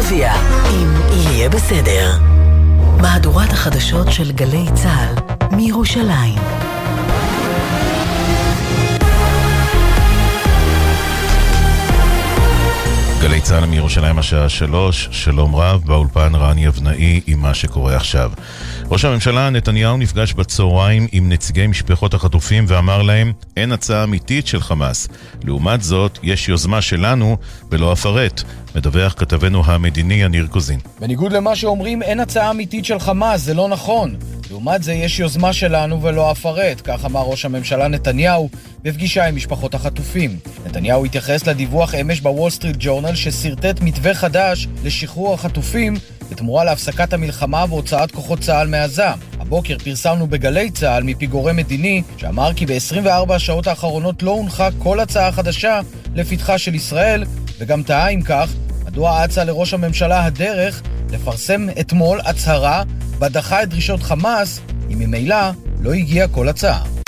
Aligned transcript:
רביע, 0.00 0.32
אם 0.70 0.94
יהיה 1.12 1.48
בסדר. 1.48 2.18
מהדורת 3.00 3.52
החדשות 3.52 4.12
של 4.12 4.32
גלי 4.32 4.66
צה"ל 4.74 5.14
מירושלים. 5.56 6.69
גלי 13.30 13.40
צה"ל 13.40 13.66
מירושלים 13.66 14.18
השעה 14.18 14.48
שלוש, 14.48 15.08
שלום 15.10 15.56
רב, 15.56 15.82
באולפן 15.86 16.34
רני 16.34 16.68
אבנאי 16.68 17.20
עם 17.26 17.40
מה 17.40 17.54
שקורה 17.54 17.96
עכשיו. 17.96 18.30
ראש 18.90 19.04
הממשלה 19.04 19.50
נתניהו 19.50 19.96
נפגש 19.96 20.32
בצהריים 20.32 21.06
עם 21.12 21.28
נציגי 21.28 21.66
משפחות 21.66 22.14
החטופים 22.14 22.64
ואמר 22.68 23.02
להם, 23.02 23.32
אין 23.56 23.72
הצעה 23.72 24.04
אמיתית 24.04 24.46
של 24.46 24.60
חמאס. 24.60 25.08
לעומת 25.44 25.82
זאת, 25.82 26.18
יש 26.22 26.48
יוזמה 26.48 26.82
שלנו, 26.82 27.36
ולא 27.70 27.92
אפרט. 27.92 28.42
מדווח 28.74 29.14
כתבנו 29.16 29.62
המדיני 29.66 30.14
יניר 30.14 30.46
קוזין. 30.46 30.80
בניגוד 31.00 31.32
למה 31.32 31.56
שאומרים, 31.56 32.02
אין 32.02 32.20
הצעה 32.20 32.50
אמיתית 32.50 32.84
של 32.84 32.98
חמאס, 32.98 33.40
זה 33.40 33.54
לא 33.54 33.68
נכון. 33.68 34.16
לעומת 34.50 34.82
זה, 34.82 34.92
יש 34.92 35.20
יוזמה 35.20 35.52
שלנו 35.52 36.02
ולא 36.02 36.32
אפרט, 36.32 36.80
כך 36.84 37.04
אמר 37.04 37.20
ראש 37.20 37.44
הממשלה 37.44 37.88
נתניהו 37.88 38.48
בפגישה 38.82 39.26
עם 39.26 39.36
משפחות 39.36 39.74
החטופים. 39.74 40.38
נתניהו 40.66 41.04
התייחס 41.04 41.46
לדיווח 41.46 41.94
אמש 41.94 42.20
בוול 42.20 42.50
סטריט 42.50 42.76
ג'ורנל 42.78 43.14
ששרטט 43.14 43.80
מתווה 43.80 44.14
חדש 44.14 44.68
לשחרור 44.84 45.34
החטופים 45.34 45.94
בתמורה 46.30 46.64
להפסקת 46.64 47.12
המלחמה 47.12 47.64
והוצאת 47.68 48.10
כוחות 48.10 48.38
צה"ל 48.40 48.68
מעזה. 48.68 49.08
הבוקר 49.40 49.78
פרסמנו 49.84 50.26
בגלי 50.26 50.70
צה"ל 50.70 51.02
מפי 51.02 51.26
גורם 51.26 51.56
מדיני 51.56 52.02
שאמר 52.16 52.54
כי 52.54 52.66
ב-24 52.66 53.34
השעות 53.34 53.66
האחרונות 53.66 54.22
לא 54.22 54.30
הונחה 54.30 54.68
כל 54.78 55.00
הצעה 55.00 55.32
חדשה 55.32 55.80
לפתחה 56.14 56.58
של 56.58 56.74
ישראל, 56.74 57.24
וגם 57.58 57.82
טעה 57.82 58.08
אם 58.08 58.22
כך, 58.22 58.50
מדוע 58.86 59.24
אצה 59.24 59.44
לראש 59.44 59.74
הממשלה 59.74 60.24
הדרך 60.24 60.82
לפרסם 61.12 61.66
אתמול 61.80 62.20
הצהרה 62.24 62.82
בה 63.18 63.28
דחה 63.28 63.62
את 63.62 63.68
דרישות 63.68 64.02
חמאס, 64.02 64.60
אם 64.92 64.98
ממילא 64.98 65.50
לא 65.80 65.92
הגיעה 65.92 66.28
כל 66.28 66.48
הצעה. 66.48 66.99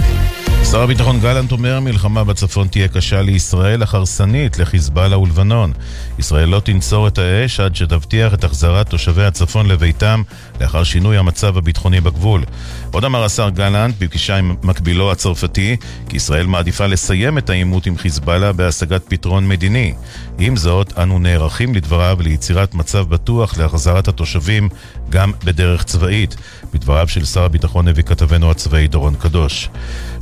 שר 0.71 0.83
הביטחון 0.83 1.21
גלנט 1.21 1.53
אומר 1.53 1.77
המלחמה 1.77 2.25
בצפון 2.25 2.69
תהיה 2.69 2.89
קשה 2.89 3.23
לישראל, 3.23 3.83
אך 3.83 3.95
הרסנית 3.95 4.59
לחיזבאללה 4.59 5.19
ולבנון. 5.19 5.73
ישראל 6.19 6.49
לא 6.49 6.61
תנצור 6.61 7.09
את 7.09 7.19
האש 7.19 7.61
עד 7.61 7.77
שתבטיח 7.77 8.35
את 8.35 8.45
החזרת 8.45 8.89
תושבי 8.89 9.25
הצפון 9.25 9.67
לביתם 9.67 10.23
לאחר 10.61 10.85
שינוי 10.85 11.17
המצב 11.17 11.57
הביטחוני 11.59 12.01
בגבול. 12.01 12.45
עוד 12.91 13.05
אמר 13.05 13.25
השר 13.25 13.49
גלנט 13.49 13.95
בפגישה 13.99 14.37
עם 14.37 14.57
מקבילו 14.63 15.13
הצרפתי 15.13 15.77
כי 16.09 16.17
ישראל 16.17 16.47
מעדיפה 16.47 16.87
לסיים 16.87 17.39
את 17.39 17.51
העימות 17.51 17.87
עם 17.87 17.97
חיזבאללה 17.97 18.53
בהשגת 18.53 19.03
פתרון 19.09 19.49
מדיני. 19.49 19.95
עם 20.39 20.57
זאת, 20.57 20.99
אנו 20.99 21.19
נערכים 21.19 21.75
לדבריו 21.75 22.19
ליצירת 22.21 22.75
מצב 22.75 23.09
בטוח 23.09 23.59
להחזרת 23.59 24.09
התושבים 24.09 24.69
גם 25.11 25.33
בדרך 25.45 25.85
צבאית. 25.85 26.37
בדבריו 26.75 27.09
של 27.09 27.25
שר 27.25 27.45
הביטחון 27.45 27.89
הביא 27.89 28.03
כתבנו 28.03 28.51
הצבאי 28.51 28.89
דורון 28.89 29.15
קדוש. 29.15 29.69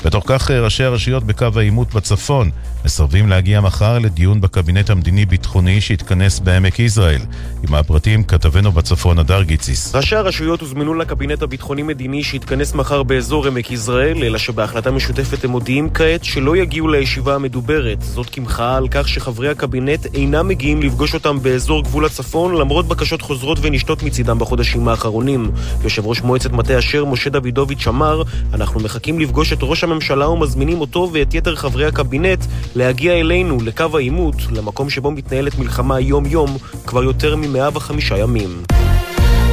בתוך 0.05 0.25
כך 0.27 0.51
ראשי 0.51 0.85
הרשויות 0.85 1.25
בקו 1.25 1.47
העימות 1.57 1.95
בצפון 1.95 2.51
מסרבים 2.85 3.29
להגיע 3.29 3.61
מחר 3.61 3.99
לדיון 3.99 4.41
בקבינט 4.41 4.91
המדיני-ביטחוני 4.91 5.81
שיתכנס 5.81 6.41
בעמק 6.41 6.79
יזרעאל. 6.79 7.21
עם 7.69 7.75
הפרטים 7.75 8.25
כתבנו 8.25 8.73
בצפון 8.73 9.19
הדר 9.19 9.43
גיציס. 9.43 9.95
ראשי 9.95 10.17
הרשויות 10.17 10.61
הוזמנו 10.61 10.95
לקבינט 10.95 11.43
הביטחוני-מדיני 11.43 12.23
שיתכנס 12.25 12.75
מחר 12.75 13.03
באזור 13.03 13.47
עמק 13.47 13.71
יזרעאל, 13.71 14.25
אלא 14.25 14.39
שבהחלטה 14.39 14.91
משותפת 14.91 15.45
הם 15.45 15.51
מודיעים 15.51 15.91
כעת 15.91 16.25
שלא 16.25 16.57
יגיעו 16.57 16.89
לישיבה 16.89 17.35
המדוברת. 17.35 18.03
זאת 18.03 18.31
כמחאה 18.31 18.77
על 18.77 18.89
כך 18.91 19.09
שחברי 19.09 19.49
הקבינט 19.49 20.07
אינם 20.15 20.49
מגיעים 20.49 20.83
לפגוש 20.83 21.15
אותם 21.15 21.43
באזור 21.43 21.83
גבול 21.83 22.05
הצפון, 22.05 22.55
למרות 22.55 22.89
בקשות 22.89 23.23
חוזרות 23.23 23.59
ונשתות 23.63 24.03
מצידם 24.03 24.39
בחודשים 24.39 24.89
האחרונים. 24.89 25.51
יושב 25.85 26.07
ראש 26.07 26.21
מועצת 26.21 26.53
מטה 26.53 26.79
אשר, 26.79 27.05
משה 27.05 27.31
דוידוביץ', 27.31 27.87
אמר, 27.89 28.23
אנחנו 28.55 28.81
מחכים 28.81 29.21
לפגוש 29.21 29.53
את 29.53 29.59
ראש 29.63 29.85
הממשלה 29.91 30.29
ומזמינים 30.29 30.81
אותו 30.81 31.11
ואת 31.13 31.35
יתר 31.35 31.57
חברי 31.57 31.87
הקבינט 31.87 32.45
להגיע 32.75 33.13
אלינו, 33.13 33.59
לקו 33.61 33.87
העימות, 33.95 34.35
למקום 34.51 34.91
שבו 34.91 35.11
מתנהלת 35.11 35.59
מלחמה 35.59 36.01
יום-יום, 36.01 36.57
כבר 36.87 37.03
יותר 37.03 37.37
מ-105 37.37 38.15
ימים. 38.19 38.63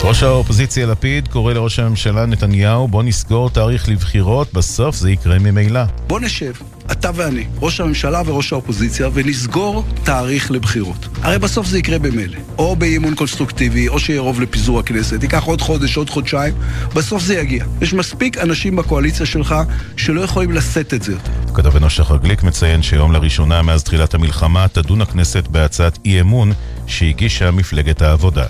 ראש 0.03 0.23
האופוזיציה 0.23 0.85
לפיד 0.85 1.28
קורא 1.28 1.53
לראש 1.53 1.79
הממשלה 1.79 2.25
נתניהו 2.25 2.88
בוא 2.88 3.03
נסגור 3.03 3.50
תאריך 3.50 3.89
לבחירות, 3.89 4.53
בסוף 4.53 4.95
זה 4.95 5.11
יקרה 5.11 5.39
ממילא. 5.39 5.81
בוא 6.07 6.19
נשב, 6.19 6.51
אתה 6.91 7.09
ואני, 7.15 7.45
ראש 7.61 7.79
הממשלה 7.79 8.21
וראש 8.25 8.53
האופוזיציה, 8.53 9.09
ונסגור 9.13 9.83
תאריך 10.03 10.51
לבחירות. 10.51 11.07
הרי 11.21 11.39
בסוף 11.39 11.67
זה 11.67 11.79
יקרה 11.79 11.99
במילא. 11.99 12.37
או 12.57 12.75
באימון 12.75 13.15
קונסטרוקטיבי, 13.15 13.87
או 13.87 13.99
שיהיה 13.99 14.21
רוב 14.21 14.41
לפיזור 14.41 14.79
הכנסת, 14.79 15.23
ייקח 15.23 15.43
עוד 15.43 15.61
חודש, 15.61 15.97
עוד 15.97 16.09
חודשיים, 16.09 16.53
בסוף 16.93 17.23
זה 17.23 17.35
יגיע. 17.35 17.65
יש 17.81 17.93
מספיק 17.93 18.37
אנשים 18.37 18.75
בקואליציה 18.75 19.25
שלך 19.25 19.55
שלא 19.97 20.21
יכולים 20.21 20.51
לשאת 20.51 20.93
את 20.93 21.03
זה 21.03 21.11
יותר. 21.11 21.31
כתבנו 21.53 21.89
שחר 21.89 22.17
גליק 22.17 22.43
מציין 22.43 22.81
שיום 22.81 23.11
לראשונה 23.11 23.61
מאז 23.61 23.83
תחילת 23.83 24.13
המלחמה 24.13 24.67
תדון 24.67 25.01
הכנסת 25.01 25.47
בהצעת 25.47 25.99
אי 26.05 26.21
אמון 26.21 26.51
שהגישה 26.87 27.51
מפלגת 27.51 28.01
העבודה. 28.01 28.45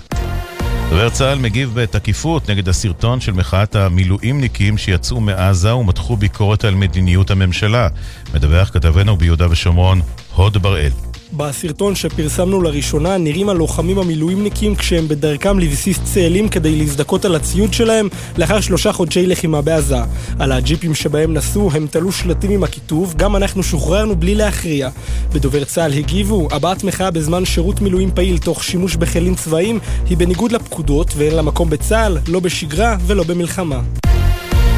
דובר 0.90 1.10
צה"ל 1.10 1.38
מגיב 1.38 1.70
בתקיפות 1.74 2.50
נגד 2.50 2.68
הסרטון 2.68 3.20
של 3.20 3.32
מחאת 3.32 3.76
המילואימניקים 3.76 4.78
שיצאו 4.78 5.20
מעזה 5.20 5.74
ומתחו 5.74 6.16
ביקורת 6.16 6.64
על 6.64 6.74
מדיניות 6.74 7.30
הממשלה. 7.30 7.88
מדווח 8.34 8.70
כתבנו 8.70 9.16
ביהודה 9.16 9.50
ושומרון, 9.50 10.00
הוד 10.34 10.56
בראל. 10.56 11.07
בסרטון 11.32 11.94
שפרסמנו 11.94 12.62
לראשונה 12.62 13.18
נראים 13.18 13.48
הלוחמים 13.48 13.98
המילואימניקים 13.98 14.76
כשהם 14.76 15.08
בדרכם 15.08 15.58
לבסיס 15.58 16.00
צאלים 16.04 16.48
כדי 16.48 16.76
להזדכות 16.76 17.24
על 17.24 17.34
הציוד 17.34 17.72
שלהם 17.72 18.08
לאחר 18.38 18.60
שלושה 18.60 18.92
חודשי 18.92 19.26
לחימה 19.26 19.62
בעזה. 19.62 19.98
על 20.38 20.52
הג'יפים 20.52 20.94
שבהם 20.94 21.34
נסעו 21.34 21.70
הם 21.72 21.86
תלו 21.90 22.12
שלטים 22.12 22.50
עם 22.50 22.64
הכיתוב 22.64 23.14
גם 23.16 23.36
אנחנו 23.36 23.62
שוחררנו 23.62 24.16
בלי 24.16 24.34
להכריע. 24.34 24.88
בדובר 25.32 25.64
צה"ל 25.64 25.92
הגיבו, 25.92 26.48
הבעת 26.50 26.84
מחאה 26.84 27.10
בזמן 27.10 27.44
שירות 27.44 27.80
מילואים 27.80 28.10
פעיל 28.14 28.38
תוך 28.38 28.64
שימוש 28.64 28.96
בכלים 28.96 29.34
צבאיים 29.34 29.78
היא 30.08 30.16
בניגוד 30.16 30.52
לפקודות 30.52 31.12
ואין 31.16 31.34
לה 31.34 31.42
מקום 31.42 31.70
בצה"ל, 31.70 32.18
לא 32.28 32.40
בשגרה 32.40 32.96
ולא 33.06 33.24
במלחמה. 33.24 33.80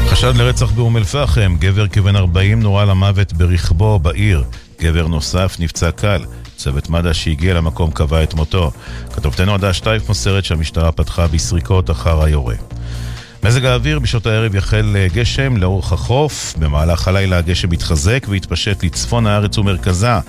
חשד 0.07 0.35
לרצח 0.35 0.71
באום 0.71 0.97
אל-פחם, 0.97 1.55
גבר 1.59 1.87
כבן 1.87 2.15
40 2.15 2.59
נורה 2.59 2.85
למוות 2.85 3.33
ברכבו 3.33 3.99
בעיר. 3.99 4.43
גבר 4.81 5.07
נוסף 5.07 5.55
נפצע 5.59 5.91
קל. 5.91 6.21
צוות 6.63 6.89
מד"א 6.89 7.13
שהגיע 7.13 7.53
למקום 7.53 7.91
קבע 7.91 8.23
את 8.23 8.33
מותו. 8.33 8.71
כתובתנו 9.13 9.53
עדה 9.53 9.73
שטייף 9.73 10.07
מוסרת 10.07 10.45
שהמשטרה 10.45 10.91
פתחה 10.91 11.27
בסריקות 11.27 11.91
אחר 11.91 12.23
היורה. 12.23 12.55
מזג 13.43 13.65
האוויר 13.65 13.99
בשעות 13.99 14.25
הערב 14.25 14.55
יחל 14.55 14.95
גשם 15.13 15.57
לאורך 15.57 15.91
החוף, 15.91 16.53
במהלך 16.59 17.07
הלילה 17.07 17.37
הגשם 17.37 17.73
יתחזק 17.73 18.25
ויתפשט 18.29 18.83
לצפון 18.83 19.27
הארץ 19.27 19.57
ומרכזה. 19.57 20.19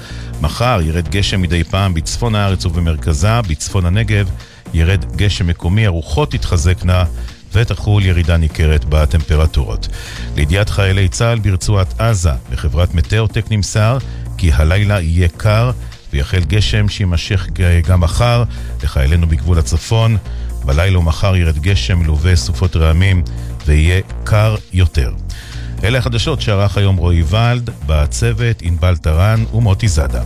מחר 0.41 0.81
ירד 0.82 1.09
גשם 1.09 1.41
מדי 1.41 1.65
פעם 1.65 1.94
בצפון 1.94 2.34
הארץ 2.34 2.66
ובמרכזה, 2.66 3.43
בצפון 3.49 3.87
הנגב 3.87 4.31
ירד 4.75 5.04
גשם 5.16 5.47
מקומי, 5.47 5.87
הרוחות 5.87 6.31
תתחזקנה 6.31 7.04
ותחול 7.53 8.04
ירידה 8.04 8.37
ניכרת 8.37 8.84
בטמפרטורות. 8.88 9.88
לידיעת 10.37 10.70
חיילי 10.70 11.09
צה"ל 11.09 11.38
ברצועת 11.38 12.00
עזה, 12.00 12.32
בחברת 12.50 12.94
מטאוטק 12.94 13.44
נמסר 13.50 13.99
כי 14.38 14.53
הלילה 14.53 15.00
יהיה 15.00 15.28
קר 15.28 15.70
ויחל 16.12 16.45
גשם 16.45 16.89
שיימשך 16.89 17.49
גם 17.89 18.00
מחר 18.00 18.45
לחיילינו 18.83 19.27
בגבול 19.27 19.59
הצפון. 19.59 20.17
בלילה 20.65 20.99
ומחר 20.99 21.37
ירד 21.37 21.59
גשם 21.59 21.99
מלווה 21.99 22.37
סופות 22.37 22.77
רעמים 22.77 23.23
ויהיה 23.67 24.00
קר 24.25 24.56
יותר. 24.73 25.12
אלה 25.84 25.99
החדשות 25.99 26.41
שערך 26.41 26.77
היום 26.77 26.97
רועי 26.97 27.23
ולד, 27.23 27.71
בצוות 27.87 28.62
ענבל 28.62 28.97
טרן 28.97 29.45
ומוטי 29.55 29.89
זאדה. 29.89 30.23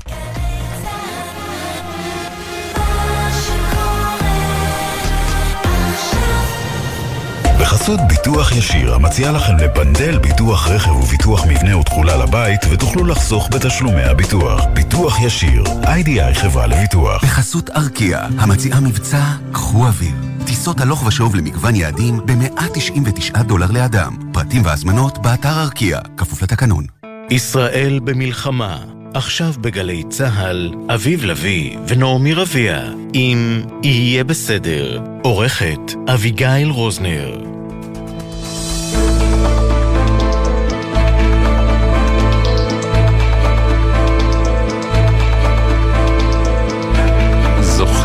בחסות 7.66 8.00
ביטוח 8.08 8.52
ישיר, 8.52 8.94
המציע 8.94 9.32
לכם 9.32 9.56
לבנדל 9.56 10.18
ביטוח 10.18 10.68
רכב 10.68 10.90
וביטוח 10.90 11.46
מבנה 11.46 11.76
ותכולה 11.78 12.16
לבית, 12.16 12.60
ותוכלו 12.70 13.04
לחסוך 13.04 13.48
בתשלומי 13.52 14.02
הביטוח. 14.02 14.64
ביטוח 14.72 15.20
ישיר, 15.20 15.64
איי-די-איי 15.86 16.34
חברה 16.34 16.66
לביטוח. 16.66 17.24
בחסות 17.24 17.70
ארקיע, 17.70 18.26
המציעה 18.38 18.80
מבצע 18.80 19.24
קחו 19.52 19.86
אוויר. 19.86 20.14
טיסות 20.44 20.80
הלוך 20.80 21.06
ושוב 21.06 21.34
למגוון 21.36 21.76
יעדים 21.76 22.20
ב-199 22.26 23.42
דולר 23.42 23.70
לאדם. 23.70 24.16
פרטים 24.32 24.62
והזמנות 24.64 25.18
באתר 25.18 25.62
ארקיע, 25.62 25.98
כפוף 26.16 26.42
לתקנון. 26.42 26.86
ישראל 27.30 28.00
במלחמה 28.04 28.78
עכשיו 29.14 29.52
בגלי 29.60 30.02
צה"ל, 30.08 30.74
אביב 30.94 31.24
לביא 31.24 31.78
ונעמי 31.86 32.34
רביע, 32.34 32.82
עם 33.12 33.62
"יהיה 33.82 34.24
בסדר", 34.24 35.00
עורכת 35.22 35.92
אביגיל 36.08 36.70
רוזנר. 36.70 37.55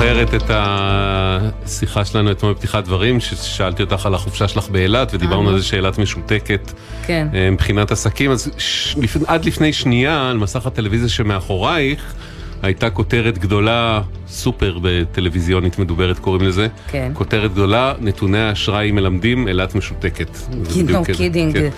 זוכרת 0.02 0.34
את 0.34 0.52
השיחה 0.54 2.06
שלנו 2.06 2.32
אתמול 2.32 2.54
בפתיחת 2.54 2.84
דברים, 2.84 3.20
ששאלתי 3.20 3.84
אותך 3.84 4.06
על 4.06 4.14
החופשה 4.14 4.48
שלך 4.48 4.70
באילת, 4.70 5.14
ודיברנו 5.14 5.50
על 5.50 5.60
זה 5.60 5.66
שאילת 5.66 5.98
משותקת 5.98 6.72
כן. 7.06 7.28
אה, 7.34 7.52
מבחינת 7.52 7.92
עסקים, 7.92 8.32
אז 8.32 8.52
ש... 8.58 8.96
עד 9.28 9.46
לפני 9.46 9.74
שנייה, 9.74 10.30
על 10.30 10.38
מסך 10.38 10.66
הטלוויזיה 10.66 11.10
שמאחורייך, 11.10 12.14
הייתה 12.62 12.90
כותרת 12.90 13.38
גדולה, 13.38 14.02
סופר 14.28 14.78
בטלוויזיונית 14.82 15.80
מדוברת 15.80 16.20
קוראים 16.20 16.48
לזה, 16.48 16.68
כן. 16.88 17.12
כותרת 17.14 17.52
גדולה, 17.52 17.94
נתוני 18.00 18.40
האשראי 18.40 18.92
מלמדים, 18.92 19.48
אילת 19.48 19.76
משותקת. 19.76 20.38
כזה, 21.04 21.28
kidding. 21.28 21.54
כן. 21.54 21.70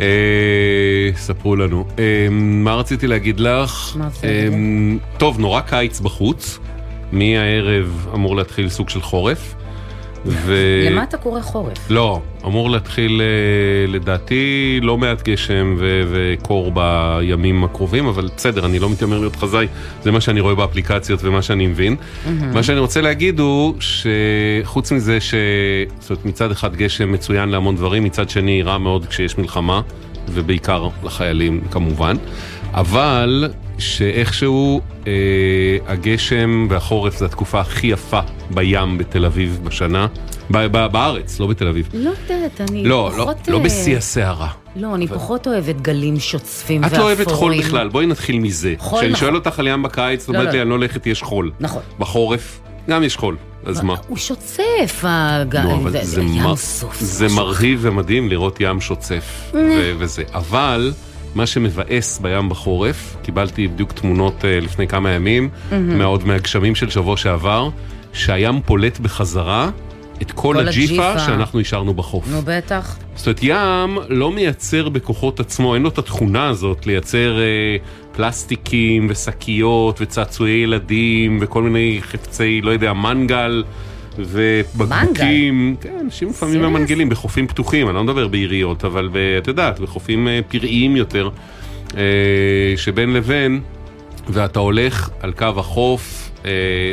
אה, 0.00 1.10
ספרו 1.16 1.56
לנו. 1.56 1.84
אה, 1.98 2.28
מה 2.30 2.74
רציתי 2.74 3.06
להגיד 3.06 3.40
לך? 3.40 3.96
מה 3.98 4.06
רצית 4.06 4.24
להגיד? 4.24 4.52
אה, 4.52 5.18
טוב, 5.18 5.40
נורא 5.40 5.60
קיץ 5.60 6.00
בחוץ. 6.00 6.58
מהערב 7.12 8.08
אמור 8.14 8.36
להתחיל 8.36 8.68
סוג 8.68 8.88
של 8.88 9.00
חורף. 9.00 9.54
ו... 10.26 10.54
למה 10.90 11.02
אתה 11.02 11.16
קורא 11.16 11.40
חורף? 11.40 11.90
לא, 11.90 12.20
אמור 12.44 12.70
להתחיל 12.70 13.20
אה, 13.20 13.92
לדעתי 13.92 14.78
לא 14.82 14.98
מעט 14.98 15.28
גשם 15.28 15.76
ו- 15.78 16.02
וקור 16.10 16.72
בימים 16.72 17.64
הקרובים, 17.64 18.06
אבל 18.06 18.28
בסדר, 18.36 18.66
אני 18.66 18.78
לא 18.78 18.90
מתיימר 18.90 19.18
להיות 19.18 19.36
חזאי, 19.36 19.66
זה 20.02 20.12
מה 20.12 20.20
שאני 20.20 20.40
רואה 20.40 20.54
באפליקציות 20.54 21.20
ומה 21.22 21.42
שאני 21.42 21.66
מבין. 21.66 21.96
מה 22.52 22.62
שאני 22.62 22.78
רוצה 22.78 23.00
להגיד 23.00 23.40
הוא 23.40 23.74
שחוץ 23.80 24.92
מזה 24.92 25.20
ש... 25.20 25.34
זאת 26.00 26.10
אומרת, 26.10 26.24
מצד 26.24 26.50
אחד 26.50 26.76
גשם 26.76 27.12
מצוין 27.12 27.48
להמון 27.48 27.76
דברים, 27.76 28.04
מצד 28.04 28.30
שני 28.30 28.62
רע 28.62 28.78
מאוד 28.78 29.06
כשיש 29.06 29.38
מלחמה, 29.38 29.80
ובעיקר 30.28 30.88
לחיילים 31.04 31.60
כמובן, 31.70 32.16
אבל 32.74 33.48
שאיכשהו 33.78 34.80
אה, 35.06 35.12
הגשם 35.86 36.66
והחורף 36.70 37.18
זה 37.18 37.24
התקופה 37.24 37.60
הכי 37.60 37.86
יפה 37.86 38.20
בים 38.50 38.98
בתל 38.98 39.24
אביב 39.24 39.60
בשנה, 39.64 40.06
ב- 40.50 40.66
ב- 40.66 40.86
בארץ, 40.92 41.40
לא 41.40 41.46
בתל 41.46 41.68
אביב. 41.68 41.88
לא 41.94 42.10
יודעת, 42.30 42.60
אני 42.70 42.84
לא, 42.84 43.10
לא, 43.16 43.22
פחות... 43.22 43.48
לא 43.48 43.58
אה, 43.58 43.62
בשיא 43.62 43.96
הסערה. 43.96 44.48
לא, 44.76 44.94
אני 44.94 45.08
פחות 45.08 45.46
אוהבת 45.46 45.80
גלים 45.80 46.20
שוצפים 46.20 46.84
את 46.84 46.92
ואפורים. 46.92 47.02
לא 47.08 47.14
אוהבת 47.14 47.30
חול 47.32 47.58
בכלל, 47.58 47.88
בואי 47.88 48.06
נתחיל 48.06 48.38
מזה. 48.38 48.74
חול, 48.78 48.98
כשאני 48.98 49.12
נכון. 49.12 49.20
שואל 49.20 49.34
אותך 49.34 49.58
על 49.58 49.66
ים 49.68 49.82
בקיץ, 49.82 50.22
את 50.22 50.28
לא, 50.28 50.34
אומרת 50.34 50.46
לא. 50.46 50.52
לי, 50.52 50.62
אני 50.62 50.68
לא 50.70 50.74
הולכת, 50.74 51.06
יש 51.06 51.22
חול. 51.22 51.50
נכון. 51.60 51.82
בחורף, 51.98 52.60
גם 52.90 53.02
יש 53.02 53.16
חול, 53.16 53.36
אז 53.66 53.80
מה? 53.80 53.94
הוא 54.08 54.16
שוצף, 54.16 55.02
הג... 55.02 55.56
נו, 55.56 55.76
אבל 55.76 56.02
זה- 56.04 56.22
ים 56.22 56.56
סוף. 56.56 57.00
זה 57.00 57.26
מרהיב 57.36 57.78
ומדהים 57.82 58.28
לראות 58.28 58.56
ים 58.60 58.80
שוצף 58.80 59.52
וזה. 59.98 60.22
אבל 60.34 60.92
מה 61.36 61.46
שמבאס 61.46 62.18
בים 62.18 62.48
בחורף, 62.48 63.16
קיבלתי 63.22 63.68
בדיוק 63.68 63.92
תמונות 63.92 64.44
אה, 64.44 64.60
לפני 64.60 64.88
כמה 64.88 65.10
ימים, 65.10 65.48
מאוד 65.72 66.26
מהגשמים 66.26 66.74
של 66.74 66.90
שבוע 66.90 67.16
שעבר, 67.16 67.68
שהים 68.12 68.60
פולט 68.60 68.98
בחזרה 68.98 69.70
את 70.22 70.32
כל 70.32 70.54
כל 70.54 70.68
הג'יפה 70.68 71.10
הג'יפה. 71.10 71.26
שאנחנו 71.26 71.60
השארנו 71.60 71.94
בחוף. 71.94 72.28
נו, 72.28 72.42
בטח. 72.44 72.96
זאת 73.14 73.26
אומרת, 73.26 73.40
ים 73.42 73.98
לא 74.08 74.32
מייצר 74.32 74.88
בכוחות 74.88 75.40
עצמו, 75.40 75.74
אין 75.74 75.82
לו 75.82 75.88
את 75.88 75.98
התכונה 75.98 76.48
הזאת 76.48 76.86
לייצר 76.86 77.38
אה, 77.38 77.76
פלסטיקים 78.12 79.06
ושקיות 79.10 80.00
וצעצועי 80.00 80.62
ילדים 80.62 81.38
וכל 81.40 81.62
מיני 81.62 81.98
חפצי, 82.02 82.60
לא 82.60 82.70
יודע, 82.70 82.92
מנגל 82.92 83.64
ובקבוקים. 84.18 85.76
כן, 85.80 85.96
אנשים 86.00 86.28
לפעמים? 86.28 86.62
ממנגלים 86.62 87.08
בחופים 87.08 87.46
פתוחים, 87.46 87.86
אני 87.88 87.94
לא 87.96 88.04
מדבר 88.04 88.28
בעיריות, 88.28 88.84
אבל 88.84 89.08
ב- 89.12 89.16
את 89.38 89.48
יודעת, 89.48 89.80
בחופים 89.80 90.28
אה, 90.28 90.40
פראיים 90.48 90.96
יותר, 90.96 91.28
אה, 91.96 92.02
שבין 92.76 93.12
לבין, 93.12 93.60
ואתה 94.28 94.58
הולך 94.60 95.10
על 95.20 95.32
קו 95.32 95.46
החוף, 95.56 96.30
אה, 96.44 96.50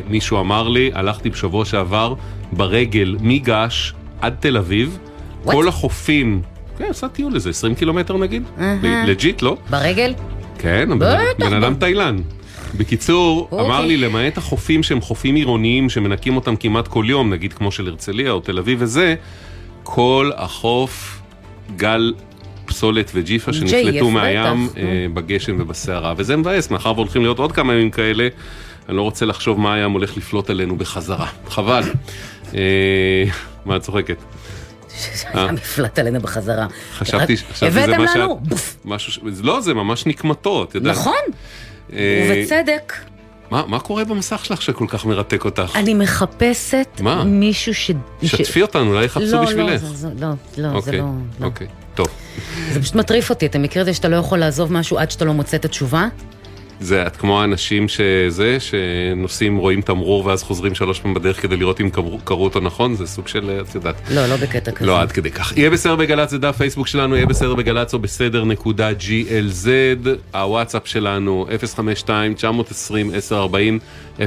מישהו 0.09 0.39
אמר 0.39 0.67
לי, 0.69 0.91
הלכתי 0.93 1.29
בשבוע 1.29 1.65
שעבר 1.65 2.13
ברגל 2.51 3.15
מגעש 3.21 3.93
עד 4.21 4.35
תל 4.39 4.57
אביב, 4.57 4.97
כל 5.45 5.67
החופים, 5.67 6.41
כן, 6.77 6.85
עשה 6.89 7.07
טיול 7.07 7.35
איזה 7.35 7.49
20 7.49 7.75
קילומטר 7.75 8.17
נגיד. 8.17 8.43
legit, 9.07 9.41
לא? 9.41 9.57
ברגל? 9.69 10.13
כן, 10.57 10.89
בן 11.39 11.53
אדם 11.53 11.75
תאילנד. 11.75 12.21
בקיצור, 12.77 13.47
אוקיי. 13.51 13.65
אמר 13.65 13.85
לי, 13.85 13.97
למעט 13.97 14.37
החופים 14.37 14.83
שהם 14.83 15.01
חופים 15.01 15.35
עירוניים 15.35 15.89
שמנקים 15.89 16.35
אותם 16.35 16.55
כמעט 16.55 16.87
כל 16.87 17.05
יום, 17.07 17.33
נגיד 17.33 17.53
כמו 17.53 17.71
של 17.71 17.87
הרצליה 17.87 18.31
או 18.31 18.39
תל 18.39 18.57
אביב 18.57 18.77
וזה, 18.81 19.15
כל 19.83 20.31
החוף 20.35 21.21
גל 21.75 22.13
פסולת 22.65 23.11
וג'יפה 23.13 23.53
שנפלטו 23.53 24.09
מהים 24.09 24.67
בטח, 24.67 24.77
אה, 24.77 25.05
בגשם 25.13 25.55
ובסערה, 25.59 26.13
וזה 26.17 26.37
מבאס, 26.37 26.71
מאחר 26.71 26.93
והולכים 26.95 27.21
להיות 27.21 27.39
עוד 27.39 27.51
כמה 27.51 27.73
ימים 27.73 27.91
כאלה, 27.91 28.27
אני 28.89 28.97
לא 28.97 29.01
רוצה 29.01 29.25
לחשוב 29.25 29.59
מה 29.59 29.73
הים 29.73 29.91
הולך 29.91 30.17
לפלוט 30.17 30.49
עלינו 30.49 30.75
בחזרה. 30.75 31.27
חבל. 31.49 31.83
אה, 32.55 33.23
מה 33.65 33.75
את 33.75 33.81
צוחקת? 33.81 34.17
אה. 35.35 35.51
נפלט 35.51 35.99
עלינו 35.99 36.19
בחזרה. 36.19 36.67
חשבתי 36.93 37.37
חשבתי 37.37 37.65
הבאתם 37.67 38.01
מה 38.01 38.07
שאת... 38.07 38.15
לנו? 38.15 38.39
בוף. 38.43 38.77
משהו 38.85 39.11
ש... 39.11 39.19
לא, 39.43 39.61
זה 39.61 39.73
ממש 39.73 40.05
נקמתו, 40.05 40.63
את 40.63 40.75
יודעת. 40.75 40.95
נכון, 40.95 41.13
אה, 41.13 41.37
ובצדק. 41.89 42.93
מה, 43.51 43.63
מה 43.67 43.79
קורה 43.79 44.03
במסך 44.05 44.45
שלך 44.45 44.61
שכל 44.61 44.85
כך 44.89 45.05
מרתק 45.05 45.45
אותך? 45.45 45.71
אני 45.75 45.93
מחפשת 45.93 46.87
מה? 47.01 47.23
מישהו 47.23 47.73
ש... 47.73 47.91
שתפי 48.23 48.61
אותנו, 48.61 48.91
אולי 48.91 49.05
יחפשו 49.05 49.25
לא, 49.31 49.41
לא, 49.41 49.45
בשבילך. 49.47 49.81
זה- 49.81 49.95
זה- 49.95 50.09
לא, 50.19 50.27
לא, 50.27 50.35
זה 50.57 50.69
אוקיי, 50.75 50.97
לא... 50.97 51.05
לא. 51.39 51.45
אוקיי, 51.45 51.67
טוב. 51.95 52.07
זה 52.71 52.81
פשוט 52.81 52.95
מטריף 52.95 53.29
אותי, 53.29 53.45
אתה 53.45 53.59
מכיר 53.59 53.81
את 53.81 53.85
זה 53.85 53.93
שאתה 53.93 54.07
לא 54.07 54.15
יכול 54.15 54.37
לעזוב 54.39 54.73
משהו 54.73 54.97
עד 54.97 55.11
שאתה 55.11 55.25
לא 55.25 55.33
מוצא 55.33 55.57
את 55.57 55.65
התשובה? 55.65 56.07
זה 56.79 57.07
את 57.07 57.17
כמו 57.17 57.41
האנשים 57.41 57.87
שזה, 57.87 58.57
שנוסעים, 58.59 59.57
רואים 59.57 59.81
תמרור 59.81 60.25
ואז 60.25 60.43
חוזרים 60.43 60.75
שלוש 60.75 60.99
פעמים 60.99 61.15
בדרך 61.15 61.41
כדי 61.41 61.57
לראות 61.57 61.81
אם 61.81 61.89
קראו 61.89 62.19
קראו 62.23 62.43
אותו 62.43 62.59
נכון, 62.59 62.95
זה 62.95 63.07
סוג 63.07 63.27
של, 63.27 63.59
את 63.69 63.75
יודעת. 63.75 63.95
לא, 64.11 64.27
לא 64.27 64.35
בקטע 64.35 64.71
כזה. 64.71 64.85
לא 64.85 65.01
עד 65.01 65.11
כדי 65.11 65.31
כך. 65.31 65.57
יהיה 65.57 65.69
בסדר 65.69 65.95
בגל"צ 65.95 66.29
זה 66.29 66.37
דף 66.37 66.57
פייסבוק 66.57 66.87
שלנו, 66.87 67.15
יהיה 67.15 67.25
בסדר 67.25 67.55
בגל"צ 67.55 67.93
או 67.93 67.99
בסדר 67.99 68.45
נקודה 68.45 68.89
GLZ, 68.91 69.67
הוואטסאפ 70.33 70.87
שלנו 70.87 71.47
052-920-1040, 72.07 73.33
052-920-1040 74.19 74.23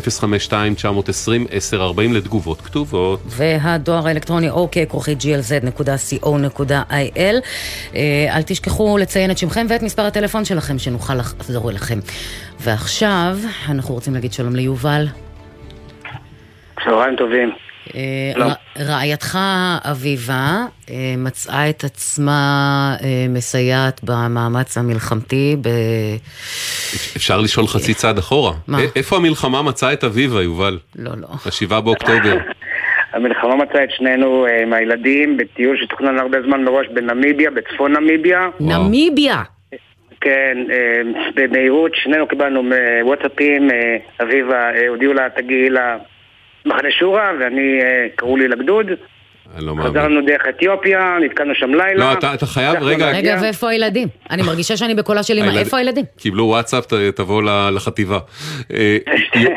לתגובות 2.12 2.61
כתובות. 2.61 3.21
והדואר 3.27 4.06
האלקטרוני 4.06 4.50
אוקיי, 4.50 4.87
כרוכית 4.87 5.19
glz.co.il. 5.23 6.65
אה, 7.94 8.37
אל 8.37 8.43
תשכחו 8.47 8.99
לציין 8.99 9.31
את 9.31 9.38
שמכם 9.38 9.67
ואת 9.69 9.83
מספר 9.83 10.03
הטלפון 10.03 10.44
שלכם, 10.44 10.79
שנוכל 10.79 11.15
לחזור 11.15 11.71
אליכם. 11.71 11.99
ועכשיו, 12.61 13.37
אנחנו 13.71 13.94
רוצים 13.94 14.15
להגיד 14.15 14.33
שלום 14.33 14.56
ליובל. 14.56 15.06
צהריים 16.85 17.17
טובים. 17.17 17.66
אה, 17.94 18.00
שלום. 18.35 18.49
ר- 18.49 18.83
רעייתך 18.91 19.38
אביבה 19.90 20.50
אה, 20.90 20.95
מצאה 21.19 21.71
את 21.71 21.85
עצמה 21.85 22.40
אה, 23.05 23.26
מסייעת 23.28 24.00
במאמץ 24.05 24.78
המלחמתי 24.78 25.57
ב... 25.61 25.69
אפשר 27.16 27.40
לשאול 27.40 27.66
חצי 27.66 27.95
צעד 27.95 28.19
אחורה. 28.19 28.52
מה? 28.69 28.78
איפה 28.97 29.16
המלחמה 29.16 29.62
מצאה 29.62 29.93
את 29.93 30.05
אביבה, 30.05 30.43
יובל? 30.43 30.78
לא, 30.99 31.11
לא. 31.21 31.28
השבעה 31.47 31.81
באוקטובר. 31.81 32.37
המלחמה 33.12 33.57
מצאה 33.57 33.85
את 33.85 33.88
שנינו 33.97 34.47
עם 34.62 34.73
הילדים 34.73 35.37
בטיול 35.37 35.76
שתוכנן 35.83 36.19
הרבה 36.19 36.38
זמן 36.47 36.64
מראש 36.64 36.87
בנמיביה, 36.95 37.50
בצפון 37.50 37.97
נמיביה. 37.97 38.49
נמיביה! 38.61 39.43
כן, 40.21 40.59
במהירות 41.35 41.93
שנינו 41.95 42.26
קיבלנו 42.28 42.62
וואטסאפים, 43.02 43.69
אביבה 44.23 44.71
הודיעו 44.88 45.12
לה 45.12 45.31
תגיעי 45.37 45.71
למחנה 46.66 46.88
שורה 46.99 47.30
ואני, 47.40 47.80
אה, 47.82 47.87
קראו 48.16 48.37
לי 48.37 48.49
לגדוד. 48.49 48.87
אני 49.56 49.66
לא 49.66 49.75
מאמין. 49.76 49.90
חזרנו 49.90 50.20
דרך 50.26 50.42
אתיופיה, 50.49 51.16
נתקענו 51.25 51.54
שם 51.54 51.70
לילה. 51.75 51.94
לא, 51.94 52.12
אתה- 52.12 52.35
אתה 52.35 52.46
חייב, 52.46 52.82
רגע. 52.82 53.11
רגע, 53.11 53.38
ואיפה 53.42 53.70
הילדים? 53.70 54.08
אני 54.30 54.42
מרגישה 54.42 54.76
שאני 54.76 54.94
בקולה 54.94 55.23
של 55.23 55.38
אמא, 55.38 55.58
איפה 55.58 55.76
הילדים? 55.76 56.04
קיבלו 56.18 56.44
וואטסאפ, 56.44 56.85
תבוא 57.14 57.42
לחטיבה. 57.70 58.18
אה, 58.73 58.96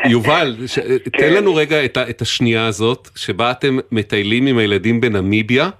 יובל, 0.04 0.56
ש- 0.66 0.78
כן. 1.12 1.18
תן 1.18 1.32
לנו 1.34 1.54
רגע 1.54 1.84
את 1.84 1.96
ה- 1.96 2.10
את 2.10 2.22
השנייה 2.22 2.66
הזאת, 2.66 3.08
שבה 3.16 3.50
אתם 3.50 3.78
מטיילים 3.92 4.46
עם 4.46 4.58
הילדים 4.58 5.00
בנמיביה, 5.00 5.70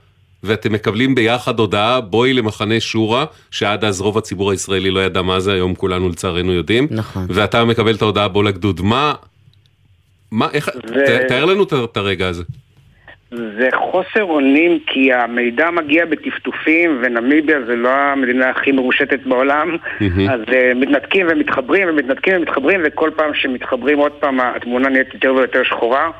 ואתם 0.43 0.73
מקבלים 0.73 1.15
ביחד 1.15 1.59
הודעה, 1.59 2.01
בואי 2.01 2.33
למחנה 2.33 2.81
שורה, 2.81 3.25
שעד 3.51 3.85
אז 3.85 4.01
רוב 4.01 4.19
הציבור 4.19 4.51
הישראלי 4.51 4.91
לא 4.91 5.01
ידע 5.01 5.23
מה 5.23 5.41
זה, 5.41 5.53
היום 5.53 5.75
כולנו 5.75 6.09
לצערנו 6.09 6.53
יודעים. 6.53 6.87
נכון. 6.91 7.27
ואתה 7.29 7.65
מקבל 7.65 7.95
את 7.95 8.03
ההודעה, 8.03 8.29
בוא 8.29 8.45
לגדוד. 8.45 8.81
מה... 8.83 9.15
מה, 10.33 10.49
איך... 10.53 10.69
ת- 10.69 11.29
תאר 11.29 11.45
לנו 11.45 11.63
את 11.85 11.97
הרגע 11.97 12.29
הזה. 12.29 12.43
זה 13.31 13.69
חוסר 13.75 14.23
אונים 14.23 14.79
כי 14.87 15.13
המידע 15.13 15.71
מגיע 15.71 16.07
בטפטופים 16.07 16.99
ונמיביה 17.03 17.59
זה 17.67 17.77
לא 17.77 17.89
המדינה 17.95 18.51
הכי 18.51 18.73
מרושתת 18.73 19.21
בעולם. 19.27 19.77
מהמם. 20.01 20.31
אז 20.31 20.41
uh, 20.41 20.75
מתנתקים 20.77 21.27
ומתחברים 21.31 21.89
ומתנתקים 21.89 22.37
ומתחברים 22.37 22.81
וכל 22.85 23.11
פעם 23.17 23.35
שמתחברים 23.35 23.99
עוד 23.99 24.13
פעם 24.13 24.41
התמונה 24.41 24.89
נהיית 24.89 25.15
יותר 25.15 25.35
ויותר 25.35 25.63
שחורה. 25.65 26.11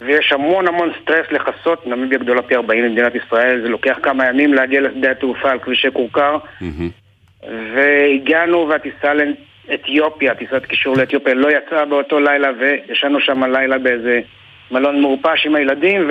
ויש 0.00 0.32
המון 0.32 0.68
המון 0.68 0.90
סטרס 1.02 1.26
לכסות, 1.30 1.86
נמיביה 1.86 2.18
גדולה 2.18 2.42
פי 2.42 2.54
40 2.56 2.84
ממדינת 2.84 3.12
ישראל, 3.14 3.60
זה 3.62 3.68
לוקח 3.68 3.96
כמה 4.02 4.26
ימים 4.26 4.54
להגיע 4.54 4.80
לשדה 4.80 5.10
התעופה 5.10 5.50
על 5.50 5.58
כבישי 5.58 5.88
כורכר. 5.92 6.36
והגענו 7.74 8.68
והטיסה 8.68 9.14
אתיופיה, 9.74 10.34
טיסת 10.34 10.66
קישור 10.66 10.96
לאתיופיה, 10.96 11.34
לא 11.34 11.48
יצאה 11.48 11.84
באותו 11.84 12.20
לילה 12.20 12.48
וישנו 12.58 13.20
שם 13.20 13.44
לילה 13.44 13.78
באיזה 13.78 14.20
מלון 14.70 15.00
מעופש 15.00 15.46
עם 15.46 15.54
הילדים 15.54 16.08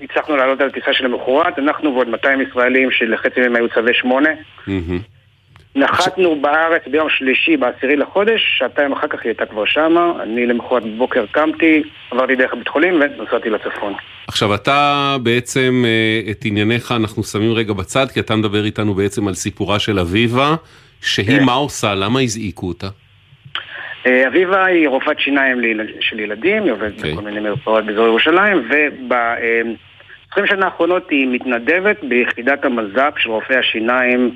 והצלחנו 0.00 0.36
לעלות 0.36 0.60
על 0.60 0.70
טיסה 0.70 0.92
של 0.92 1.04
למחרת, 1.04 1.58
אנחנו 1.58 1.94
ועוד 1.94 2.08
200 2.08 2.40
ישראלים 2.40 2.90
שלחצי 2.90 3.40
מהם 3.40 3.56
היו 3.56 3.68
צווי 3.68 3.94
שמונה. 3.94 4.30
נחתנו 5.76 6.40
בארץ 6.40 6.82
ביום 6.90 7.08
שלישי, 7.10 7.56
בעשירי 7.56 7.96
לחודש, 7.96 8.40
שעתיים 8.58 8.92
אחר 8.92 9.08
כך 9.08 9.18
היא 9.24 9.30
הייתה 9.30 9.46
כבר 9.46 9.64
שמה, 9.66 10.12
אני 10.22 10.46
למחרת 10.46 10.82
בבוקר 10.82 11.24
קמתי, 11.30 11.82
עברתי 12.10 12.36
דרך 12.36 12.54
בית 12.54 12.68
חולים 12.68 12.94
ונסעתי 12.94 13.50
לצפון. 13.50 13.92
עכשיו 14.28 14.54
אתה 14.54 15.16
בעצם, 15.22 15.84
אה, 15.86 16.30
את 16.30 16.44
ענייניך 16.44 16.92
אנחנו 16.92 17.24
שמים 17.24 17.52
רגע 17.52 17.72
בצד, 17.72 18.06
כי 18.14 18.20
אתה 18.20 18.36
מדבר 18.36 18.64
איתנו 18.64 18.94
בעצם 18.94 19.28
על 19.28 19.34
סיפורה 19.34 19.78
של 19.78 19.98
אביבה, 19.98 20.54
שהיא 21.00 21.38
כן. 21.38 21.44
מה 21.44 21.52
עושה? 21.52 21.94
למה 21.94 22.20
הזעיקו 22.20 22.68
אותה? 22.68 22.86
אה, 24.06 24.28
אביבה 24.28 24.64
היא 24.64 24.88
רופאת 24.88 25.20
שיניים 25.20 25.60
של 26.00 26.20
ילדים, 26.20 26.62
היא 26.62 26.72
עובדת 26.72 26.96
אוקיי. 26.96 27.12
בכל 27.12 27.22
מיני 27.22 27.40
מרפאות 27.40 27.86
באזור 27.86 28.06
ירושלים, 28.06 28.68
וב-20 28.70 30.46
שנה 30.46 30.64
האחרונות 30.64 31.10
היא 31.10 31.28
מתנדבת 31.28 32.04
ביחידת 32.04 32.64
המז"פ 32.64 33.18
של 33.18 33.30
רופאי 33.30 33.56
השיניים 33.56 34.34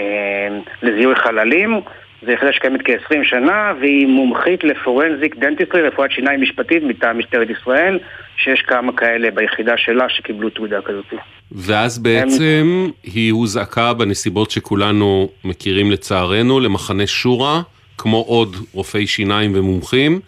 אה, 0.00 0.48
לזיהוי 0.82 1.14
חללים. 1.16 1.80
זו 2.26 2.30
יחידה 2.30 2.52
שקיימת 2.52 2.80
כ-20 2.84 3.24
שנה, 3.24 3.72
והיא 3.80 4.06
מומחית 4.06 4.64
ל 4.64 4.72
forensic 4.72 5.36
dentistry, 5.36 5.82
רפואת 5.82 6.10
שיניים 6.10 6.42
משפטית 6.42 6.82
מטעם 6.82 7.18
משטרת 7.18 7.48
ישראל, 7.50 7.98
שיש 8.36 8.60
כמה 8.60 8.92
כאלה 8.92 9.30
ביחידה 9.30 9.76
שלה 9.76 10.08
שקיבלו 10.08 10.50
תעודה 10.50 10.82
כזאת. 10.82 11.14
ואז 11.52 11.98
בעצם 11.98 12.88
היא 13.02 13.32
הוזעקה 13.32 13.94
בנסיבות 13.94 14.50
שכולנו 14.50 15.28
מכירים 15.44 15.90
לצערנו 15.90 16.60
למחנה 16.60 17.06
שורה, 17.06 17.60
כמו 17.98 18.16
עוד 18.16 18.56
רופאי 18.72 19.06
שיניים 19.06 19.52
ומומחים, 19.54 20.20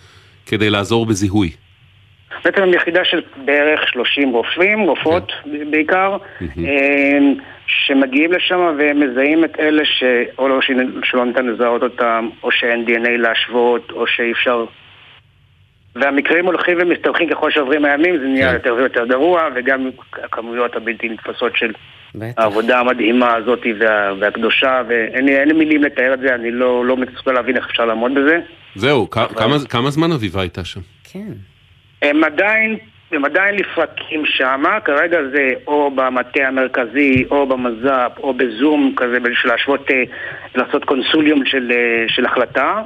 כדי 0.46 0.70
לעזור 0.70 1.06
בזיהוי. 1.06 1.50
בעצם 2.44 2.74
יחידה 2.74 3.04
של 3.04 3.20
בערך 3.44 3.88
30 3.88 4.32
רופאים, 4.32 4.80
רופאות 4.80 5.32
בעיקר, 5.70 6.16
אה, 6.42 7.18
שמגיעים 7.66 8.32
לשם 8.32 8.74
ומזהים 8.78 9.44
את 9.44 9.60
אלה 9.60 9.82
שאו 9.84 10.48
לא, 10.48 10.60
שלא 11.04 11.24
ניתן 11.24 11.46
לזהות 11.46 11.82
אותם, 11.82 12.28
או 12.42 12.50
שאין 12.52 12.84
DNA 12.88 13.08
להשוות, 13.18 13.90
או 13.90 14.06
שאי 14.06 14.32
אפשר... 14.32 14.64
והמקרים 15.94 16.46
הולכים 16.46 16.78
ומסתבכים 16.80 17.28
ככל 17.30 17.50
שעוברים 17.50 17.84
הימים, 17.84 18.18
זה 18.18 18.24
נהיה 18.24 18.52
יותר 18.52 18.74
ויותר 18.74 19.06
גרוע, 19.06 19.48
וגם 19.54 19.90
הכמויות 20.24 20.76
הבלתי 20.76 21.08
נתפסות 21.08 21.56
של 21.56 21.72
העבודה 22.36 22.80
המדהימה 22.80 23.34
הזאת 23.34 23.66
וה, 23.80 24.12
והקדושה, 24.20 24.82
ואין 24.88 25.24
לי, 25.48 25.52
מילים 25.52 25.82
לתאר 25.82 26.14
את 26.14 26.20
זה, 26.20 26.34
אני 26.34 26.50
לא, 26.50 26.86
לא 26.86 26.96
מסוגל 26.96 27.32
להבין 27.32 27.56
איך 27.56 27.66
אפשר 27.70 27.84
לעמוד 27.84 28.14
בזה. 28.14 28.40
זהו, 28.74 29.10
כ- 29.10 29.38
כמה, 29.38 29.56
כמה 29.68 29.90
זמן 29.90 30.12
אביבה 30.12 30.40
הייתה 30.40 30.64
שם? 30.64 30.80
כן. 31.12 31.32
הם 32.02 32.24
עדיין, 32.24 32.76
הם 33.12 33.24
עדיין 33.24 33.54
לפרקים 33.54 34.22
שמה, 34.26 34.80
כרגע 34.80 35.18
זה 35.32 35.50
או 35.66 35.90
במטה 35.90 36.46
המרכזי, 36.48 37.24
או 37.30 37.46
במז"פ, 37.46 38.18
או 38.18 38.34
בזום 38.34 38.94
כזה, 38.96 39.20
בשביל 39.20 39.52
להשוות, 39.52 39.90
אה, 39.90 40.02
לעשות 40.54 40.84
קונסוליום 40.84 41.46
של, 41.46 41.72
אה, 41.72 42.04
של 42.08 42.26
החלטה. 42.26 42.82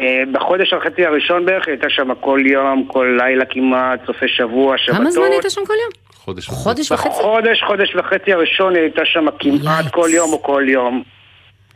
אה, 0.00 0.22
בחודש 0.32 0.72
וחצי 0.72 1.06
הראשון 1.06 1.46
בערך 1.46 1.66
היא 1.66 1.72
הייתה 1.72 1.90
שם 1.90 2.14
כל 2.20 2.40
יום, 2.46 2.84
כל 2.88 3.18
לילה 3.18 3.44
כמעט, 3.44 4.06
סופי 4.06 4.28
שבוע, 4.28 4.78
שבתות. 4.78 5.00
כמה 5.00 5.10
זמן 5.10 5.24
היית 5.30 5.50
שם 5.50 5.64
כל 5.66 5.74
יום? 5.82 5.90
חודש 6.14 6.48
חודש 6.48 6.92
וחצי? 6.92 7.08
חודש, 7.08 7.62
חודש 7.62 7.96
וחצי 7.96 8.32
הראשון 8.32 8.74
היא 8.74 8.82
הייתה 8.82 9.02
שם 9.04 9.26
כמעט 9.38 9.84
כל 9.90 10.08
יום 10.12 10.32
או 10.32 10.42
כל 10.42 10.64
יום. 10.68 11.02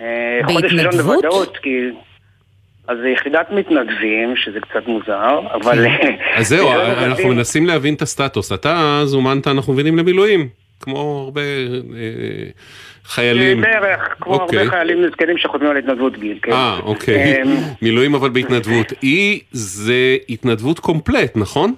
אה, 0.00 0.40
חודש 0.44 0.72
ראשון 0.72 0.84
בהתנדבות? 0.84 1.22
בוודאות, 1.24 1.56
כי... 1.56 1.90
אז 2.88 2.98
זה 3.02 3.08
יחידת 3.08 3.50
מתנדבים, 3.50 4.36
שזה 4.36 4.60
קצת 4.60 4.86
מוזר, 4.86 5.40
אבל... 5.54 5.86
אז 6.36 6.48
זהו, 6.48 6.68
יחידת 6.68 6.98
אנחנו 6.98 7.28
מנסים 7.28 7.66
להבין 7.66 7.94
את 7.94 8.02
הסטטוס. 8.02 8.52
אתה 8.52 9.00
זומנת, 9.04 9.46
אנחנו 9.46 9.72
מבינים, 9.72 9.96
למילואים, 9.96 10.48
כמו 10.80 11.22
הרבה 11.24 11.40
אה, 11.40 12.50
חיילים. 13.04 13.60
בערך, 13.60 14.14
כמו 14.20 14.34
אוקיי. 14.34 14.58
הרבה 14.58 14.70
חיילים 14.70 15.04
נזקנים 15.04 15.38
שחותמים 15.38 15.70
על 15.70 15.76
התנדבות 15.76 16.18
גיל, 16.18 16.38
כן. 16.42 16.52
אה, 16.52 16.78
אוקיי. 16.82 17.42
מילואים 17.82 18.14
אבל 18.14 18.30
בהתנדבות. 18.30 18.92
היא 19.02 19.40
זה 19.52 20.16
התנדבות 20.28 20.78
קומפלט, 20.78 21.36
נכון? 21.36 21.74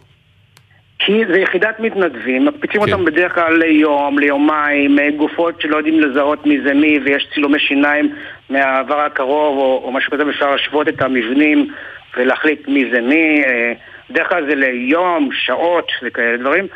כי 1.06 1.22
זה 1.32 1.38
יחידת 1.40 1.80
מתנדבים, 1.80 2.44
מקפיצים 2.44 2.84
כן. 2.84 2.92
אותם 2.92 3.04
בדרך 3.04 3.34
כלל 3.34 3.56
ליום, 3.58 4.18
ליומיים, 4.18 4.98
אה, 4.98 5.10
גופות 5.16 5.60
שלא 5.60 5.76
יודעים 5.76 6.00
לזהות 6.00 6.46
מי 6.46 6.60
זה 6.60 6.74
מי, 6.74 6.98
ויש 7.04 7.28
צילומי 7.34 7.58
שיניים 7.58 8.14
מהעבר 8.50 9.00
הקרוב, 9.00 9.58
או, 9.58 9.82
או 9.84 9.92
משהו 9.92 10.12
כזה, 10.12 10.26
ואפשר 10.26 10.50
להשוות 10.50 10.88
את 10.88 11.02
המבנים 11.02 11.72
ולהחליט 12.16 12.68
מי 12.68 12.90
זה 12.92 13.00
מי. 13.00 13.42
אה, 13.44 13.72
בדרך 14.10 14.28
כלל 14.28 14.46
זה 14.46 14.54
ליום, 14.54 15.28
שעות 15.32 15.92
וכאלה 16.02 16.36
דברים. 16.36 16.66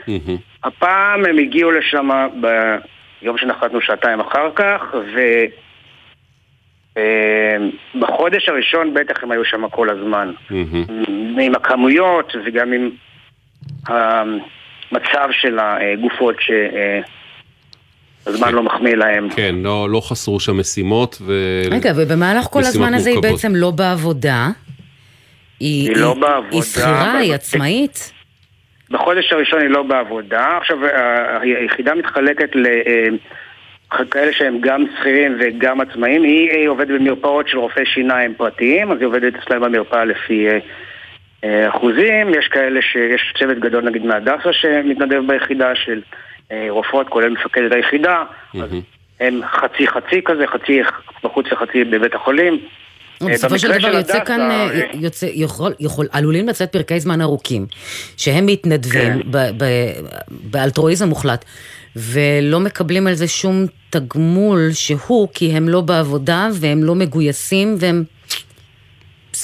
הפעם 0.65 1.25
הם 1.25 1.39
הגיעו 1.39 1.71
לשם 1.71 2.09
ביום 2.35 3.39
שנחתנו 3.39 3.81
שעתיים 3.81 4.21
אחר 4.21 4.51
כך, 4.55 4.95
ובחודש 7.97 8.49
הראשון 8.49 8.95
בטח 8.95 9.23
הם 9.23 9.31
היו 9.31 9.45
שם 9.45 9.69
כל 9.69 9.91
הזמן. 9.91 10.33
עם 11.41 11.55
הכמויות 11.55 12.33
וגם 12.45 12.73
עם 12.73 12.91
המצב 13.87 15.29
של 15.31 15.59
הגופות 15.59 16.37
שהזמן 18.27 18.53
לא 18.55 18.63
מחמיא 18.63 18.95
להם. 18.95 19.29
כן, 19.37 19.55
לא, 19.59 19.91
לא 19.91 20.01
חסרו 20.01 20.41
שם 20.41 20.59
משימות. 20.61 21.19
ו... 21.27 21.33
רגע, 21.71 21.93
ובמהלך 21.97 22.45
כל 22.45 22.61
הזמן 22.61 22.95
הזה 22.95 23.11
היא. 23.11 23.19
בעצם 23.23 23.53
לא 23.55 23.71
בעבודה. 23.71 24.49
היא 25.61 25.89
היא 25.89 25.97
לא 25.97 26.15
בעבודה, 26.15 26.49
היא 26.57 26.63
שכירה, 26.63 27.11
אבל- 27.13 27.21
היא 27.21 27.35
עצמאית. 27.35 28.13
בחודש 28.91 29.33
הראשון 29.33 29.61
היא 29.61 29.69
לא 29.69 29.83
בעבודה, 29.83 30.59
עכשיו 30.61 30.87
ה- 30.87 31.39
היחידה 31.41 31.95
מתחלקת 31.95 32.51
לכאלה 33.93 34.33
שהם 34.33 34.59
גם 34.61 34.85
שכירים 35.01 35.37
וגם 35.41 35.81
עצמאים, 35.81 36.23
היא 36.23 36.51
היא 36.51 36.69
עובדת 36.69 36.89
במרפאות 37.01 37.49
של 37.49 37.59
רופאי 37.59 37.87
שיניים 37.87 38.35
פרטיים, 38.35 38.93
אז 38.93 38.99
היא 38.99 39.07
עובדת 39.07 39.33
אצלם 39.35 39.61
במרפאה 39.61 40.05
לפי 40.05 40.47
אה, 40.49 40.53
אה, 40.53 40.59
אחוזים, 41.69 42.35
יש 42.39 42.49
כאלה 42.49 42.83
שיש 42.83 43.35
צוות 43.39 43.59
גדול 43.59 43.85
נגיד 43.85 44.05
מהדסה 44.07 44.53
שמתנדב 44.53 45.21
ביחידה 45.27 45.75
של 45.75 46.01
אה, 46.53 46.67
רופאות, 46.69 47.09
כולל 47.09 47.31
מפקדת 47.31 47.73
היחידה, 47.73 48.23
אז 48.55 48.71
הם 49.21 49.41
חצי 49.47 49.89
חצי 49.89 50.21
כזה, 50.25 50.47
חצי 50.47 50.81
בחוץ 51.25 51.47
וחצי 51.53 51.85
בבית 51.85 52.15
החולים. 52.15 52.59
אה, 53.23 53.29
בסופו 53.29 53.59
של 53.59 53.79
דבר 53.79 53.89
יוצא 53.89 54.25
כאן, 54.25 54.41
אה, 54.41 54.71
אה, 54.71 54.81
יוצא, 54.95 55.27
יכול, 55.33 55.73
יכול, 55.81 56.07
עלולים 56.13 56.49
לצאת 56.49 56.73
פרקי 56.73 57.01
זמן 57.01 57.21
ארוכים, 57.21 57.67
שהם 58.17 58.47
מתנדבים 58.47 59.23
כן. 59.23 59.31
ב, 59.31 59.39
ב, 59.39 59.65
באלטרואיזם 60.31 61.09
מוחלט, 61.09 61.45
ולא 61.97 62.61
מקבלים 62.61 63.07
על 63.07 63.15
זה 63.15 63.29
שום 63.29 63.67
תגמול 63.91 64.73
שהוא, 64.73 65.29
כי 65.35 65.53
הם 65.53 65.69
לא 65.69 65.81
בעבודה, 65.81 66.49
והם 66.53 66.85
לא 66.85 66.95
מגויסים, 66.95 67.77
והם... 67.79 68.05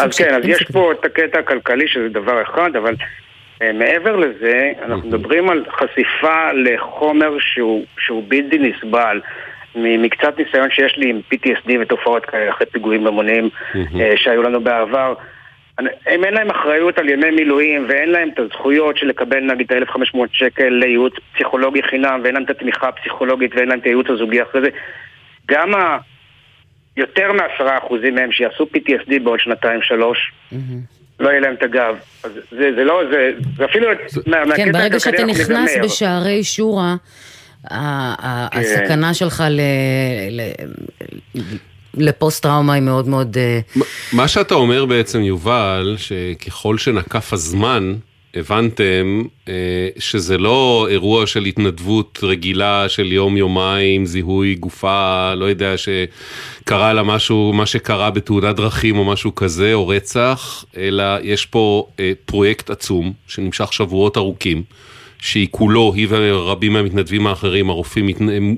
אז 0.05 0.19
כן, 0.19 0.35
אז 0.35 0.45
יש 0.45 0.63
פה 0.73 0.93
את 0.93 1.05
הקטע 1.05 1.39
הכלכלי 1.39 1.89
שזה 1.89 2.09
דבר 2.09 2.43
אחד, 2.43 2.77
אבל 2.77 2.95
אה, 3.63 3.73
מעבר 3.73 4.17
לזה, 4.17 4.73
אנחנו 4.83 5.09
מדברים 5.09 5.51
על 5.51 5.65
חשיפה 5.71 6.53
לחומר 6.53 7.37
שהוא, 7.39 7.85
שהוא 7.99 8.25
בלתי 8.29 8.59
נסבל. 8.59 9.21
מקצת 9.75 10.39
ניסיון 10.39 10.71
שיש 10.71 10.97
לי 10.97 11.11
עם 11.11 11.21
PTSD 11.35 11.73
ותופעות 11.81 12.27
כאלה 12.27 12.51
אחרי 12.51 12.67
פיגועים 12.67 13.07
המוניים 13.07 13.49
אה, 14.01 14.13
שהיו 14.17 14.43
לנו 14.43 14.61
בעבר. 14.61 15.15
הם 16.07 16.25
אין 16.25 16.35
להם 16.35 16.51
אחריות 16.51 16.99
על 16.99 17.09
ימי 17.09 17.31
מילואים 17.31 17.87
ואין 17.89 18.11
להם 18.11 18.29
את 18.29 18.39
הזכויות 18.39 18.97
של 18.97 19.07
לקבל 19.07 19.41
נגיד 19.41 19.73
את 19.73 19.89
ה-1500 19.89 20.19
שקל 20.33 20.69
לייעוץ 20.69 21.15
פסיכולוגי 21.35 21.83
חינם 21.83 22.21
ואין 22.23 22.35
להם 22.35 22.45
את 22.45 22.51
התמיכה 22.51 22.89
הפסיכולוגית 22.89 23.55
ואין 23.55 23.69
להם 23.69 23.79
את 23.79 23.85
הייעוץ 23.85 24.07
הזוגי 24.11 24.43
אחרי 24.43 24.61
זה. 24.61 24.69
גם. 25.49 25.73
יותר 27.01 27.33
מעשרה 27.33 27.79
אחוזים 27.79 28.15
מהם 28.15 28.33
שיעשו 28.33 28.67
PTSD 28.77 29.13
בעוד 29.25 29.41
שנתיים 29.41 29.81
שלוש, 29.83 30.19
לא 31.21 31.29
יהיה 31.29 31.41
להם 31.41 31.55
את 31.55 31.63
הגב. 31.63 31.95
אז 32.25 32.31
זה, 32.51 32.71
זה 32.77 32.85
לא, 32.85 33.01
זה, 33.13 33.31
זה 33.57 33.65
אפילו 33.65 33.87
מה- 34.27 34.45
מהקטע 34.45 34.65
כן, 34.65 34.73
ברגע 34.73 35.01
שאתה 35.01 35.25
נכנס. 35.25 35.71
בשערי 35.85 36.45
שורה, 36.45 36.95
ה- 37.71 37.77
ה- 38.27 38.49
כן. 38.51 38.59
הסכנה 38.61 39.15
שלך 39.15 39.45
ל- 39.51 39.61
ל- 40.31 41.41
לפוסט 41.95 42.43
טראומה 42.43 42.75
היא 42.75 42.83
מאוד 42.83 43.09
מאוד... 43.09 43.37
אה, 43.39 43.61
מה 44.13 44.29
שאתה 44.29 44.55
אומר 44.55 44.85
בעצם, 44.85 45.21
יובל, 45.21 45.95
שככל 45.99 46.79
שנקף 46.79 47.33
הזמן, 47.33 47.95
הבנתם 48.35 49.23
אה, 49.49 49.89
שזה 49.99 50.39
לא 50.39 50.87
אירוע 50.91 51.27
של 51.27 51.45
התנדבות 51.45 52.19
רגילה 52.23 52.89
של 52.89 53.13
יום-יומיים, 53.13 54.07
זיהוי 54.07 54.55
גופה, 54.55 55.35
לא 55.35 55.45
יודע, 55.45 55.75
שקרה 55.77 56.93
לה 56.93 57.03
משהו, 57.03 57.53
מה 57.53 57.67
שקרה 57.67 58.11
בתאונת 58.11 58.57
דרכים 58.57 58.99
או 58.99 59.05
משהו 59.05 59.35
כזה, 59.35 59.75
או 59.75 59.89
רצח, 59.89 60.65
אלא 60.77 61.05
יש 61.23 61.47
פה 61.47 61.87
אה, 62.01 62.13
פרויקט 62.25 62.71
עצום 62.71 63.13
שנמשך 63.27 63.73
שבועות 63.73 64.17
ארוכים. 64.17 64.63
שהיא 65.23 65.49
כולו, 65.51 65.93
היא 65.95 66.07
ורבים 66.11 66.73
מהמתנדבים 66.73 67.27
האחרים, 67.27 67.71
הרופאים, 67.71 68.09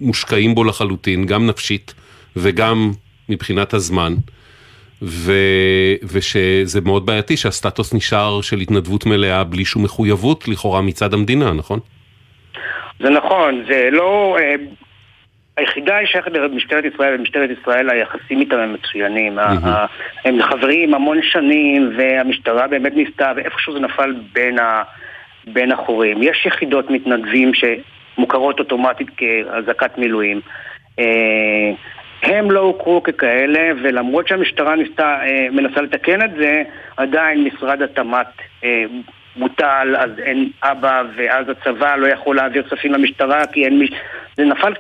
מושקעים 0.01 0.55
בו 0.55 0.65
לחלוטין, 0.65 1.27
גם 1.27 1.47
נפשית 1.47 1.95
וגם 2.37 2.93
מבחינת 3.29 3.75
הזמן. 3.75 4.15
ו... 5.03 5.33
ושזה 6.13 6.81
מאוד 6.81 7.07
בעייתי 7.07 7.37
שהסטטוס 7.37 7.95
נשאר 7.95 8.41
של 8.41 8.59
התנדבות 8.59 9.07
מלאה 9.07 9.45
בלי 9.45 9.65
שום 9.65 9.85
מחויבות 9.85 10.49
לכאורה 10.49 10.83
מצד 10.83 11.15
המדינה, 11.15 11.53
נכון? 11.53 11.79
זה 13.01 13.11
נכון, 13.11 13.65
זה 13.69 13.89
לא... 13.93 14.37
אה, 14.41 14.55
היחידה 15.57 15.97
היא 15.97 16.07
שייכת 16.07 16.33
למשטרת 16.33 16.85
ישראל, 16.95 17.15
ומשטרת 17.19 17.51
ישראל 17.61 17.91
היחסים 17.91 18.41
איתם 18.41 18.59
הם 18.59 18.73
מצוינים. 18.73 19.39
הם 20.25 20.43
חברים 20.43 20.95
המון 20.95 21.19
שנים, 21.23 21.93
והמשטרה 21.99 22.69
באמת 22.69 22.95
ניסתה, 22.95 23.33
ואיפשהו 23.37 23.73
זה 23.73 23.81
נפל 23.81 24.15
בין, 24.33 24.59
ה... 24.59 24.83
בין 25.47 25.73
החורים. 25.73 26.23
יש 26.23 26.47
יחידות 26.47 26.91
מתנדבים 26.91 27.53
שמוכרות 27.55 28.59
אוטומטית 28.59 29.09
כאזעקת 29.17 29.99
מילואים. 29.99 30.41
אה, 32.25 32.39
הם 32.39 32.51
לא 32.51 32.61
הוכרו 32.61 33.03
ככאלה, 33.03 33.73
ולמרות 33.83 34.29
שהמשטרה 34.29 34.77
ניסתה, 34.77 35.19
אה, 35.23 35.47
מנסה 35.51 35.81
לתקן 35.81 36.23
את 36.23 36.31
זה, 36.37 36.63
עדיין 36.97 37.45
משרד 37.45 37.83
התמ"ת 37.83 38.27
אה, 38.65 38.85
בוטל, 39.37 39.97
אז 39.99 40.11
אין 40.19 40.51
אבא, 40.63 41.03
ואז 41.17 41.47
הצבא 41.49 41.97
לא 41.97 42.07
יכול 42.07 42.37
להעביר 42.37 42.63
כספים 42.63 42.93
למשטרה, 42.93 43.47
כי 43.47 43.65
אין 43.65 43.79
מי... 43.79 43.89
זה 44.37 44.45
נפל 44.45 44.73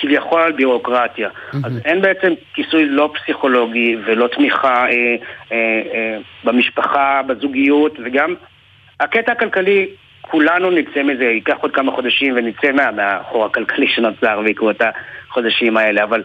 כביכול 0.00 0.40
על 0.40 0.52
בירוקרטיה. 0.52 1.28
אז 1.64 1.80
אין 1.84 2.02
בעצם 2.02 2.32
כיסוי 2.54 2.86
לא 2.86 3.10
פסיכולוגי 3.14 3.96
ולא 4.04 4.28
תמיכה 4.28 4.86
אה, 4.86 5.16
אה, 5.52 5.82
אה, 5.94 6.18
במשפחה, 6.44 7.20
בזוגיות, 7.26 7.96
וגם 8.04 8.34
הקטע 9.00 9.32
הכלכלי, 9.32 9.86
כולנו 10.20 10.70
נצא 10.70 11.02
מזה, 11.02 11.24
ייקח 11.24 11.56
עוד 11.60 11.74
כמה 11.74 11.92
חודשים 11.92 12.34
ונצא 12.36 12.72
מה, 12.72 12.90
מהחור 12.90 13.44
הכלכלי 13.44 13.88
שנוצר 13.88 14.40
בעקבות 14.44 14.76
החודשים 15.28 15.76
האלה, 15.76 16.04
אבל 16.04 16.22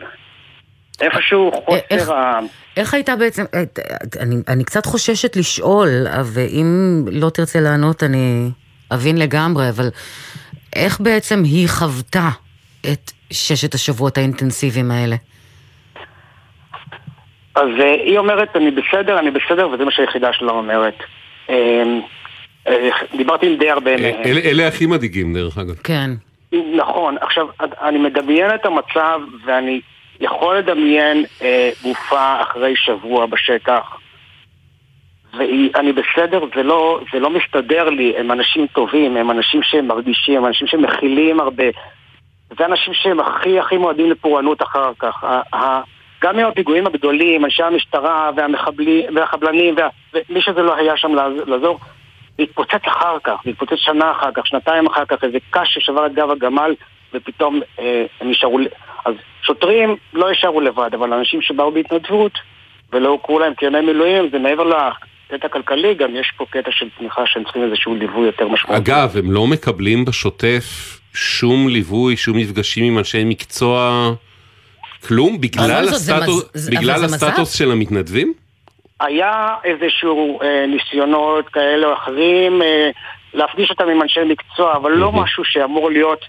איפשהו 1.04 1.52
חוסר 1.52 2.14
ה... 2.14 2.40
איך 2.78 2.94
הייתה 2.94 3.16
בעצם, 3.16 3.44
אה, 3.54 3.64
אני, 4.20 4.36
אני 4.48 4.64
קצת 4.64 4.86
חוששת 4.86 5.36
לשאול, 5.36 5.90
ואם 6.26 7.02
לא 7.12 7.30
תרצה 7.30 7.60
לענות 7.60 8.04
אני 8.04 8.50
אבין 8.94 9.18
לגמרי, 9.18 9.70
אבל 9.70 9.90
איך 10.76 11.00
בעצם 11.02 11.44
היא 11.44 11.68
חוותה 11.70 12.30
את 12.94 13.12
ששת 13.32 13.74
השבועות 13.74 14.18
האינטנסיביים 14.18 14.92
האלה? 14.92 15.16
אז 17.56 17.70
אה, 17.80 17.94
היא 18.06 18.18
אומרת, 18.18 18.56
אני 18.56 18.72
בסדר, 18.72 19.20
אני 19.20 19.32
בסדר, 19.32 19.70
וזה 19.70 19.86
מה 19.86 19.92
שהיחידה 19.92 20.34
שלה 20.34 20.52
אומרת. 20.52 20.96
אה, 21.50 21.84
אה, 22.68 22.90
דיברתי 23.18 23.46
עם 23.48 23.56
די 23.58 23.70
הרבה 23.70 23.98
מהם. 23.98 24.16
אלה, 24.26 24.40
אלה 24.40 24.68
הכי 24.68 24.86
מדאיגים 24.86 25.34
דרך 25.34 25.58
אגב. 25.58 25.76
כן. 25.84 26.12
נכון, 26.76 27.16
עכשיו, 27.22 27.48
אני 27.60 27.98
מדמיין 27.98 28.56
את 28.56 28.66
המצב, 28.66 29.20
ואני 29.46 29.82
יכול 30.24 30.58
לדמיין 30.58 31.26
אה, 31.42 31.70
גופה 31.84 32.42
אחרי 32.42 32.76
שבוע 32.76 33.26
בשטח, 33.26 33.98
ואני 35.38 35.94
בסדר, 35.94 36.46
זה 36.56 36.64
לא, 36.64 37.00
זה 37.14 37.20
לא 37.20 37.30
מסתדר 37.30 37.90
לי, 37.90 38.14
הם 38.18 38.32
אנשים 38.32 38.68
טובים, 38.68 39.18
הם 39.18 39.32
אנשים 39.32 39.64
שמרגישים, 39.64 40.38
הם 40.38 40.46
אנשים 40.46 40.68
שמכילים 40.68 41.40
הרבה. 41.40 41.64
זה 42.58 42.66
אנשים 42.66 42.94
שהם 42.94 43.20
הכי 43.20 43.60
הכי 43.60 43.78
מועדים 43.78 44.12
לפורענות 44.12 44.62
אחר 44.62 44.92
כך. 45.00 45.26
גם 46.24 46.40
עם 46.40 46.46
הפיגועים 46.46 46.88
הגדולים, 46.88 47.46
אנשי 47.46 47.64
המשטרה 47.64 48.32
והחבלנים, 49.16 49.76
וה, 49.78 49.88
ומי 50.14 50.42
שזה 50.42 50.62
לא 50.62 50.76
היה 50.76 50.98
שם 50.98 51.16
לעזור, 51.48 51.80
זה 52.38 52.44
התפוצץ 52.44 52.86
אחר 52.88 53.18
כך, 53.24 53.42
זה 53.44 53.50
התפוצץ 53.50 53.76
שנה 53.78 54.12
אחר 54.12 54.32
כך, 54.34 54.48
שנתיים 54.48 54.88
אחר 54.88 55.06
כך, 55.06 55.24
איזה 55.24 55.38
קש 55.50 55.74
ששבר 55.74 56.06
את 56.06 56.14
גב 56.14 56.32
הגמל, 56.32 56.76
ופתאום 57.14 57.62
אה, 57.80 58.06
הם 58.22 58.30
נשארו... 58.30 58.60
אז 59.06 59.14
שוטרים 59.42 59.96
לא 60.14 60.30
יישארו 60.30 60.62
לבד, 60.62 60.90
אבל 60.94 61.14
אנשים 61.14 61.42
שבאו 61.42 61.72
בהתנדבות 61.72 62.32
ולא 62.94 63.10
הוכרו 63.10 63.40
להם 63.40 63.54
כימי 63.54 63.82
מילואים, 63.82 64.30
זה 64.32 64.40
מעבר 64.40 64.64
לקטע 64.64 65.48
הכלכלי, 65.48 65.94
גם 65.94 66.16
יש 66.16 66.32
פה 66.38 66.46
קטע 66.50 66.72
של 66.72 66.90
תמיכה 66.98 67.22
שהם 67.26 67.44
צריכים 67.44 67.64
איזשהו 67.64 67.96
ליווי 67.96 68.26
יותר 68.26 68.48
משמעותי. 68.48 68.92
אגב, 68.92 69.18
הם 69.18 69.32
לא 69.32 69.48
מקבלים 69.48 70.06
בשוטף 70.06 70.64
שום 71.14 71.68
ליווי, 71.68 72.18
שום 72.18 72.38
מפגשים 72.38 72.86
עם 72.86 72.98
אנשי 72.98 73.24
מקצוע, 73.24 74.10
כלום? 75.08 75.42
בגלל 75.42 75.88
הסטטוס, 75.88 76.50
זה, 76.54 76.72
בגלל 76.72 77.06
הסטטוס 77.06 77.58
של 77.58 77.72
המתנדבים? 77.72 78.34
היה 79.00 79.56
איזשהו 79.64 80.42
אה, 80.42 80.66
ניסיונות 80.68 81.50
כאלה 81.50 81.88
או 81.88 81.94
אחרים 81.94 82.62
אה, 82.62 82.90
להפגיש 83.34 83.70
אותם 83.70 83.90
עם 83.90 84.02
אנשי 84.02 84.20
מקצוע, 84.26 84.76
אבל 84.76 84.92
לא 84.92 85.12
משהו 85.12 85.44
שאמור 85.46 85.92
להיות 85.92 86.26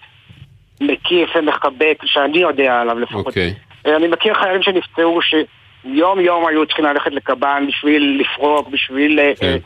מקיף 0.80 1.30
ומחבק, 1.36 1.98
שאני 2.04 2.38
יודע 2.38 2.80
עליו 2.80 2.98
לפחות. 2.98 3.26
אוקיי. 3.26 3.54
אה, 3.86 3.96
אני 3.96 4.08
מכיר 4.08 4.34
חיילים 4.34 4.62
שנפצעו 4.62 5.20
שיום 5.22 6.20
יום 6.20 6.46
היו 6.46 6.66
צריכים 6.66 6.84
ללכת 6.84 7.12
לקב"ן 7.12 7.64
בשביל 7.68 8.20
לפרוק, 8.20 8.68
בשביל... 8.68 9.20
אה, 9.20 9.32
כן. 9.40 9.58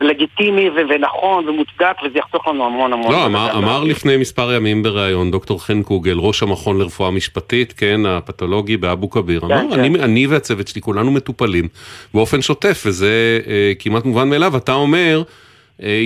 לגיטימי 0.00 0.70
ו- 0.70 0.88
ונכון 0.88 1.48
ומוצדק, 1.48 1.96
וזה 2.04 2.18
יחסוך 2.18 2.48
לנו 2.48 2.66
המון 2.66 2.92
המון. 2.92 3.12
לא, 3.12 3.26
אמר, 3.26 3.58
אמר 3.58 3.84
לפני 3.84 4.16
מספר 4.16 4.52
ימים 4.52 4.82
בריאיון 4.82 5.30
דוקטור 5.30 5.64
חן 5.64 5.82
קוגל, 5.82 6.18
ראש 6.18 6.42
המכון 6.42 6.78
לרפואה 6.78 7.10
משפטית, 7.10 7.72
כן, 7.72 8.06
הפתולוגי 8.06 8.76
באבו 8.76 9.10
כביר, 9.10 9.40
כן, 9.40 9.46
אמר, 9.46 9.74
כן. 9.74 9.80
אני, 9.80 9.88
אני 10.02 10.26
והצוות 10.26 10.68
שלי, 10.68 10.80
כולנו 10.80 11.10
מטופלים 11.10 11.68
באופן 12.14 12.42
שוטף, 12.42 12.82
וזה 12.86 13.40
אה, 13.46 13.72
כמעט 13.78 14.04
מובן 14.04 14.28
מאליו. 14.30 14.56
אתה 14.56 14.72
אומר, 14.72 15.22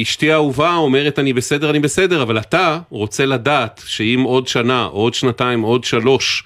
אשתי 0.02 0.30
האהובה 0.30 0.76
אומרת 0.76 1.18
אני 1.18 1.32
בסדר, 1.32 1.70
אני 1.70 1.80
בסדר, 1.80 2.22
אבל 2.22 2.38
אתה 2.38 2.78
רוצה 2.90 3.26
לדעת 3.26 3.82
שאם 3.86 4.22
עוד 4.24 4.48
שנה, 4.48 4.84
או 4.86 5.00
עוד 5.00 5.14
שנתיים, 5.14 5.64
או 5.64 5.68
עוד 5.68 5.84
שלוש, 5.84 6.44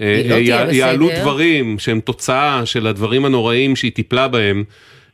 אה, 0.00 0.22
לא 0.28 0.34
אה, 0.34 0.72
יעלו. 0.72 1.08
דברים 1.20 1.78
שהם 1.78 2.00
תוצאה 2.00 2.66
של 2.66 2.86
הדברים 2.86 3.24
הנוראים 3.24 3.76
שהיא 3.76 3.92
טיפלה 3.92 4.28
בהם. 4.28 4.64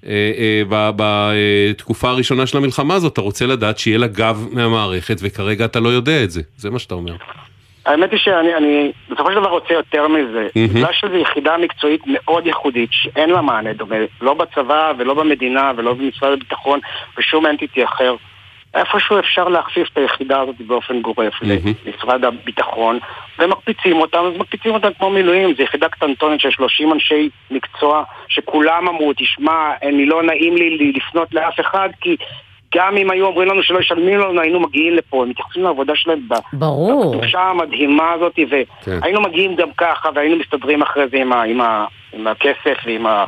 אה, 0.06 0.62
אה, 0.72 0.90
בתקופה 0.96 2.10
הראשונה 2.10 2.46
של 2.46 2.56
המלחמה 2.56 2.94
הזאת, 2.94 3.12
אתה 3.12 3.20
רוצה 3.20 3.46
לדעת 3.46 3.78
שיהיה 3.78 3.98
לה 3.98 4.06
גב 4.06 4.46
מהמערכת, 4.52 5.16
וכרגע 5.20 5.64
אתה 5.64 5.80
לא 5.80 5.88
יודע 5.88 6.24
את 6.24 6.30
זה, 6.30 6.40
זה 6.56 6.70
מה 6.70 6.78
שאתה 6.78 6.94
אומר. 6.94 7.16
האמת 7.86 8.12
היא 8.12 8.18
שאני 8.18 8.54
אני 8.54 8.92
בסופו 9.10 9.30
של 9.30 9.40
דבר 9.40 9.48
רוצה 9.48 9.74
יותר 9.74 10.08
מזה. 10.08 10.46
מהמם. 10.56 10.68
בגלל 10.68 10.92
שזו 10.92 11.16
יחידה 11.16 11.56
מקצועית 11.56 12.00
מאוד 12.06 12.46
ייחודית, 12.46 12.90
שאין 12.92 13.30
לה 13.30 13.40
מענה 13.40 13.72
דומה, 13.72 13.96
לא 14.20 14.34
בצבא 14.34 14.92
ולא 14.98 15.14
במדינה 15.14 15.72
ולא 15.76 15.94
במשרד 15.94 16.32
הביטחון 16.32 16.80
ושום 17.18 17.46
אנטיטי 17.46 17.84
אחר. 17.84 18.14
איפשהו 18.74 19.18
אפשר 19.18 19.48
להכפיף 19.48 19.88
את 19.92 19.98
היחידה 19.98 20.40
הזאת 20.40 20.60
באופן 20.60 21.02
גורף 21.02 21.34
מהמם. 21.42 21.72
למשרד 21.86 22.24
הביטחון, 22.24 22.98
ומקפיצים 23.38 23.96
אותם, 23.96 24.18
אז 24.18 24.38
מקפיצים 24.38 24.74
אותם 24.74 24.88
כמו 24.98 25.10
מילואים. 25.10 25.54
זו 25.54 25.62
יחידה 25.62 25.88
קטנטונת 25.88 26.40
של 26.40 26.50
30 26.50 26.92
אנשי 26.92 27.28
מקצוע, 27.50 28.02
שכולם 28.28 28.88
אמרו, 28.88 29.12
תשמע, 29.16 29.72
אני 29.82 30.06
לא 30.06 30.22
נעים 30.22 30.56
לי 30.56 30.92
לפנות 30.96 31.34
לאף 31.34 31.60
אחד, 31.60 31.88
כי 32.00 32.16
גם 32.74 32.96
אם 32.96 33.10
היו 33.10 33.26
אומרים 33.26 33.48
לנו 33.48 33.62
שלא 33.62 33.78
ישלמים 33.78 34.18
לנו, 34.18 34.40
היינו 34.40 34.60
מגיעים 34.60 34.94
לפה. 34.94 35.22
הם 35.22 35.30
מתייחסים 35.30 35.62
לעבודה 35.62 35.92
שלהם. 35.96 36.20
בקדושה 36.52 37.40
המדהימה 37.40 38.12
הזאת, 38.12 38.38
כן. 38.84 38.98
והיינו 39.02 39.20
מגיעים 39.20 39.56
גם 39.56 39.68
ככה, 39.76 40.08
והיינו 40.14 40.36
מסתדרים 40.36 40.82
אחרי 40.82 41.08
זה 41.10 41.16
עם, 41.16 41.32
ה, 41.32 41.42
עם, 41.42 41.60
ה, 41.60 41.84
עם 42.12 42.26
הכסף 42.26 42.76
ועם 42.86 43.06
ה... 43.06 43.24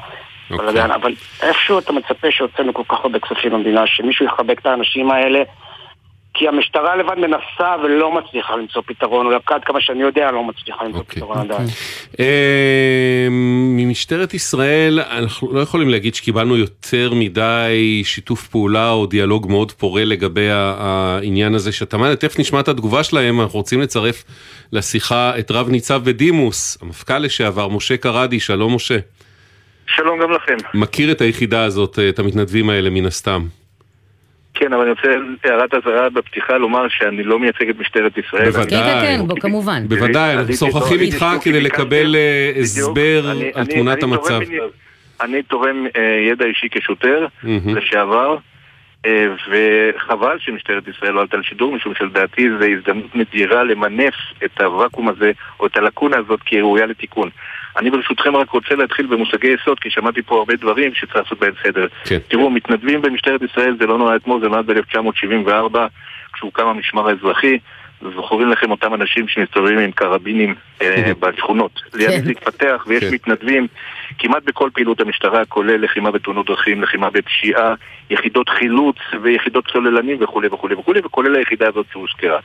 אוקיי. 0.50 0.84
אבל 0.84 1.14
איפשהו 1.42 1.78
אתה 1.78 1.92
מצפה 1.92 2.30
שהוצאנו 2.30 2.74
כל 2.74 2.82
כך 2.88 3.04
הרבה 3.04 3.18
כספים 3.18 3.52
במדינה, 3.52 3.86
שמישהו 3.86 4.26
יחבק 4.26 4.58
את 4.60 4.66
האנשים 4.66 5.10
האלה, 5.10 5.42
כי 6.34 6.48
המשטרה 6.48 6.96
לבד 6.96 7.18
מנסה 7.18 7.76
ולא 7.84 8.12
מצליחה 8.12 8.56
למצוא 8.56 8.82
פתרון, 8.86 9.26
או 9.26 9.32
עד 9.46 9.64
כמה 9.64 9.80
שאני 9.80 10.02
יודע 10.02 10.30
לא 10.30 10.44
מצליחה 10.44 10.84
למצוא 10.84 11.00
אוקיי. 11.00 11.16
פתרון 11.16 11.38
עדיין. 11.38 11.68
אה, 12.20 13.26
ממשטרת 13.76 14.34
ישראל, 14.34 15.00
אנחנו 15.00 15.52
לא 15.52 15.60
יכולים 15.60 15.88
להגיד 15.88 16.14
שקיבלנו 16.14 16.56
יותר 16.56 17.12
מדי 17.14 18.02
שיתוף 18.04 18.48
פעולה 18.48 18.90
או 18.90 19.06
דיאלוג 19.06 19.46
מאוד 19.50 19.72
פורה 19.72 20.04
לגבי 20.04 20.48
העניין 20.50 21.54
הזה 21.54 21.72
שאתה 21.72 21.96
אומר, 21.96 22.14
תכף 22.14 22.38
נשמע 22.38 22.60
את 22.60 22.68
התגובה 22.68 23.02
שלהם, 23.02 23.40
אנחנו 23.40 23.58
רוצים 23.58 23.80
לצרף 23.80 24.24
לשיחה 24.72 25.38
את 25.38 25.50
רב 25.50 25.68
ניצב 25.68 26.00
בדימוס, 26.04 26.78
המפכ"ל 26.82 27.18
לשעבר, 27.18 27.68
משה 27.68 27.96
קרדי, 27.96 28.40
שלום 28.40 28.74
משה. 28.74 28.98
שלום 29.86 30.20
גם 30.22 30.32
לכם. 30.32 30.56
מכיר 30.74 31.12
את 31.12 31.20
היחידה 31.20 31.64
הזאת, 31.64 31.98
את 32.08 32.18
המתנדבים 32.18 32.70
האלה 32.70 32.90
מן 32.90 33.06
הסתם. 33.06 33.42
כן, 34.62 34.72
אבל 34.72 34.82
אני 34.82 34.90
רוצה 34.90 35.08
הערת 35.44 35.74
אזהרה 35.74 36.10
בפתיחה 36.10 36.56
לומר 36.58 36.88
שאני 36.88 37.22
לא 37.22 37.38
מייצג 37.38 37.68
את 37.68 37.78
משטרת 37.80 38.18
ישראל. 38.18 38.50
בוודאי. 38.50 38.70
כן, 38.82 39.00
כן, 39.02 39.34
כן, 39.34 39.40
כמובן. 39.40 39.82
בוודאי, 39.88 40.32
אנחנו 40.34 40.52
משוחחים 40.52 40.98
פה- 40.98 41.02
איתך 41.04 41.26
כדי 41.44 41.60
לקבל 41.60 42.14
אה. 42.16 42.52
הסבר 42.60 43.26
על 43.30 43.42
אני- 43.56 43.74
תמונת 43.74 44.02
המצב. 44.02 44.40
אני 45.20 45.42
תורם 45.42 45.86
אה, 45.96 46.02
ידע 46.32 46.44
אישי 46.44 46.66
כשוטר. 46.70 47.26
לשעבר, 47.66 48.36
אה, 49.06 49.26
וחבל 49.50 50.36
שמשטרת 50.38 50.82
ישראל 50.88 51.12
לא 51.12 51.20
עלתה 51.20 51.36
לשידור, 51.36 51.72
משום 51.72 51.94
שלדעתי 51.98 52.48
זו 52.58 52.64
הזדמנות 52.64 53.16
נדירה 53.16 53.64
למנף 53.64 54.14
את 54.44 54.60
הוואקום 54.60 55.08
הזה, 55.08 55.32
או 55.60 55.66
את 55.66 55.76
הלקונה 55.76 56.16
הזאת, 56.18 56.40
כי 56.44 56.56
היא 56.56 56.62
ראויה 56.62 56.86
לתיקון. 56.86 57.30
אני 57.76 57.90
ברשותכם 57.90 58.36
רק 58.36 58.50
רוצה 58.50 58.74
להתחיל 58.74 59.06
במושגי 59.06 59.48
יסוד, 59.48 59.80
כי 59.80 59.90
שמעתי 59.90 60.22
פה 60.22 60.38
הרבה 60.38 60.56
דברים 60.56 60.94
שצריך 60.94 61.16
לעשות 61.16 61.38
בהם 61.38 61.52
סדר. 61.62 61.86
כן. 62.04 62.18
תראו, 62.28 62.50
מתנדבים 62.50 63.02
במשטרת 63.02 63.40
ישראל 63.42 63.76
זה 63.80 63.86
לא 63.86 63.98
נולד 63.98 64.20
אתמול, 64.20 64.40
זה 64.40 64.48
נולד 64.48 64.66
ב-1974, 64.66 65.78
כשהוקם 66.32 66.66
המשמר 66.66 67.08
האזרחי. 67.08 67.58
זוכרים 68.16 68.48
לכם 68.48 68.70
אותם 68.70 68.94
אנשים 68.94 69.28
שמסתובבים 69.28 69.78
עם 69.78 69.90
קרבינים 69.90 70.54
אה, 70.82 71.12
בשכונות. 71.20 71.80
ליד 71.94 72.10
כן. 72.10 72.24
זה 72.24 72.30
התפתח 72.30 72.84
ויש 72.86 73.04
כן. 73.04 73.14
מתנדבים 73.14 73.66
כמעט 74.18 74.42
בכל 74.44 74.70
פעילות 74.74 75.00
המשטרה, 75.00 75.44
כולל 75.44 75.84
לחימה 75.84 76.10
בתאונות 76.10 76.46
דרכים, 76.46 76.82
לחימה 76.82 77.10
בפשיעה, 77.10 77.74
יחידות 78.10 78.48
חילוץ 78.48 78.96
ויחידות 79.22 79.68
צוללנים 79.72 80.16
וכולי 80.20 80.48
וכולי 80.48 80.74
וכולי, 80.74 81.00
וכולל 81.04 81.36
היחידה 81.36 81.68
הזאת 81.68 81.86
שהוזכרה. 81.92 82.40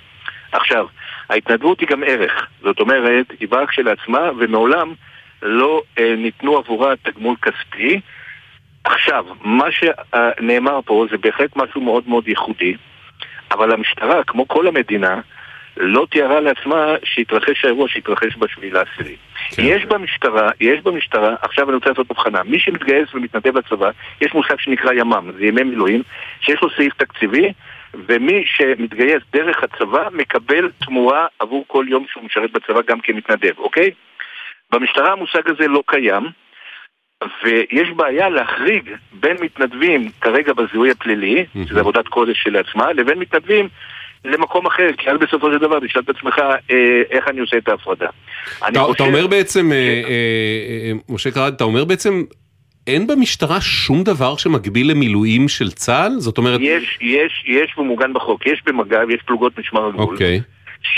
עכשיו, 0.52 0.86
ההתנדבות 1.30 1.80
היא 1.80 1.88
גם 1.88 2.04
ערך. 2.04 2.48
זאת 2.62 2.80
אומרת, 2.80 3.26
היא 3.40 3.48
באה 3.50 3.68
כשלעצמה 3.68 4.30
ומעולם 4.38 4.94
לא 5.42 5.82
אה, 6.00 6.16
ניתנו 6.18 6.58
עבורה 6.58 6.94
תגמול 6.96 7.36
כספי. 7.42 8.00
עכשיו, 8.84 9.26
מה 9.42 9.68
שנאמר 9.72 10.80
פה 10.86 11.06
זה 11.12 11.18
בהחלט 11.18 11.56
משהו 11.56 11.82
מאוד 11.82 12.04
מאוד 12.08 12.28
ייחודי, 12.28 12.76
אבל 13.52 13.72
המשטרה, 13.72 14.24
כמו 14.24 14.48
כל 14.48 14.68
המדינה, 14.68 15.22
לא 15.78 16.08
תיארה 16.12 16.40
לעצמה 16.40 16.96
שהתרחש 17.04 17.66
האירוע 17.66 17.88
שהתרחש 17.90 18.38
בשביעי 18.38 18.72
לעשירי. 18.72 19.16
כן. 19.50 19.64
יש 19.66 19.86
במשטרה, 19.86 20.50
יש 20.60 20.82
במשטרה, 20.82 21.36
עכשיו 21.42 21.70
אני 21.70 21.76
רוצה 21.76 21.90
לעשות 21.90 22.12
הבחנה, 22.12 22.44
מי 22.44 22.60
שמתגייס 22.60 23.14
ומתנדב 23.14 23.58
לצבא, 23.58 23.90
יש 24.22 24.34
מושג 24.34 24.60
שנקרא 24.60 24.94
ימ"מ, 24.94 25.32
זה 25.38 25.46
ימי 25.46 25.64
מילואים, 25.64 26.04
שיש 26.42 26.62
לו 26.62 26.70
סעיף 26.78 26.94
תקציבי, 26.94 27.54
ומי 27.94 28.44
שמתגייס 28.46 29.24
דרך 29.34 29.64
הצבא 29.64 30.10
מקבל 30.14 30.72
תמורה 30.86 31.28
עבור 31.40 31.64
כל 31.68 31.86
יום 31.90 32.06
שהוא 32.12 32.24
משרת 32.24 32.52
בצבא 32.52 32.82
גם 32.88 33.00
כמתנדב, 33.00 33.54
אוקיי? 33.58 33.92
במשטרה 34.72 35.12
המושג 35.12 35.50
הזה 35.50 35.68
לא 35.68 35.84
קיים, 35.86 36.24
ויש 37.44 37.90
בעיה 37.96 38.30
להחריג 38.30 38.90
בין 39.14 39.38
מתנדבים 39.42 40.10
כרגע 40.22 40.54
בזיהוי 40.54 40.92
הפלילי, 40.92 41.46
שזה 41.70 41.80
עבודת 41.80 42.08
קודש 42.08 42.44
שלעצמה, 42.44 42.94
לבין 42.94 43.20
מתנדבים 43.20 43.70
למקום 44.26 44.66
אחר, 44.66 44.90
כי 44.98 45.10
אז 45.10 45.18
בסופו 45.20 45.52
של 45.52 45.58
דבר 45.58 45.80
תשאל 45.80 46.02
את 46.02 46.10
עצמך 46.10 46.40
אה, 46.72 47.02
איך 47.10 47.28
אני 47.28 47.40
עושה 47.40 47.58
את 47.58 47.68
ההפרדה. 47.70 48.08
אתה, 48.68 48.80
חושב- 48.80 48.94
אתה 48.94 49.04
אומר 49.04 49.28
בעצם, 49.28 49.72
אה, 49.72 49.78
אה, 49.78 50.92
משה 51.10 51.32
קרד, 51.32 51.54
אתה 51.54 51.64
אומר 51.64 51.86
בעצם, 51.86 52.24
אין 52.88 53.08
במשטרה 53.08 53.62
שום 53.62 54.04
דבר 54.04 54.38
שמקביל 54.38 54.92
למילואים 54.92 55.48
של 55.48 55.72
צה"ל? 55.72 56.12
זאת 56.20 56.38
אומרת... 56.38 56.60
יש, 56.64 56.98
יש, 57.02 57.44
יש 57.48 57.78
ומעוגן 57.78 58.14
בחוק, 58.14 58.48
יש 58.48 58.62
במג"ב, 58.66 59.10
יש 59.10 59.22
פלוגות 59.26 59.60
משמר 59.60 59.88
הגבול. 59.88 60.14
אוקיי. 60.14 60.42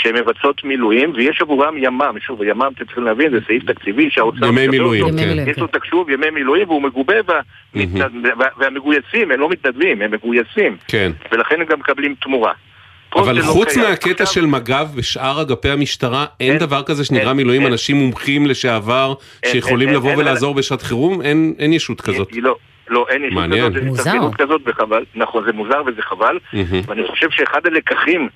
שמבצעות 0.02 0.64
מילואים, 0.64 1.12
ויש 1.14 1.40
עבורם 1.40 1.76
ימ"מ, 1.78 2.14
שוב, 2.20 2.42
ימ"מ 2.42 2.70
אתם 2.76 2.84
צריכים 2.84 3.04
להבין, 3.04 3.30
זה 3.30 3.38
סעיף 3.46 3.64
תקציבי 3.64 4.10
שהאוצר... 4.10 4.46
ימי 4.46 4.68
מילואים, 4.68 5.04
אותו. 5.04 5.14
מילואים, 5.14 5.48
יש 5.48 5.58
לו 5.58 5.66
תקשוב 5.66 6.10
ימי 6.10 6.30
מילואים 6.30 6.68
והוא 6.68 6.82
מגובה, 6.82 7.14
והמגויסים, 8.58 9.30
הם 9.30 9.40
לא 9.40 9.48
מתנדבים, 9.48 10.02
הם 10.02 10.10
מגויסים, 10.10 10.76
כן. 10.88 11.12
ולכן 11.32 11.60
הם 11.60 11.66
גם 11.66 11.78
מקבלים 11.78 12.14
תמורה. 12.20 12.52
אבל 13.16 13.34
זה 13.34 13.48
לא 13.48 13.52
חוץ. 13.52 13.76
מהקטע 13.76 14.26
של 14.26 14.46
מג"ב 14.46 14.86
בשאר 14.96 15.42
אגפי 15.42 15.70
המשטרה, 15.70 16.26
אין 16.40 16.58
דבר 16.58 16.82
כזה 16.82 17.04
שנקרא 17.04 17.28
אין, 17.28 17.36
מילואים, 17.36 17.62
אין. 17.62 17.72
אנשים 17.72 17.96
מומחים 17.96 18.46
לשעבר 18.46 19.14
אין, 19.42 19.52
שיכולים 19.52 19.88
אין, 19.88 19.96
לבוא 19.96 20.10
אין, 20.10 20.18
ולעזור 20.18 20.54
בשעת 20.54 20.82
חירום? 20.82 21.22
אין 21.22 21.54
אין 21.58 21.72
ישות 21.72 22.00
כזאת. 22.00 22.28
לא, 22.36 22.56
לא, 22.88 23.06
אין 23.08 23.24
ישות. 23.24 23.44
כזאת, 23.44 23.82
מוזר. 23.82 24.00
יש 24.00 24.06
התארגנות 24.06 24.34
כזאת 24.34 24.60
וחבל, 24.66 25.04
נכון, 25.14 25.44
זה 25.46 25.52
מוזר 25.52 25.82
וזה 25.86 26.02
חבל, 26.02 26.38
מהמם. 26.52 26.80
ואני 26.86 27.02
חושב 27.10 27.30
שאחד 27.30 27.66
הלקחים 27.66 28.28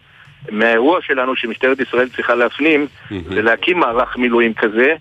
מהאירוע 0.51 1.03
שלנו 1.03 1.37
שמשטרת 1.37 1.81
ישראל 1.81 2.09
צריכה 2.09 2.35
להפנים, 2.35 2.87
זה 3.11 3.43
להקים 3.43 3.79
מערך 3.79 4.17
מילואים 4.17 4.55
כזה, 4.55 4.95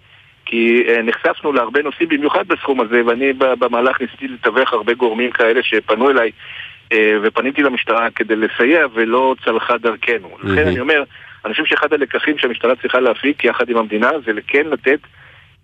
כי 0.46 0.84
אה, 0.88 1.02
נחשפנו 1.02 1.54
להרבה 1.54 1.82
נושאים, 1.82 2.10
במיוחד 2.10 2.48
בסכום 2.48 2.82
הזה, 2.82 3.02
ואני 3.06 3.34
במהלך 3.34 4.02
ניסיתי 4.02 4.28
לתווך 4.28 4.74
הרבה 4.74 4.94
גורמים 4.94 5.32
כאלה 5.32 5.64
שפנו 5.64 6.10
אליי, 6.10 6.32
אה, 6.92 7.14
ופניתי 7.22 7.64
למשטרה 7.64 8.12
כדי 8.12 8.36
לסייע, 8.36 8.86
ולא 8.94 9.36
צלחה 9.46 9.78
דרכנו. 9.78 10.30
לכן. 10.44 10.68
אני 10.68 10.80
אומר, 10.80 11.04
אני 11.46 11.54
חושב 11.54 11.66
שאחד 11.66 11.94
הלקחים 11.94 12.38
שהמשטרה 12.38 12.76
צריכה 12.76 13.00
להפיק 13.00 13.44
יחד 13.44 13.70
עם 13.70 13.78
המדינה, 13.78 14.10
זה 14.26 14.32
כן 14.48 14.66
לתת 14.68 15.00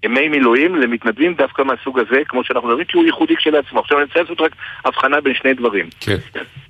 ימי 0.03 0.27
מילואים 0.27 0.75
למתנדבים 0.75 1.33
דווקא 1.33 1.61
מהסוג 1.61 1.99
הזה, 1.99 2.21
כמו 2.27 2.43
שאנחנו 2.43 2.67
מדברים, 2.67 2.85
כי 2.85 2.97
הוא 2.97 3.05
ייחודי 3.05 3.35
כשלעצמו. 3.35 3.79
עכשיו 3.79 3.97
אני 3.97 4.05
רוצה 4.05 4.21
לעשות 4.21 4.41
רק 4.41 4.51
הבחנה 4.85 5.21
בין 5.21 5.33
שני 5.33 5.53
דברים. 5.53 5.89
כן. 5.99 6.17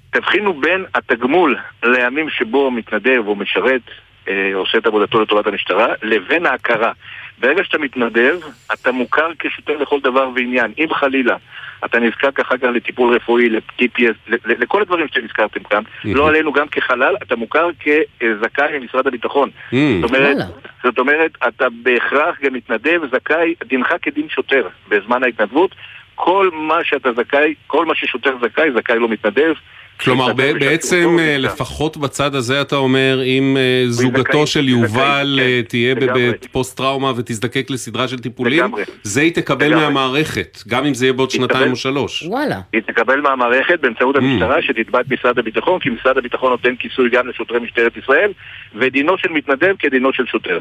תבחינו 0.10 0.54
בין 0.54 0.86
התגמול 0.96 1.58
לימים 1.84 2.30
שבו 2.30 2.72
מתנדב 2.72 3.28
או 3.28 3.36
משרת, 3.36 3.82
אה, 4.28 4.52
עושה 4.54 4.78
את 4.78 4.86
עבודתו 4.86 5.22
לטובת 5.22 5.48
המשטרה, 5.48 5.88
לבין 6.04 6.46
ההכרה. 6.46 6.92
ברגע 7.40 7.64
שאתה 7.64 7.78
מתנדב, 7.78 8.40
אתה 8.74 8.92
מוכר 8.92 9.32
כשוטר 9.40 9.78
לכל 9.78 10.00
דבר 10.00 10.30
ועניין. 10.36 10.74
אם 10.78 10.88
חלילה 10.94 11.36
אתה 11.86 12.00
נזקק 12.00 12.40
אחר 12.40 12.58
כך 12.58 12.64
לטיפול 12.64 13.16
רפואי, 13.16 13.50
ל-TPS, 13.50 14.36
לכל 14.46 14.82
הדברים 14.82 15.08
שאתם 15.08 15.22
הזכרתם 15.26 15.64
כאן, 15.64 15.84
לא 16.06 16.30
עלינו 16.30 16.54
גם 16.54 16.68
כחלל, 16.68 17.16
אתה 17.24 17.36
מוכר 17.36 17.70
כזכאי 17.80 18.80
ממשרד 18.80 19.08
הביטחון. 19.08 19.50
זאת 20.02 20.10
אומרת, 20.10 20.38
זאת 20.84 21.00
אומרת, 21.00 21.32
אתה 21.48 21.68
בהכרח 21.84 22.42
גם 22.42 22.54
מתנדב, 22.54 23.02
זכאי, 23.12 23.56
דינך 23.64 23.94
כדין 24.02 24.30
שוטר 24.30 24.68
בזמן 24.90 25.24
ההתנדבות. 25.24 25.76
כל 26.16 26.50
מה 26.54 26.84
שאתה 26.84 27.10
זכאי, 27.14 27.54
כל 27.68 27.86
מה 27.86 27.96
ששוטר 27.96 28.38
זכאי, 28.42 28.72
זכאי 28.76 29.00
לא 29.00 29.10
מתנדב. 29.10 29.54
כלומר, 30.04 30.34
בעצם, 30.34 31.18
אה, 31.20 31.38
לפחות 31.38 31.98
בצד 31.98 32.36
הזה 32.36 32.62
אתה 32.62 32.76
אומר, 32.76 33.22
אם 33.26 33.58
אה, 33.60 33.84
זוגתו 33.90 34.48
של 34.48 34.70
יובל 34.70 35.40
אה, 35.42 35.62
תהיה 35.68 35.96
כן. 35.96 36.08
בפוסט 36.14 36.78
טראומה 36.78 37.12
ותזדקק 37.18 37.70
לסדרה 37.70 38.08
של 38.08 38.20
טיפולים. 38.20 38.64
זה 39.04 39.22
היא 39.22 39.34
תקבל. 39.34 39.76
מהמערכת, 39.76 40.58
גם 40.68 40.86
אם 40.86 40.94
זה 40.94 41.06
יהיה 41.06 41.14
בעוד 41.14 41.32
שנתיים. 41.32 41.72
או 41.72 41.76
שלוש. 41.76 42.24
וואלה. 42.24 42.60
היא 42.74 42.82
תקבל 42.82 43.22
מהמערכת 43.22 43.80
באמצעות 43.82 44.16
Mm. 44.16 44.20
המשטרה 44.20 44.62
שתתבע 44.62 45.02
את 45.02 45.06
משרד 45.12 45.40
הביטחון, 45.40 45.80
כי 45.80 45.90
משרד 45.90 46.18
הביטחון 46.18 46.52
נותן 46.52 46.76
כיסוי 46.80 47.10
גם 47.10 47.28
לשוטרי 47.28 47.60
משטרת 47.60 47.98
ישראל, 47.98 48.32
ודינו 48.76 49.18
של 49.18 49.30
מתנדב 49.32 49.74
כדינו 49.80 50.14
של 50.14 50.26
שוטר. 50.26 50.60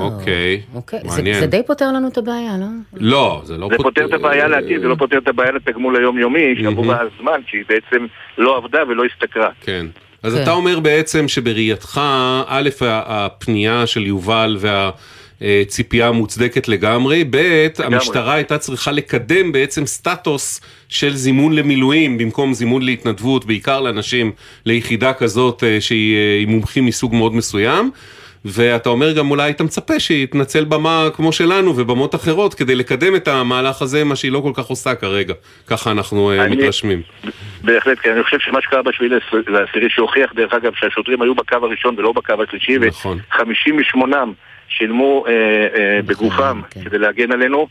אוקיי, 0.00 0.60
אוקיי, 0.74 1.00
זה- 1.02 1.08
מעניין. 1.08 1.40
זה 1.40 1.46
די 1.46 1.62
פותר 1.66 1.84
לנו 1.92 2.08
את 2.08 2.18
הבעיה, 2.18 2.52
לא? 2.60 2.66
לא, 2.96 3.40
זה 3.44 3.56
לא 3.56 3.68
זה 3.70 3.76
פותר 3.76 4.04
את 4.06 4.12
הבעיה 4.12 4.48
לעתיד, 4.48 4.80
זה 4.80 4.88
לא 4.88 4.94
פותר 4.94 5.18
את 5.18 5.28
הבעיה 5.28 5.52
לתגמול 5.52 5.96
היומיומי, 5.96 6.54
שעבור 6.62 6.84
הזמן, 6.94 7.40
שהיא 7.46 7.64
בעצם 7.68 8.06
לא 8.38 8.58
עבדה 8.64 8.78
ולא 8.88 9.04
השתכרה. 9.04 9.48
כן. 9.60 9.86
אז 10.22 10.34
כן. 10.34 10.42
אתה 10.42 10.50
אומר 10.52 10.80
בעצם 10.80 11.28
שבראייתך, 11.28 12.00
א', 12.46 12.68
ה- 12.80 13.02
הפנייה 13.26 13.86
של 13.86 14.06
יובל 14.06 14.58
והציפייה 15.40 16.08
המוצדקת 16.08 16.68
לגמרי, 16.68 17.24
ב', 17.30 17.66
המשטרה 17.78 18.34
הייתה 18.34 18.58
צריכה 18.58 18.92
לקדם 18.92 19.52
בעצם 19.52 19.86
סטטוס 19.86 20.60
של 20.88 21.16
זימון 21.16 21.52
למילואים 21.52 22.18
במקום 22.18 22.54
זימון 22.54 22.82
להתנדבות, 22.82 23.44
בעיקר 23.44 23.80
לאנשים, 23.80 24.32
ליחידה 24.66 25.12
כזאת 25.12 25.64
אה, 25.64 25.80
שהיא 25.80 26.16
אה, 26.16 26.38
עם 26.42 26.48
מומחים 26.48 26.86
מסוג 26.86 27.14
מאוד 27.14 27.34
מסוים. 27.34 27.90
ואתה 28.44 28.88
אומר 28.88 29.12
גם 29.12 29.30
אולי 29.30 29.42
היית 29.42 29.60
מצפה 29.60 30.00
שיתנצל 30.00 30.64
במה 30.64 31.08
כמו 31.14 31.32
שלנו 31.32 31.76
ובמות 31.76 32.14
אחרות 32.14 32.54
כדי 32.54 32.74
לקדם 32.74 33.16
את 33.16 33.28
המהלך 33.28 33.82
הזה, 33.82 34.04
מה 34.04 34.16
שהיא 34.16 34.32
לא 34.32 34.40
כל 34.40 34.52
כך 34.54 34.64
עושה 34.66 34.94
כרגע. 34.94 35.34
ככה 35.66 35.90
אנחנו 35.90 36.30
אה, 36.30 36.44
אני- 36.44 36.56
מתרשמים. 36.56 37.02
בהחלט, 37.64 37.98
כן. 38.02 38.10
אני 38.12 38.22
חושב 38.24 38.38
שמה 38.40 38.62
שקרה 38.62 38.82
בשביעי 38.82 39.10
לעש- 39.10 39.34
לעשירי 39.48 39.90
שהוכיח, 39.90 40.32
דרך 40.34 40.52
אגב, 40.54 40.72
שהשוטרים 40.74 41.22
היו 41.22 41.34
בקו 41.34 41.56
הראשון 41.62 41.94
ולא 41.98 42.12
בקו 42.12 42.34
השלישי, 42.48 42.78
נכון. 42.78 43.18
ו-50 43.18 43.72
משמונם 43.72 44.32
שילמו 44.68 45.24
אה, 45.28 45.32
אה, 45.32 46.02
בגופם 46.06 46.60
כדי 46.84 46.98
להגן 46.98 47.32
עלינו. 47.32 47.68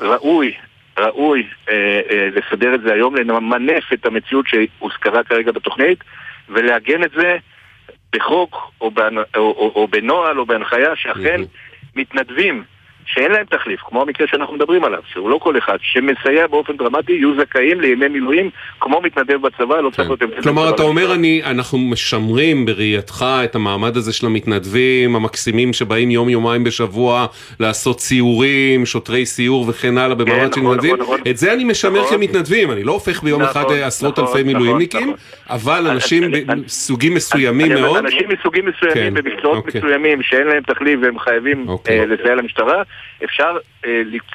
ראוי, 0.00 0.52
ראוי 0.98 1.46
אה, 1.70 1.74
אה, 2.10 2.28
לסדר 2.34 2.74
את 2.74 2.80
זה 2.82 2.92
היום, 2.92 3.16
למנף 3.16 3.92
את 3.92 4.06
המציאות 4.06 4.44
שהוזכרה 4.48 5.24
כרגע 5.24 5.52
בתוכנית, 5.52 6.04
ולעגן 6.48 7.04
את 7.04 7.10
זה 7.16 7.36
בחוק 8.12 8.72
או, 8.80 8.90
בהנ... 8.90 9.18
או, 9.18 9.24
או, 9.36 9.72
או 9.74 9.88
בנוהל 9.88 10.38
או 10.38 10.46
בהנחיה 10.46 10.96
שאכן 10.96 11.40
מתנדבים 11.96 12.64
שאין 13.06 13.32
להם 13.32 13.44
תחליף, 13.50 13.80
כמו 13.80 14.02
המקרה 14.02 14.26
שאנחנו 14.26 14.54
מדברים 14.54 14.84
עליו, 14.84 15.00
שהוא 15.12 15.30
לא 15.30 15.38
כל 15.42 15.58
אחד, 15.58 15.76
שמסייע 15.82 16.46
באופן 16.46 16.76
דרמטי, 16.76 17.12
יהיו 17.12 17.34
זכאים 17.34 17.80
לימי 17.80 18.08
מילואים 18.08 18.50
כמו 18.80 19.00
מתנדב 19.00 19.40
בצבא, 19.42 19.80
לא 19.80 19.90
צריך 19.90 20.08
להיות... 20.08 20.22
אמצעי 20.22 20.42
כלומר. 20.42 20.74
אתה 20.74 20.82
אומר, 20.82 21.14
אני, 21.14 21.42
אנחנו 21.44 21.78
משמרים 21.78 22.66
בראייתך 22.66 23.24
את 23.44 23.54
המעמד 23.54 23.96
הזה 23.96 24.12
של 24.12 24.26
המתנדבים 24.26 25.16
המקסימים 25.16 25.72
שבאים 25.72 26.10
יום-יומיים 26.10 26.64
בשבוע 26.64 27.26
לעשות 27.60 28.00
סיורים, 28.00 28.86
שוטרי 28.86 29.26
סיור 29.26 29.68
וכן 29.68 29.98
הלאה 29.98 30.14
במעמד 30.14 30.52
של 30.52 30.60
נכון, 30.60 30.76
מתנדבים. 30.76 30.94
נכון, 30.94 31.14
נכון. 31.14 31.30
את 31.30 31.36
זה 31.36 31.52
אני 31.52 31.64
משמר. 31.64 32.10
כמתנדבים, 32.10 32.70
אני 32.70 32.84
לא 32.84 32.92
הופך 32.92 33.22
ביום 33.22 33.42
אחד 33.42 33.64
עשרות 33.82 34.18
אלפי 34.18 34.42
מילואימניקים. 34.42 35.14
אבל 35.50 35.86
אנשים 35.86 36.22
מסוגים 36.66 37.14
מסוימים 37.14 37.72
מאוד. 37.72 37.96
אנשים 37.96 38.28
מסוגים 38.28 38.64
מסוימים 38.66 39.14
כן, 39.14 39.14
במקצועות 39.14 39.56
אוקיי. 39.56 39.80
מסוימים 39.80 40.22
שאין 40.22 40.46
להם 40.46 40.62
תחליף 40.62 41.00
והם 41.02 41.18
חייבים 41.18 41.68
אוקיי. 41.68 42.00
אה, 42.00 42.06
לסייע 42.06 42.34
למשטרה, 42.34 42.82
אפשר 43.24 43.56
אה, 43.86 43.90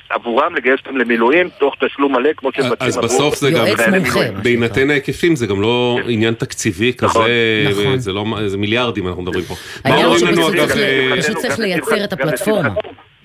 עבורם 0.09 0.55
לגייס 0.55 0.79
אותם 0.85 0.97
למילואים 0.97 1.49
תוך 1.49 1.75
תשלום 1.85 2.15
מלא 2.15 2.29
כמו 2.37 2.49
שמבצעים 2.55 2.77
אז 2.79 2.97
עבור 2.97 3.09
בסוף 3.09 3.35
זה 3.35 3.51
גם, 3.51 3.65
חיילי 3.75 3.99
מילואים. 3.99 4.33
בהינתן 4.43 4.89
ההיקפים 4.89 5.35
זה 5.35 5.47
גם 5.47 5.61
לא 5.61 5.99
עניין 6.07 6.33
תקציבי 6.33 6.93
נכון. 7.01 7.23
כזה, 7.23 7.81
נכון. 7.83 7.99
זה 7.99 8.13
לא, 8.13 8.25
זה 8.47 8.57
מיליארדים 8.57 9.07
אנחנו 9.07 9.21
מדברים 9.21 9.45
פה. 9.45 9.55
מה 9.85 10.05
אומרים 10.05 10.25
לנו 10.25 10.49
אגב, 10.49 10.71
אה, 10.77 11.11
פשוט 11.17 11.37
צריך 11.37 11.59
לייצר 11.59 12.03
את 12.03 12.13
הפלטפורמה. 12.13 12.69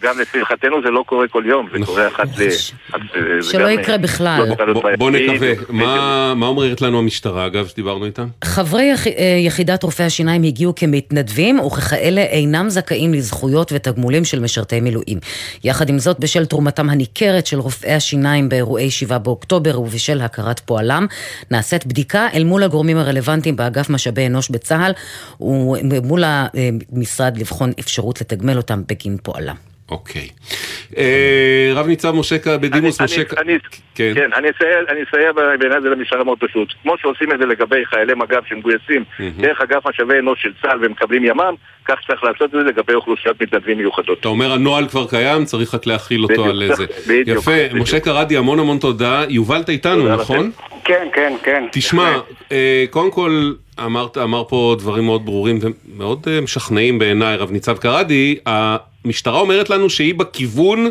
גם 0.03 0.15
לשמחתנו 0.21 0.83
זה 0.83 0.91
לא 0.91 1.05
קורה 1.07 1.29
כל 1.29 1.43
יום, 1.47 1.69
זה 1.73 1.87
קורה 1.87 2.09
אחת 2.09 2.29
ל... 2.39 2.51
שלא 3.43 3.69
יקרה 3.71 3.99
בכלל. 3.99 4.55
בוא- 4.73 4.91
בוא 4.99 5.11
נקווה. 5.11 5.53
מה 5.69 6.35
מה 6.37 6.47
אומרת 6.47 6.81
לנו 6.83 6.99
המשטרה, 6.99 7.47
אגב, 7.47 7.67
שדיברנו 7.67 8.05
איתם? 8.07 8.27
חברי. 8.45 8.91
אה, 8.91 8.97
יחידת 9.47 9.83
רופאי 9.83 10.05
השיניים 10.05 10.43
הגיעו 10.43 10.75
כמתנדבים, 10.75 11.59
וככאלה 11.61 12.21
אינם 12.21 12.69
זכאים 12.71 13.15
לזכויות 13.15 13.73
ותגמולים 13.75 14.25
של 14.25 14.41
משרתי 14.41 14.81
מילואים. 14.81 15.19
יחד 15.65 15.89
עם 15.89 15.99
זאת, 15.99 16.21
בשל 16.21 16.47
תרומתם 16.47 16.91
הניכרת 16.91 17.47
של 17.47 17.59
רופאי 17.59 17.93
השיניים 17.93 18.49
באירועי 18.49 18.91
7 18.91 19.19
באוקטובר 19.19 19.81
ובשל 19.81 20.21
הכרת 20.21 20.61
פועלם, 20.61 21.07
נעשית 21.51 21.87
בדיקה 21.87 22.27
אל 22.35 22.45
מול 22.45 22.63
הגורמים 22.63 22.97
הרלוונטיים 22.97 23.57
באגף 23.57 23.91
משאבי 23.91 24.27
אנוש 24.27 24.51
בצה"ל, 24.51 24.93
ומול 25.91 26.25
המשרד 26.27 27.37
לבחון 27.39 27.73
אפשרות 27.81 28.21
לתגמל 28.21 28.57
אותם 28.57 28.83
בגין 28.89 29.17
פועלם. 29.23 29.70
אוקיי. 29.90 30.29
אה, 30.98 31.72
רב 31.74 31.87
ניצב 31.87 32.11
משה 32.11 32.37
בדימוס, 32.59 33.00
משה... 33.00 33.24
כן. 33.94 34.12
כן, 34.14 34.31
אני 34.37 34.48
אסייע- 34.50 35.09
אסייע 35.09 35.33
בעיניי 35.33 35.81
זה 35.83 35.88
למשטרה 35.88 36.24
מאוד 36.24 36.38
פשוט. 36.40 36.68
כמו 36.83 36.94
שעושים 37.03 37.33
את 37.33 37.38
זה 37.38 37.46
לגבי 37.46 37.87
חיילי 37.87 38.14
מג"ב 38.14 38.40
שמגויסים 38.48 39.05
דרך 39.37 39.61
אגף 39.61 39.87
משאבי 39.87 40.18
אנוש 40.18 40.42
של 40.42 40.53
צה"ל 40.62 40.79
ומקבלים 40.85 41.24
ימ"מ, 41.24 41.55
כך 41.85 41.94
צריך 42.07 42.24
לעשות 42.24 42.42
את 42.42 42.50
זה 42.50 42.59
לגבי 42.59 42.94
אוכלוסיות 42.94 43.42
מתנדבים 43.42 43.79
מיוחדות. 43.79 44.20
אתה 44.20 44.29
אומר 44.29 44.53
הנוהל 44.53 44.88
כבר 44.88 45.07
קיים, 45.07 45.44
צריך 45.44 45.74
רק 45.74 45.87
להכיל 45.87 46.22
אותו 46.22 46.44
על 46.44 46.62
זה. 46.74 46.85
יפה. 47.26 47.53
משה 47.74 48.00
קרדי, 48.00 48.37
המון 48.37 48.59
המון 48.59 48.79
תודה. 48.79 49.24
יובל, 49.29 49.61
אתה 49.61 49.72
איתנו, 49.72 50.09
נכון? 50.16 50.50
כן, 50.85 51.07
כן, 51.12 51.33
כן. 51.42 51.64
תשמע, 51.72 52.18
אה, 52.53 52.85
קודם 52.90 53.11
כל, 53.11 53.53
אמרת, 53.85 54.18
אמר 54.18 54.44
פה 54.48 54.76
דברים 54.79 55.05
מאוד 55.05 55.26
ברורים 55.26 55.59
ומאוד 55.62 56.26
אה, 56.31 56.40
משכנעים 56.40 56.98
בעיניי, 56.98 57.37
רב 57.37 57.50
ניצב 57.50 57.79
קרדי, 57.79 58.37
המשטרה 59.05 59.41
אומרת 59.41 59.71
לנו 59.71 59.91
שהיא 59.91 60.15
בכיוון 60.15 60.87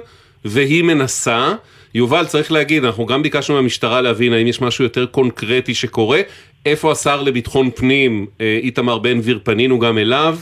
והיא 0.46 0.84
מנסה. 0.84 1.54
יובל, 1.96 2.26
צריך 2.26 2.52
להגיד, 2.52 2.86
אנחנו 2.86 3.06
גם 3.06 3.24
ביקשנו 3.24 3.56
מהמשטרה 3.56 4.02
להבין 4.02 4.34
האם 4.34 4.48
יש 4.48 4.62
משהו 4.62 4.84
יותר 4.84 5.06
קונקרטי 5.06 5.74
שקורה. 5.74 6.22
איפה 6.66 6.92
השר 6.92 7.22
לביטחון 7.22 7.70
פנים, 7.76 8.26
אה, 8.42 8.60
איתמר 8.64 8.98
בן 8.98 9.20
גביר, 9.22 9.40
פנינו 9.44 9.80
גם 9.80 9.98
אליו. 9.98 10.38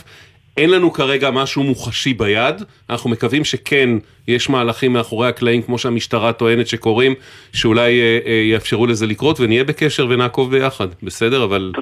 אין 0.56 0.70
לנו 0.70 0.92
כרגע 0.92 1.30
משהו 1.30 1.62
מוחשי 1.62 2.14
ביד, 2.14 2.62
אנחנו 2.90 3.10
מקווים 3.10 3.44
שכן 3.44 3.90
יש 4.28 4.48
מהלכים 4.50 4.92
מאחורי 4.92 5.28
הקלעים 5.28 5.62
כמו 5.62 5.78
שהמשטרה 5.78 6.32
טוענת 6.32 6.66
שקורים, 6.66 7.14
שאולי 7.52 8.00
אה, 8.00 8.18
אה, 8.26 8.32
יאפשרו 8.32 8.86
לזה 8.86 9.06
לקרות 9.06 9.40
ונהיה 9.40 9.64
בקשר 9.64 10.06
ונעקוב 10.10 10.50
ביחד, 10.50 10.88
בסדר? 11.02 11.44
אבל 11.44 11.72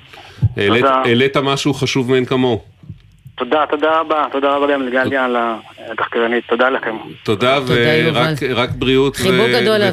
העלית- 0.57 0.85
העלית 1.05 1.37
משהו 1.37 1.75
חשוב 1.75 2.11
מאין 2.11 2.25
כמוהו. 2.25 2.61
תודה, 3.37 3.65
תודה 3.71 4.01
רבה. 4.01 4.25
תודה 4.33 4.57
רבה 4.57 4.73
גם 4.73 4.83
לגליה 4.83 5.25
על 5.25 5.37
התחקירנית. 5.93 6.45
תודה 6.49 6.71
לכם. 6.71 6.97
תודה. 7.23 7.59
ורק 7.67 8.43
רק 8.55 8.71
בריאות. 8.71 9.17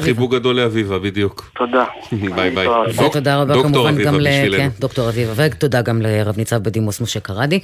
וחיבוק 0.00 0.30
גדול 0.32 0.56
לאביבה, 0.56 0.98
בדיוק. 0.98 1.50
תודה. 1.56 1.84
ביי 2.36 2.50
ביי. 2.50 2.68
ותודה 3.06 3.40
רבה 3.42 3.54
דוקטור 3.54 3.72
כמובן 3.72 3.88
אביבה 3.88 4.10
גם 4.10 4.20
ל... 4.20 4.28
בשבילנו. 4.28 4.62
כן, 4.62 4.68
דוקטור 4.80 5.08
אביבה, 5.08 5.32
ותודה 5.36 5.82
גם 5.82 6.02
לרב 6.02 6.36
ניצב 6.38 6.56
בדימוס 6.56 7.00
משה 7.00 7.20
קרדי. 7.20 7.60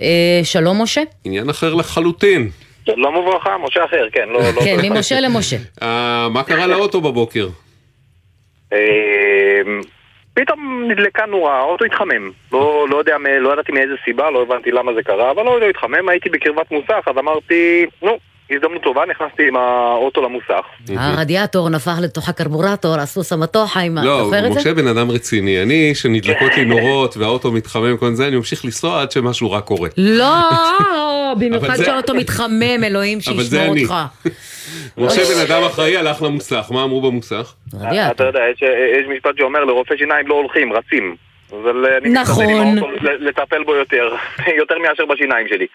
אה, 0.00 0.40
שלום 0.44 0.82
משה. 0.82 1.02
עניין 1.24 1.48
אחר 1.50 1.74
לחלוטין. 1.74 2.50
שלום 2.86 3.16
וברכה, 3.16 3.50
משה 3.66 3.84
אחר, 3.84 4.06
כן, 4.12 4.28
לא... 4.28 4.40
לא- 4.56 4.60
כן, 4.64 4.76
ממשה 4.82 5.20
למשה. 5.20 5.56
אה, 5.82 6.28
מה 6.28 6.42
קרה 6.42 6.66
לאוטו 6.66 7.00
בבוקר? 7.00 7.48
פתאום 10.36 10.84
נדלקה 10.88 11.26
נורה, 11.26 11.58
האוטו 11.58 11.84
התחמם. 11.84 12.30
לא, 12.52 12.86
לא 12.90 12.96
יודע, 12.96 13.16
לא 13.40 13.52
ידעתי 13.52 13.72
מאיזה 13.72 13.94
סיבה, 14.04 14.30
לא 14.30 14.42
הבנתי 14.42 14.70
למה 14.70 14.94
זה 14.94 15.02
קרה, 15.02 15.30
אבל 15.30 15.42
לא, 15.42 15.60
לא 15.60 15.66
התחמם, 15.66 16.08
הייתי 16.08 16.28
בקרבת 16.28 16.70
מוסך, 16.70 17.02
אז 17.06 17.18
אמרתי, 17.18 17.86
נו, 18.02 18.18
הזדמנות 18.50 18.82
טובה, 18.82 19.02
נכנסתי 19.10 19.48
עם 19.48 19.56
האוטו 19.56 20.22
למוסך. 20.22 20.66
הרדיאטור 20.96 21.68
נפח 21.68 21.98
לתוך 22.02 22.28
הקרבורטור, 22.28 22.94
עשו 22.94 23.22
סמטוחה 23.22 23.80
עם 23.80 23.98
ה... 23.98 24.04
לא, 24.04 24.24
זוכר 24.24 24.46
את 24.46 24.52
זה? 24.52 24.60
משה 24.60 24.74
בן 24.74 24.86
אדם 24.86 25.10
רציני. 25.10 25.62
אני, 25.62 25.94
שנדלקות 25.94 26.56
לי 26.56 26.64
נורות 26.64 27.16
והאוטו 27.16 27.52
מתחמם 27.52 27.96
כל 27.96 28.12
זה, 28.12 28.28
אני 28.28 28.36
ממשיך 28.36 28.64
לנסוע 28.64 29.02
עד 29.02 29.10
שמשהו 29.10 29.50
רע 29.50 29.60
קורה. 29.60 29.88
לא, 29.96 30.34
במיוחד 31.40 31.76
שהאוטו 31.76 32.14
מתחמם, 32.14 32.84
אלוהים 32.84 33.18
אבל 33.26 33.42
זה 33.42 33.56
שישמור 33.56 33.72
אני. 33.72 33.82
אותך. 33.82 33.94
משה 34.98 35.20
בן 35.24 35.40
אדם 35.50 35.62
אחראי 35.62 35.96
הלך 35.96 36.22
למוסך, 36.22 36.66
מה 36.70 36.84
אמרו 36.84 37.00
במוסך? 37.00 37.54
אתה 38.10 38.24
יודע, 38.24 38.40
יש, 38.52 39.06
משפט 39.16 39.38
שאומר, 39.38 39.64
לרופא 39.64 39.96
שיניים 39.96 40.26
לא 40.26 40.34
הולכים, 40.34 40.72
רצים. 40.72 41.16
נכון. 42.12 42.76
לטפל 43.20 43.64
בו 43.64 43.74
יותר, 43.74 44.14
יותר 44.60 44.74
מאשר 44.78 45.06
בשיניים 45.06 45.48
שלי. 45.48 45.66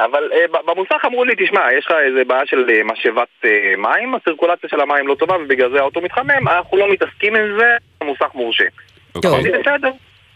אבל 0.00 0.30
אה, 0.32 0.60
במוסך 0.66 1.04
אמרו 1.06 1.24
לי, 1.24 1.32
תשמע, 1.38 1.60
יש 1.78 1.86
לך 1.86 1.92
איזה 2.06 2.24
בעיה 2.24 2.46
של 2.46 2.70
אה, 2.70 2.84
משאבת 2.84 3.28
אה, 3.44 3.74
מים, 3.78 4.14
הסירקולציה 4.14 4.70
של 4.70 4.80
המים 4.80 5.08
לא 5.08 5.14
טובה 5.14 5.36
ובגלל 5.36 5.70
זה 5.70 5.78
האוטו 5.78 6.00
מתחמם, 6.00 6.48
אנחנו 6.48 6.76
לא 6.76 6.92
מתעסקים 6.92 7.36
עם 7.36 7.58
זה, 7.58 7.76
המוסך 8.00 8.34
מורשה. 8.34 8.64
אמרתי, 9.24 9.50
בסדר. 9.50 9.90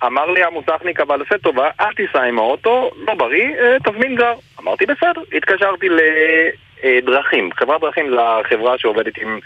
אמר 0.07 0.31
לי 0.31 0.44
המוסכניק, 0.44 1.01
אבל 1.01 1.23
עשה 1.23 1.38
טובה, 1.38 1.68
אל 1.81 1.92
תיסע 1.96 2.23
עם 2.23 2.38
האוטו, 2.38 2.90
לא 3.07 3.14
בריא, 3.14 3.49
אה, 3.61 3.77
תזמין 3.85 4.14
גר. 4.14 4.35
אמרתי, 4.61 4.87
בסדר. 4.87 5.23
התקשרתי 5.37 5.87
לדרכים. 6.83 7.51
חברת 7.53 7.81
דרכים 7.81 8.11
זה 8.11 8.16
החברה 8.20 8.79
שעובדת 8.79 9.18
עם... 9.18 9.38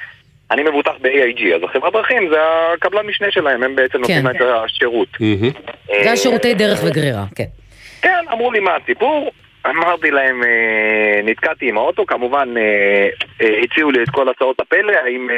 אני 0.51 0.63
מבוטח 0.63 0.93
ב-AIG, 1.01 1.55
אז 1.55 1.63
החברת 1.63 1.93
דרכים 1.93 2.29
זה 2.29 2.37
הקבלן 2.75 3.07
משנה 3.07 3.31
שלהם, 3.31 3.63
הם 3.63 3.77
בעצם 3.77 3.99
נותנים 3.99 4.23
כן. 4.23 4.37
את 4.37 4.41
השירות. 4.41 5.09
זה 6.05 6.13
השירותי 6.13 6.55
דרך 6.55 6.81
וגרירה, 6.85 7.25
כן. 7.35 7.45
כן, 8.03 8.25
אמרו 8.33 8.53
לי 8.53 8.61
מה 8.61 8.77
הסיפור, 8.83 9.31
אמרתי 9.71 10.11
להם, 10.11 10.43
אה, 10.43 11.21
נתקעתי 11.25 11.69
עם 11.69 11.77
האוטו, 11.79 12.07
כמובן 12.07 12.55
אה, 12.57 13.09
אה, 13.41 13.61
הציעו 13.63 13.91
לי 13.91 14.03
את 14.03 14.11
כל 14.11 14.29
הצעות 14.29 14.61
הפלא, 14.61 14.93
האם 15.05 15.29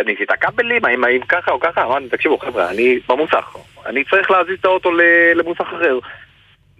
אני 0.00 0.12
אקטע 0.12 0.36
כבלים, 0.36 0.84
האם, 0.84 1.04
האם 1.04 1.20
ככה 1.20 1.50
או 1.50 1.60
ככה, 1.60 1.84
אמרתי, 1.84 2.08
תקשיבו 2.08 2.38
חבר'ה, 2.38 2.70
אני 2.70 2.98
במוסך, 3.08 3.56
אני 3.86 4.04
צריך 4.04 4.30
להזיז 4.30 4.56
את 4.60 4.64
האוטו 4.64 4.90
למוסך 5.34 5.60
אחר. 5.76 5.98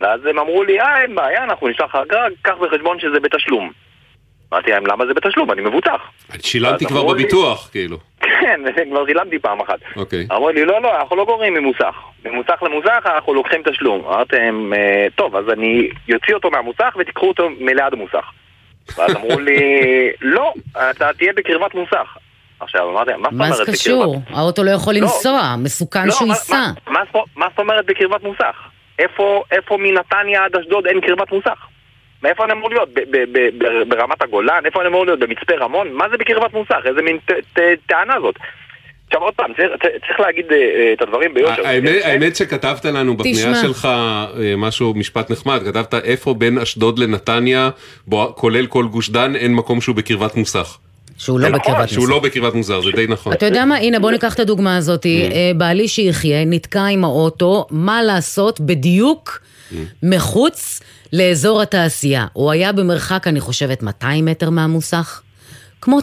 ואז 0.01 0.21
הם 0.27 0.39
אמרו 0.39 0.65
לי, 0.65 0.81
אה, 0.81 1.03
אין 1.03 1.15
בעיה, 1.15 1.45
אנחנו 1.45 1.69
נשלח 1.69 1.95
אגרה, 1.95 2.27
קח 2.43 2.55
בחשבון 2.61 3.01
שזה 3.01 3.21
בתשלום. 3.21 3.71
אמרתי 4.53 4.71
להם, 4.71 4.87
למה 4.87 5.07
זה 5.07 5.15
בתשלום? 5.15 5.51
אני 5.53 5.61
מבוטח. 5.63 6.01
שילמתי 6.41 6.87
כבר 6.87 7.01
אמרו 7.01 7.15
לי- 7.15 7.23
בביטוח, 7.23 7.69
כאילו. 7.73 7.97
כן, 8.41 8.61
כבר 8.91 9.07
שילמתי 9.07 9.39
פעם 9.39 9.61
אחת. 9.61 9.79
אוקיי. 9.97 10.27
אמרו 10.33 10.51
לי, 10.51 10.65
לא, 10.65 10.83
לא, 10.83 10.97
אנחנו 11.01 11.17
לא 11.17 11.25
גורעים 11.25 11.55
ממוסך. 11.55 11.95
ממוסך 12.25 12.63
למוסך 12.63 13.07
אנחנו 13.15 13.35
לוקחים 13.35 13.63
תשלום. 13.65 14.05
אמרתי 14.07 14.37
להם, 14.37 14.73
"אה, 14.75 15.07
טוב, 15.15 15.37
אז 15.37 15.45
אני 15.53 15.89
אוציא 16.15 16.35
אותו 16.35 16.51
מהמוסך 16.51 16.97
ותיקחו 16.99 17.29
אותו 17.29 17.49
מליד 17.61 17.93
המוסך. 17.93 18.31
ואז 18.99 19.17
אמרו 19.17 19.41
לי, 19.41 19.61
לא, 20.21 20.53
אתה 20.91 21.11
תהיה 21.19 21.33
בקרבת 21.37 21.75
מוסך. 21.75 22.17
עכשיו, 22.61 22.91
אמרתי 22.91 23.11
מה 23.11 23.23
זאת 23.23 23.33
מה 23.33 23.45
אומרת 23.45 23.57
זה 23.57 23.63
בקרבת? 23.63 23.75
קשור? 23.81 24.17
האוטו 24.31 24.65
לא 24.65 24.71
יכול 24.71 24.95
לא. 24.95 25.01
לנסוע, 25.01 25.55
מסוכן 25.59 26.07
לא, 26.07 26.13
שהוא 26.13 26.29
מה- 26.29 26.35
ייסע. 26.35 26.55
מה- 26.57 26.93
מה 26.93 27.01
זאת- 27.13 27.29
מה 27.37 27.47
אומרת 27.59 27.87
בקרבת 27.87 28.23
מוסך? 28.23 28.57
איפה 29.53 29.77
מנתניה 29.79 30.45
עד 30.45 30.57
אשדוד 30.57 30.87
אין 30.87 31.01
קרבת 31.01 31.33
מוסך? 31.33 31.67
מאיפה 32.23 32.45
אני 32.45 32.53
אמור 32.53 32.71
להיות? 32.71 32.89
ברמת 33.89 34.23
הגולן? 34.23 34.61
איפה 34.65 34.81
אני 34.81 34.89
אמור 34.89 35.05
להיות? 35.07 35.19
במצפה 35.21 35.55
רמון? 35.61 35.93
מה 35.93 36.05
זה 36.11 36.17
בקרבת 36.17 36.53
מוסך? 36.55 36.81
איזה 36.85 37.03
מין 37.03 37.19
טענה 37.87 38.15
זאת? 38.23 38.35
עכשיו 39.07 39.23
עוד 39.23 39.35
פעם, 39.35 39.53
צריך- 39.55 40.21
להגיד 40.21 40.47
אה, 40.53 40.57
אה, 40.57 40.93
את 40.93 41.03
הדברים 41.03 41.35
ביושר. 41.35 41.67
האמת- 41.67 42.03
האמת 42.05 42.37
שכתבת 42.37 42.85
לנו 42.85 43.17
בפנייה. 43.17 43.55
שלך 43.63 43.85
אה, 43.85 44.29
משהו, 44.57 44.95
משפט 44.95 45.31
נחמד, 45.31 45.61
כתבת 45.67 45.95
איפה 45.95 46.35
בין 46.35 46.59
אשדוד 46.59 46.99
לנתניה, 46.99 47.71
כולל 48.35 48.67
כל 48.67 48.85
גוש 48.87 49.11
דן, 49.11 49.37
אין 49.37 49.55
מקום 49.55 49.81
שהוא 49.81 49.97
בקרבת 49.97 50.37
מוסך. 50.37 50.79
שהוא 51.19 51.41
לא 51.41 51.49
בקרבת 51.49 51.89
שהוא 51.89 52.09
לא 52.09 52.19
בקרבת 52.19 52.55
מוסך, 52.55 52.75
זה 52.85 52.91
די 52.97 53.07
נכון. 53.09 53.33
אתה 53.33 53.47
יודע 53.47 53.65
מה? 53.65 53.77
הנה, 53.77 53.99
בוא 53.99 54.11
ניקח 54.11 54.35
את 54.35 54.41
הדוגמה 54.41 54.77
הזאת. 54.77 55.07
אה, 55.07 55.11
בעלי 55.57 55.89
שיחיה 55.89 56.45
נתקע 56.45 56.85
עם 56.87 57.05
האוטו, 57.05 57.67
מה 57.71 58.03
לעשות 58.03 58.61
בדיוק 58.61 59.41
מחוץ 60.03 60.81
לאזור 61.13 61.63
התעשייה. 61.63 62.27
הוא 62.33 62.51
היה 62.51 62.73
במרחק, 62.73 63.27
אני 63.27 63.41
חושבת, 63.41 63.83
200 63.83 64.25
מטר 64.25 64.51
מהמוסך. 64.51 65.22
כמו 65.83 65.99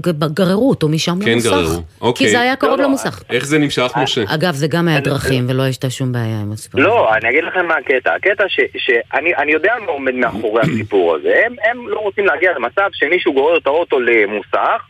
ג- 0.00 0.34
גררו 0.34 0.70
אותו 0.70 0.88
משם 0.88 1.18
כן 1.24 1.30
למוסך. 1.30 1.50
גררו, 1.50 1.82
אוקיי. 2.00 2.26
כי 2.26 2.32
זה 2.32 2.40
היה 2.40 2.56
קרוב 2.56 2.72
לא, 2.72 2.78
לא, 2.78 2.84
למוסך. 2.84 3.22
איך 3.30 3.44
זה 3.46 3.58
נמשך, 3.58 3.92
משה? 3.96 4.22
אגב, 4.26 4.54
זה 4.54 4.66
גם 4.66 4.88
היה 4.88 5.00
דרכים, 5.00 5.46
ולא 5.48 5.62
הייתה 5.62 5.90
שום 5.90 6.12
בעיה 6.12 6.40
עם 6.40 6.52
הסיפור. 6.52 6.80
לא, 6.80 7.14
אני 7.14 7.30
אגיד 7.30 7.44
לכם 7.44 7.66
מה 7.66 7.74
הקטע. 7.74 8.14
הקטע 8.14 8.44
ש- 8.48 8.60
שאני 8.86 9.34
אני 9.36 9.52
יודע 9.52 9.72
מה 9.86 9.92
עומד 9.92 10.14
מאחורי 10.14 10.62
הסיפור 10.62 11.14
הזה. 11.16 11.32
הם, 11.46 11.54
הם 11.70 11.88
לא 11.88 11.98
רוצים 12.00 12.26
להגיע 12.26 12.50
למצב 12.56 12.88
שמישהו 12.92 13.32
גורר 13.32 13.56
את 13.56 13.66
האוטו 13.66 14.00
למוסך, 14.00 14.80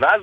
ואז 0.00 0.20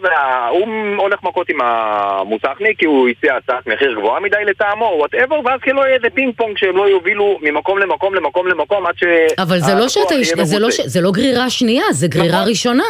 הוא 0.52 0.68
הולך 0.98 1.20
מכות 1.24 1.50
עם 1.50 1.58
המוסכניק 1.62 2.80
כי 2.80 2.86
הוא 2.86 3.10
הציע 3.10 3.36
הצעת 3.36 3.68
מחיר 3.68 3.94
גבוהה 3.98 4.20
מדי 4.20 4.38
לטעמו, 4.50 4.86
whatever, 5.00 5.36
ואז 5.46 5.60
כאילו 5.62 5.82
יהיה 5.86 5.96
איזה 5.96 6.08
פינג 6.14 6.34
פונג 6.38 6.58
שהם 6.58 6.78
לא 6.78 6.90
יובילו 6.90 7.40
ממקום 7.42 7.80
למקום 7.80 8.16
למקום 8.16 8.48
למקום 8.48 8.86
עד 8.86 8.94
ש... 8.98 9.04
אבל 9.38 9.60
זה 9.60 9.74
לא 9.76 9.90
שאתה, 9.90 10.16
לא. 10.60 10.68
זה 10.86 11.02
לא 11.02 11.12
גרירה 11.12 11.50
שנייה, 11.50 11.84
זה 11.92 12.08
גרירה 12.08 12.44
ראשונה. 12.44 12.84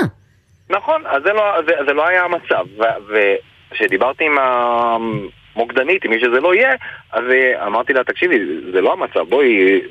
נכון, 0.71 1.01
אז 1.05 1.23
זה 1.23 1.33
לא, 1.33 1.61
זה, 1.65 1.73
זה 1.87 1.93
לא 1.93 2.07
היה 2.07 2.23
המצב. 2.23 2.65
וכשדיברתי 3.71 4.25
עם 4.25 4.37
המוקדנית, 4.39 6.05
עם 6.05 6.11
מי 6.11 6.19
שזה 6.19 6.39
לא 6.39 6.55
יהיה, 6.55 6.71
אז 7.11 7.23
אה, 7.31 7.67
אמרתי 7.67 7.93
לה, 7.93 8.03
תקשיבי, 8.03 8.39
זה 8.73 8.81
לא 8.81 8.93
המצב, 8.93 9.19
בואי, 9.29 9.81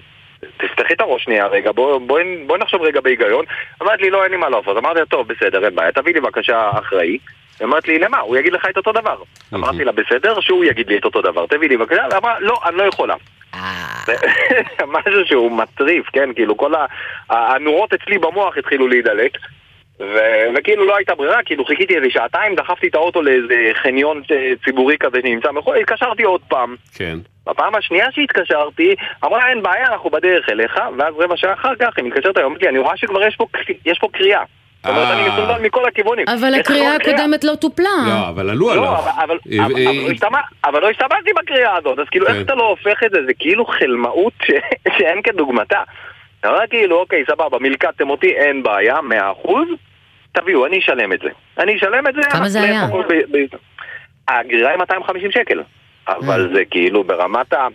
תפתחי 0.57 0.95
את 0.95 1.01
הראש 1.01 1.23
שנייה 1.25 1.47
רגע, 1.47 1.73
בואי 1.73 1.99
בוא, 2.07 2.21
בוא 2.47 2.59
נחשוב 2.59 2.83
רגע 2.83 3.01
בהיגיון. 3.01 3.45
אמרת 3.83 4.01
לי, 4.01 4.11
לא, 4.11 4.23
אין 4.25 4.31
לי 4.31 4.37
מה 4.37 4.49
לעשות. 4.49 4.77
אמרתי 4.77 4.99
לה, 5.01 5.07
טוב, 5.07 5.29
בסדר, 5.29 5.65
אין 5.65 5.75
בעיה, 5.75 5.93
תביא 5.93 6.15
לי 6.15 6.21
בבקשה 6.21 6.71
אחראי. 6.79 7.19
אמרת 7.63 7.89
לי, 7.89 7.99
למה? 7.99 8.19
הוא 8.19 8.37
יגיד 8.37 8.53
לך 8.53 8.67
את 8.71 8.77
אותו 8.77 8.93
דבר. 8.93 9.17
אמרתי 9.55 9.85
לה, 9.85 9.93
בסדר, 9.93 10.41
שהוא 10.41 10.65
יגיד 10.65 10.89
לי 10.89 10.99
את 10.99 11.05
אותו 11.05 11.23
דבר, 11.23 11.47
תביא 11.47 11.69
לי 11.69 11.77
בבקשה, 11.77 12.03
אמרה, 12.17 12.41
לא, 12.41 12.61
אני 12.69 12.77
לא 12.77 12.83
יכולה. 12.83 13.15
זה 14.07 14.15
משהו 14.95 15.27
שהוא 15.27 15.53
מטריף, 15.53 16.07
כן? 16.13 16.33
כאילו, 16.35 16.57
כל 16.57 16.75
ה- 16.75 16.87
הנורות 17.29 17.93
אצלי 17.93 18.19
במוח 18.19 18.57
התחילו 18.59 18.89
להידלק. 18.89 19.33
ו- 20.01 20.47
וכאילו 20.57 20.87
לא 20.87 20.97
הייתה 20.97 21.15
ברירה, 21.15 21.43
כאילו 21.45 21.65
חיכיתי 21.65 21.97
איזה 21.97 22.07
שעתיים, 22.11 22.55
דחפתי 22.55 22.89
את 22.89 22.95
האוטו 22.95 23.23
לאיזה 23.23 23.55
חניון 23.83 24.23
אה, 24.31 24.53
ציבורי 24.65 24.97
כזה 25.01 25.19
שנמצא 25.23 25.53
מחוץ, 25.53 25.75
התקשרתי 25.81 26.23
עוד 26.23 26.41
פעם. 26.49 26.77
כן. 26.95 27.19
בפעם 27.47 27.75
השנייה 27.75 28.07
שהתקשרתי, 28.13 28.95
אמרה 29.25 29.49
אין 29.51 29.63
בעיה, 29.63 29.87
אנחנו 29.93 30.11
בדרך 30.11 30.49
אליך, 30.49 30.81
ואז 30.99 31.15
רבע 31.19 31.37
שעה 31.37 31.53
אחר 31.53 31.75
כך 31.81 31.89
היא 31.97 32.05
מתקשרת 32.05 32.37
היום, 32.37 32.55
לי, 32.63 32.69
אני 32.69 32.79
רואה 32.79 32.97
שכבר 32.97 33.27
יש 33.27 33.37
פה, 33.37 33.47
יש 33.87 33.99
פה 33.99 34.09
קריאה. 34.13 34.43
זאת 34.85 34.91
אומרת, 34.91 35.09
אני 35.09 35.29
מסונדל 35.29 35.67
מכל 35.67 35.85
הכיוונים. 35.89 36.27
אבל 36.29 36.55
הקריאה. 36.55 36.97
הקודמת 36.97 37.45
לא 37.45 37.55
טופלה. 37.55 37.89
לא, 38.09 38.29
אבל 38.29 38.51
עלו 38.51 38.67
לא, 38.67 38.73
עליו. 38.73 38.95
אבל- 39.25 39.39
אה, 39.53 39.59
אה, 39.59 39.93
לא 40.33 40.39
אבל 40.65 40.81
לא 40.83 40.91
השתמשתי 40.91 41.31
בקריאה 41.43 41.77
הזאת, 41.77 41.99
אז 41.99 42.07
כאילו 42.11 42.27
כן. 42.27 42.33
איך 42.35 42.43
אתה 42.45 42.55
לא 42.55 42.63
הופך 42.69 43.03
את 43.07 43.11
זה? 43.11 43.19
זה 43.27 43.33
כאילו 43.39 43.67
חלמאות 43.67 44.33
שאין 44.99 45.23
כדוגמתה. 45.23 45.83
אתה 46.41 46.49
אומר 46.49 46.67
כאילו, 46.71 46.97
אוקיי, 47.01 47.25
סבבה, 47.31 47.59
מלכדתם 47.59 48.11
אותי, 48.11 48.31
אין 48.31 48.63
בעיה, 48.63 49.01
מאה 49.01 49.33
אחוז, 49.33 49.69
תביאו, 50.33 50.67
אני 50.67 50.79
אשלם 50.79 51.13
את 51.13 51.21
זה. 51.21 51.29
אני 51.59 51.77
אשלם 51.77 52.07
את 52.09 52.15
זה. 52.15 52.21
כמה 52.31 52.49
זה 52.49 52.63
היה? 52.63 52.83
הכל 52.85 53.03
ב- 53.09 53.37
ב- 53.37 53.57
הגרירה 54.29 54.71
היא 54.71 54.79
250 54.79 55.31
שקל, 55.31 55.63
אבל 56.09 56.49
אה. 56.49 56.55
זה 56.55 56.65
כאילו 56.71 57.05
ברמת 57.05 57.53
ה... 57.53 57.67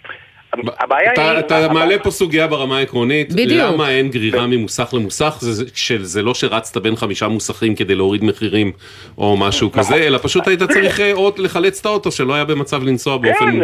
הבעיה 0.80 1.13
אתה, 1.13 1.32
היא... 1.32 1.39
אתה 1.39 1.68
מעלה 1.74 2.00
פה 2.00 2.12
סוגיה 2.12 2.48
ברמה 2.48 2.78
העקרונית, 2.78 3.34
בדיוק. 3.34 3.52
למה 3.74 3.89
אין 3.89 4.10
גרירה 4.10 4.48
ממוסך 4.48 4.89
למוסך, 4.94 5.36
זה, 5.39 5.54
זה, 5.54 5.65
שזה 5.76 6.22
לא 6.22 6.34
שרצת 6.34 6.78
בין 6.78 6.96
חמישה 6.96 7.28
מוסכים 7.28 7.76
כדי 7.76 7.96
להוריד 7.96 8.24
מחירים 8.24 8.72
או 9.18 9.38
משהו 9.38 9.68
נכון. 9.70 9.84
כזה, 9.84 9.96
אלא 9.96 10.18
פשוט 10.22 10.48
היית 10.48 10.63
צריך 10.63 11.00
אה, 11.00 11.13
עוד 11.13 11.39
לחלץ 11.39 11.80
את 11.80 11.86
האוטו 11.86 12.12
שלא 12.12 12.34
היה 12.34 12.46
במצב 12.46 12.84
לנסוע 12.84 13.18
באופן 13.18 13.39
כן, 13.39 13.48
אם- 13.48 13.62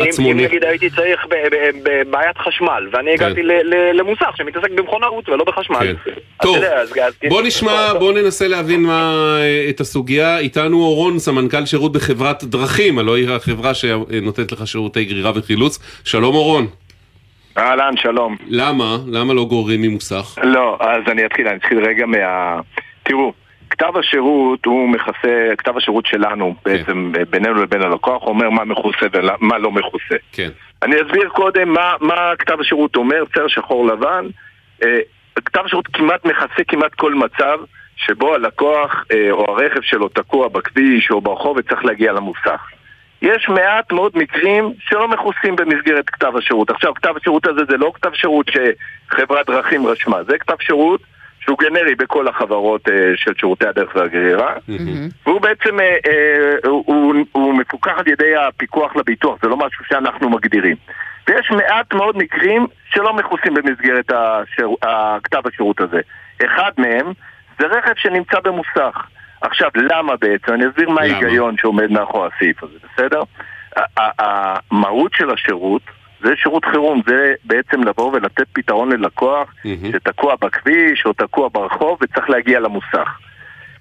אם 0.00 0.02
עצמוני. 0.08 0.44
נגיד 0.44 0.64
הייתי 0.64 0.90
צריך 0.90 1.20
ב- 1.30 1.34
ב- 1.34 1.88
בבעיית 2.08 2.38
חשמל, 2.38 2.88
ואני 2.92 3.10
הגעתי 3.14 3.42
ל- 3.42 3.52
ל- 3.52 3.98
למוסך 4.00 4.36
שמתעסק 4.36 4.70
במכונאות 4.70 5.28
ולא 5.28 5.44
בחשמל. 5.44 5.78
כן. 5.80 5.94
אז 6.10 6.16
טוב, 6.42 6.56
בוא 7.28 7.42
נשמע, 7.42 7.92
בוא 7.98 8.12
ננסה 8.12 8.48
להבין 8.48 8.82
מה, 8.82 9.14
אה, 9.40 9.70
את 9.70 9.80
הסוגיה. 9.80 10.38
איתנו 10.38 10.76
אורון, 10.82 11.18
סמנכ"ל 11.18 11.66
שירות 11.66 11.92
בחברת 11.92 12.44
דרכים, 12.44 12.98
הלוא 12.98 13.16
היא 13.16 13.28
החברה 13.28 13.74
שנותנת 13.74 14.52
לך 14.52 14.66
שירותי 14.66 15.04
גרירה 15.04 15.32
וחילוץ. 15.34 15.78
שלום 16.04 16.33
אורון. 16.34 16.66
אהלן, 17.58 17.96
שלום. 17.96 18.36
למה? 18.46 18.96
למה 19.06 19.34
לא 19.34 19.44
גוררים 19.44 19.82
ממוסך? 19.82 20.38
לא, 20.42 20.78
אז 20.80 21.02
אני 21.08 21.26
אתחיל, 21.26 21.48
אני 21.48 21.56
אתחיל 21.56 21.84
רגע 21.84 22.06
מה... 22.06 22.60
תראו, 23.02 23.32
כתב 23.70 23.96
השירות 23.96 24.66
הוא 24.66 24.88
מכסה, 24.88 25.52
כתב 25.58 25.76
השירות 25.76 26.06
שלנו 26.06 26.54
בעצם 26.64 27.12
בינינו 27.30 27.62
לבין 27.62 27.82
הלקוח 27.82 28.22
אומר 28.22 28.50
מה 28.50 28.64
מכוסה 28.64 29.06
ומה 29.12 29.58
לא 29.58 29.70
מכוסה. 29.70 30.14
כן. 30.32 30.48
אני 30.82 30.96
אסביר 30.96 31.28
קודם 31.28 31.68
מה, 31.68 31.92
מה 32.00 32.32
כתב 32.38 32.60
השירות 32.60 32.96
אומר, 32.96 33.24
צר 33.34 33.48
שחור 33.48 33.86
לבן. 33.86 34.26
אה, 34.84 34.98
כתב 35.44 35.60
השירות 35.64 35.86
כמעט 35.86 36.24
מכסה 36.24 36.64
כמעט 36.68 36.94
כל 36.94 37.14
מצב 37.14 37.58
שבו 37.96 38.34
הלקוח 38.34 39.04
אה, 39.12 39.30
או 39.30 39.44
הרכב 39.50 39.82
שלו 39.82 40.08
תקוע 40.08 40.48
בכביש 40.48 41.10
או 41.10 41.20
ברחוב 41.20 41.56
וצריך 41.56 41.84
להגיע 41.84 42.12
למוסך. 42.12 42.60
יש 43.24 43.48
מעט 43.48 43.92
מאוד 43.92 44.12
מקרים 44.14 44.72
שלא 44.78 45.08
מכוסים 45.08 45.56
במסגרת 45.56 46.10
כתב 46.10 46.36
השירות. 46.36 46.70
עכשיו, 46.70 46.94
כתב 46.94 47.14
השירות 47.16 47.46
הזה 47.46 47.60
זה 47.68 47.76
לא 47.76 47.92
כתב 47.94 48.10
שירות 48.14 48.46
שחברת 48.48 49.46
דרכים 49.46 49.86
רשמה, 49.86 50.22
זה 50.24 50.38
כתב 50.38 50.54
שירות 50.60 51.00
שהוא 51.40 51.58
גנרי 51.58 51.94
בכל 51.94 52.28
החברות 52.28 52.88
אה, 52.88 52.94
של 53.16 53.32
שירותי 53.38 53.66
הדרך 53.66 53.96
והגרירה, 53.96 54.54
והוא 55.26 55.40
בעצם, 55.40 55.80
אה, 55.80 55.96
אה, 56.06 56.68
הוא, 56.70 56.84
הוא, 56.86 57.14
הוא 57.32 57.54
מפוקח 57.54 57.92
על 57.96 58.08
ידי 58.08 58.36
הפיקוח 58.36 58.96
לביטוח, 58.96 59.38
זה 59.42 59.48
לא 59.48 59.56
משהו 59.56 59.84
שאנחנו 59.84 60.30
מגדירים. 60.30 60.76
ויש 61.28 61.50
מעט 61.50 61.94
מאוד 61.94 62.16
מקרים 62.16 62.66
שלא 62.90 63.12
מכוסים 63.14 63.54
במסגרת 63.54 64.10
השיר, 64.10 64.68
הכתב 64.82 65.42
השירות 65.46 65.80
הזה. 65.80 66.00
אחד 66.44 66.72
מהם 66.78 67.12
זה 67.58 67.66
רכב 67.66 67.92
שנמצא 67.96 68.40
במוסך. 68.40 69.06
עכשיו, 69.44 69.70
למה 69.76 70.16
בעצם? 70.16 70.52
אני 70.52 70.68
אסביר 70.68 70.90
מה? 70.90 71.00
ההיגיון 71.00 71.56
שעומד 71.58 71.90
מאחורי 71.90 72.28
הסעיף 72.36 72.62
הזה, 72.62 72.78
בסדר? 72.94 73.22
המהות 73.96 75.12
של 75.14 75.30
השירות 75.30 75.82
זה 76.20 76.32
שירות 76.36 76.64
חירום, 76.64 77.02
זה 77.06 77.34
בעצם 77.44 77.82
לבוא 77.82 78.12
ולתת 78.12 78.46
פתרון 78.52 78.92
ללקוח 78.92 79.54
שתקוע 79.92 80.34
בכביש 80.40 81.06
או 81.06 81.12
תקוע 81.12 81.48
ברחוב 81.52 81.98
וצריך 82.00 82.30
להגיע 82.30 82.60
למוסך. 82.60 83.18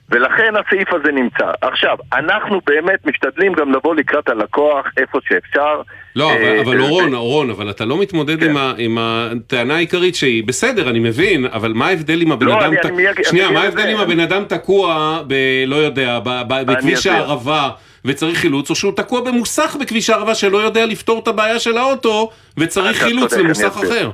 ולכן 0.09 0.53
הסעיף 0.55 0.93
הזה 0.93 1.11
נמצא. 1.11 1.51
עכשיו, 1.61 1.97
אנחנו 2.13 2.61
באמת 2.67 3.05
משתדלים 3.05 3.53
גם 3.53 3.71
לבוא 3.73 3.95
לקראת 3.95 4.29
הלקוח 4.29 4.85
איפה 4.97 5.19
שאפשר. 5.27 5.81
לא, 6.15 6.33
אבל, 6.33 6.41
אה, 6.43 6.61
אבל 6.61 6.77
אה, 6.81 6.85
אורון, 6.87 7.13
אורון, 7.13 7.49
אבל 7.49 7.69
אתה 7.69 7.85
לא 7.85 8.01
מתמודד 8.01 8.39
כן. 8.39 8.49
עם, 8.49 8.57
ה, 8.57 8.73
עם 8.77 8.97
הטענה 9.01 9.75
העיקרית 9.75 10.15
שהיא, 10.15 10.43
בסדר, 10.47 10.89
אני 10.89 10.99
מבין, 10.99 11.45
אבל 11.45 11.73
מה 11.73 11.87
ההבדל 11.87 12.21
אם 12.21 12.31
הבן 12.31 12.45
לא, 12.45 12.59
אדם... 12.59 12.63
אני- 12.73 12.77
ת- 12.81 12.85
אני 12.85 13.23
שנייה, 13.23 13.45
אני 13.45 13.53
מה 13.53 13.61
ההבדל. 13.61 13.87
אם 13.87 13.97
הבן 13.97 14.19
אדם 14.19 14.43
תקוע 14.45 15.19
ב... 15.27 15.33
לא 15.67 15.75
יודע, 15.75 16.19
ב, 16.19 16.29
ב, 16.47 16.71
בכביש. 16.71 17.07
הערבה 17.07 17.69
וצריך 18.05 18.37
חילוץ, 18.37 18.69
או 18.69 18.75
שהוא 18.75 18.93
תקוע 18.95 19.21
במוסך 19.21 19.75
בכביש 19.81 20.09
הערבה 20.09 20.35
שלא 20.35 20.57
יודע 20.57 20.85
לפתור 20.85 21.19
את 21.19 21.27
הבעיה 21.27 21.59
של 21.59 21.77
האוטו 21.77 22.29
וצריך 22.57 22.97
חילוץ 23.03 23.33
למוסך. 23.33 23.77
אחר. 23.83 24.09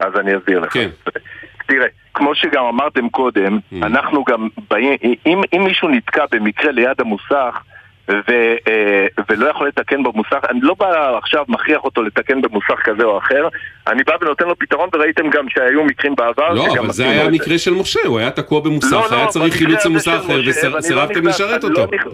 אז 0.00 0.12
אני 0.20 0.36
אסביר 0.38 0.60
לך. 0.60 0.72
כן. 0.72 0.88
תראה, 1.68 1.86
כמו 2.16 2.34
שגם 2.34 2.64
אמרתם 2.64 3.08
קודם, 3.08 3.58
Mm. 3.72 3.76
אנחנו 3.86 4.24
גם 4.24 4.48
באים, 4.70 4.92
אם, 5.26 5.40
אם 5.56 5.64
מישהו 5.64 5.88
נתקע 5.88 6.24
במקרה 6.32 6.72
ליד 6.72 7.00
המוסך 7.00 7.58
ו, 8.10 8.14
אה, 8.68 9.06
ולא 9.30 9.46
יכול 9.50 9.68
לתקן 9.68 10.02
במוסך, 10.02 10.38
אני 10.50 10.58
לא 10.62 10.74
בא 10.78 10.86
עכשיו 11.18 11.44
מכריח 11.48 11.84
אותו 11.84 12.02
לתקן 12.02 12.42
במוסך 12.42 12.74
כזה 12.84 13.04
או 13.04 13.18
אחר, 13.18 13.48
אני 13.88 14.02
בא 14.06 14.12
ונותן 14.20 14.44
לו 14.46 14.58
פתרון 14.58 14.88
וראיתם 14.94 15.30
גם 15.30 15.46
שהיו 15.48 15.84
מקרים 15.84 16.14
בעבר 16.16 16.52
לא, 16.52 16.66
אבל 16.78 16.90
זה 16.92 17.08
היה 17.10 17.24
המקרה 17.24 17.58
של 17.58 17.74
משה, 17.74 18.00
הוא 18.06 18.18
היה 18.18 18.30
תקוע 18.30 18.60
במוסך, 18.60 18.92
לא, 18.92 19.00
לא, 19.10 19.16
היה 19.16 19.26
צריך 19.26 19.44
במקרה 19.44 19.58
חילוץ 19.58 19.86
למוסך 19.86 20.12
אחר 20.24 20.36
לא 20.36 20.50
וסירבתם 20.78 21.26
לשרת 21.26 21.64
לא 21.64 21.68
אותו. 21.68 21.94
נכנס- 21.96 22.12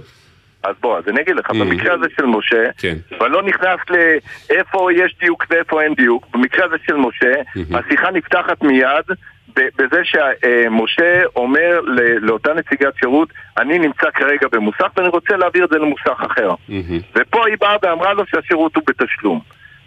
אז 0.63 0.75
בוא, 0.81 0.99
אז 0.99 1.09
אני 1.09 1.21
אגיד 1.21 1.37
לך, 1.37 1.51
Mm. 1.51 1.55
במקרה 1.61 1.95
הזה 1.95 2.07
של 2.17 2.25
משה, 2.27 2.65
כן. 2.79 2.97
ואני 3.21 3.33
לא 3.33 3.43
נכנס 3.43 3.79
לאיפה 3.91 4.89
יש 4.93 5.17
דיוק 5.21 5.47
ואיפה 5.51 5.83
אין 5.83 5.95
דיוק, 5.95 6.27
במקרה 6.35 6.65
הזה 6.65 6.77
של 6.87 6.95
משה, 6.97 7.33
השיחה 7.75 8.11
נפתחת 8.11 8.63
מיד 8.63 9.05
בזה 9.57 10.01
שמשה 10.05 11.23
אומר 11.37 11.81
ל- 11.81 12.19
לאותה 12.27 12.55
נציגת 12.55 12.93
שירות, 13.01 13.29
אני 13.59 13.79
נמצא 13.79 14.11
כרגע 14.15 14.47
במוסך 14.53 14.87
ואני 14.97 15.09
רוצה 15.09 15.37
להעביר 15.37 15.65
את 15.65 15.71
זה 15.71 15.79
למוסך 15.79 16.21
אחר. 16.27 16.51
ופה 17.17 17.47
היא 17.47 17.57
באה 17.61 17.77
ואמרה 17.83 18.13
לו 18.13 18.23
שהשירות 18.27 18.77
הוא 18.77 18.83
בתשלום. 18.87 19.41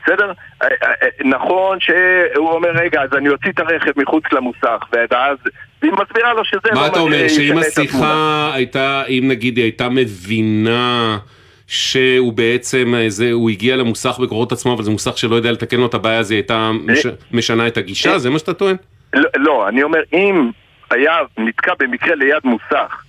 בסדר? 0.06 0.32
אה, 0.62 0.68
אה, 0.84 0.90
אה, 1.04 1.08
נכון 1.26 1.78
שהוא 1.80 2.50
אומר, 2.52 2.70
רגע, 2.70 3.02
אז 3.02 3.10
אני 3.18 3.30
אוציא 3.30 3.52
את 3.52 3.60
הרכב 3.60 3.92
מחוץ 3.96 4.24
למוסך, 4.32 4.80
ואז 5.12 5.38
היא 5.82 5.92
מסבירה 5.92 6.34
לו 6.34 6.46
שזה 6.46 6.70
לא 6.72 6.82
מה 6.82 6.88
אתה 6.88 7.00
אומר, 7.00 7.28
שאם. 7.28 7.58
השיחה 7.58 8.52
הייתה, 8.54 9.04
אם 9.10 9.24
נגיד 9.28 9.58
היא 9.58 9.64
הייתה 9.64 9.90
מבינה 9.90 11.18
שהוא 11.68 12.34
בעצם, 12.34 12.94
זה, 13.08 13.32
הוא 13.32 13.50
הגיע 13.50 13.76
למוסך 13.76 14.20
בקורות 14.20 14.52
עצמו, 14.52 14.74
אבל 14.74 14.84
זה 14.84 14.92
מוסך 14.92 15.18
שלא 15.18 15.36
יודע 15.36 15.52
לתקן 15.52 15.78
לו 15.78 15.86
את 15.86 15.94
הבעיה, 15.94 16.20
אז 16.20 16.32
היא 16.32 16.38
הייתה 16.38 16.72
מש, 16.72 17.06
משנה 17.32 17.68
את 17.68 17.78
הגישה, 17.78 18.18
זה 18.18 18.30
מה 18.30 18.40
שאתה 18.40 18.54
טוען? 18.54 18.76
לא, 19.14 19.30
לא, 19.36 19.68
אני 19.68 19.84
אומר, 19.84 20.00
אם 20.14 20.50
היה 20.92 21.18
נתקע 21.38 21.74
במקרה 21.80 22.16
ליד 22.16 22.42
מוסך 22.44 23.05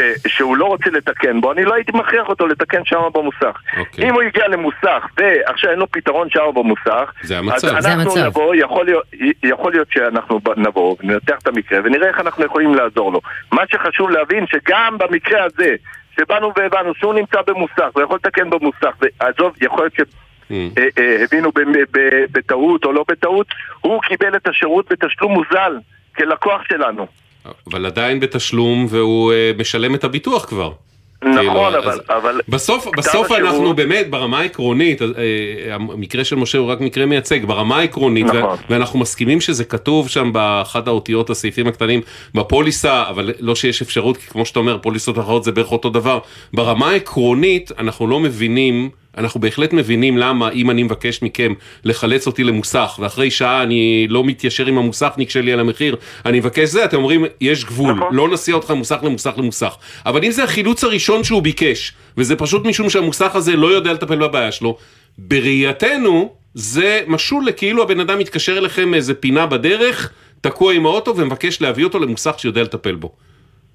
ש- 0.00 0.32
שהוא 0.36 0.56
לא 0.56 0.64
רוצה 0.64 0.90
לתקן 0.90 1.40
בו, 1.40 1.52
אני 1.52 1.64
לא 1.64 1.74
הייתי 1.74 1.92
מכריח 1.92 2.28
אותו 2.28 2.46
לתקן 2.46 2.84
שם 2.84 3.00
במוסך. 3.14 3.60
אוקיי. 3.78 4.08
אם 4.08 4.14
הוא 4.14 4.22
הגיע 4.22 4.48
למוסך 4.48 5.06
ועכשיו 5.16 5.70
אין 5.70 5.78
לו 5.78 5.90
פתרון 5.90 6.30
שם 6.30 6.40
במוסך, 6.54 7.12
זה 7.22 7.38
המצב. 7.38 7.68
אז 7.68 7.82
זה 7.82 7.92
אנחנו 7.92 8.10
המצב. 8.10 8.26
נבוא, 8.26 8.54
יכול 8.54 8.84
להיות, 8.84 9.04
יכול 9.42 9.72
להיות 9.72 9.88
שאנחנו 9.90 10.40
נבוא 10.56 10.96
וננתח 11.00 11.38
את 11.42 11.46
המקרה 11.46 11.78
ונראה 11.84 12.08
איך 12.08 12.20
אנחנו 12.20 12.44
יכולים 12.44 12.74
לעזור 12.74 13.12
לו. 13.12 13.20
מה 13.52 13.62
שחשוב 13.70 14.10
להבין 14.10 14.46
שגם 14.46 14.98
במקרה 14.98 15.44
הזה, 15.44 15.74
שבאנו 16.16 16.52
והבנו 16.56 16.94
שהוא 16.94 17.14
נמצא 17.14 17.38
במוסך 17.46 17.96
ויכול 17.96 18.16
לתקן 18.16 18.50
במוסך, 18.50 18.96
ועזוב, 19.00 19.52
יכול 19.60 19.80
להיות 19.84 19.94
ש... 19.94 20.00
Mm. 20.00 20.52
אה, 20.78 20.86
אה, 20.98 21.24
הבינו 21.24 21.50
בטעות 22.32 22.84
או 22.84 22.92
לא 22.92 23.04
בטעות, 23.08 23.46
הוא 23.80 24.02
קיבל 24.02 24.36
את 24.36 24.48
השירות 24.48 24.92
בתשלום 24.92 25.32
מוזל 25.32 25.78
כלקוח 26.16 26.62
שלנו. 26.68 27.06
אבל 27.70 27.86
עדיין 27.86 28.20
בתשלום 28.20 28.86
והוא 28.90 29.32
אה, 29.32 29.50
משלם 29.58 29.94
את 29.94 30.04
הביטוח 30.04 30.44
כבר. 30.44 30.72
נכון, 31.22 31.36
כאילו, 31.36 31.68
אבל... 31.68 32.00
אבל 32.08 32.40
בסוף, 32.48 32.86
בסוף 32.96 33.30
השירות- 33.30 33.40
אנחנו 33.52 33.74
באמת, 33.74 34.10
ברמה 34.10 34.38
העקרונית, 34.38 35.02
אה, 35.02 35.08
המקרה 35.74 36.24
של 36.24 36.36
משה 36.36 36.58
הוא 36.58 36.68
רק 36.70 36.80
מקרה 36.80 37.06
מייצג, 37.06 37.44
ברמה 37.44 37.76
העקרונית, 37.78 38.26
נכון. 38.26 38.42
ו- 38.42 38.54
ואנחנו 38.70 38.98
מסכימים 38.98 39.40
שזה 39.40 39.64
כתוב 39.64 40.08
שם 40.08 40.32
באחד 40.32 40.88
האותיות, 40.88 41.30
הסעיפים 41.30 41.66
הקטנים, 41.66 42.00
בפוליסה, 42.34 43.04
אבל 43.08 43.32
לא 43.40 43.54
שיש 43.54 43.82
אפשרות, 43.82 44.16
כי 44.16 44.26
כמו 44.26 44.46
שאתה 44.46 44.58
אומר, 44.58 44.78
פוליסות 44.82 45.18
אחרות 45.18 45.44
זה 45.44 45.52
בערך 45.52 45.72
אותו 45.72 45.90
דבר. 45.90 46.18
ברמה 46.54 46.90
העקרונית, 46.90 47.70
אנחנו 47.78 48.06
לא 48.06 48.20
מבינים 48.20 48.90
אנחנו 49.18 49.40
בהחלט 49.40 49.72
מבינים 49.72 50.18
למה 50.18 50.50
אם 50.50 50.70
אני 50.70 50.82
מבקש 50.82 51.22
מכם 51.22 51.52
לחלץ 51.84 52.26
אותי 52.26 52.44
למוסך, 52.44 52.98
ואחרי 53.02 53.30
שעה 53.30 53.62
אני 53.62 54.06
לא 54.08 54.24
מתיישר 54.24 54.66
עם 54.66 54.78
המוסכניק 54.78 55.30
שלי 55.30 55.52
על 55.52 55.60
המחיר, 55.60 55.96
אני 56.26 56.40
מבקש 56.40 56.68
זה, 56.68 56.84
אתם 56.84 56.96
אומרים, 56.96 57.24
יש 57.40 57.64
גבול, 57.64 57.94
נכון. 57.94 58.14
לא 58.14 58.28
נסיע 58.28 58.54
אותך 58.54 58.70
ממוסך 58.70 58.98
למוסך 59.02 59.32
למוסך. 59.36 59.74
אבל 60.06 60.24
אם 60.24 60.30
זה 60.30 60.44
החילוץ 60.44 60.84
הראשון 60.84 61.24
שהוא 61.24 61.42
ביקש, 61.42 61.92
וזה 62.16 62.36
פשוט 62.36 62.64
משום 62.64 62.90
שהמוסך 62.90 63.30
הזה 63.34 63.56
לא 63.56 63.66
יודע 63.66 63.92
לטפל 63.92 64.16
בבעיה 64.16 64.52
שלו, 64.52 64.76
בראייתנו, 65.18 66.32
זה 66.54 67.00
משול 67.06 67.46
לכאילו 67.46 67.82
הבן 67.82 68.00
אדם 68.00 68.18
מתקשר 68.18 68.58
אליכם 68.58 68.88
מאיזה 68.88 69.14
פינה 69.14 69.46
בדרך, 69.46 70.12
תקוע 70.40 70.72
עם 70.72 70.86
האוטו 70.86 71.16
ומבקש 71.16 71.60
להביא 71.62 71.84
אותו 71.84 71.98
למוסך 71.98 72.34
שיודע 72.38 72.62
לטפל 72.62 72.94
בו. 72.94 73.12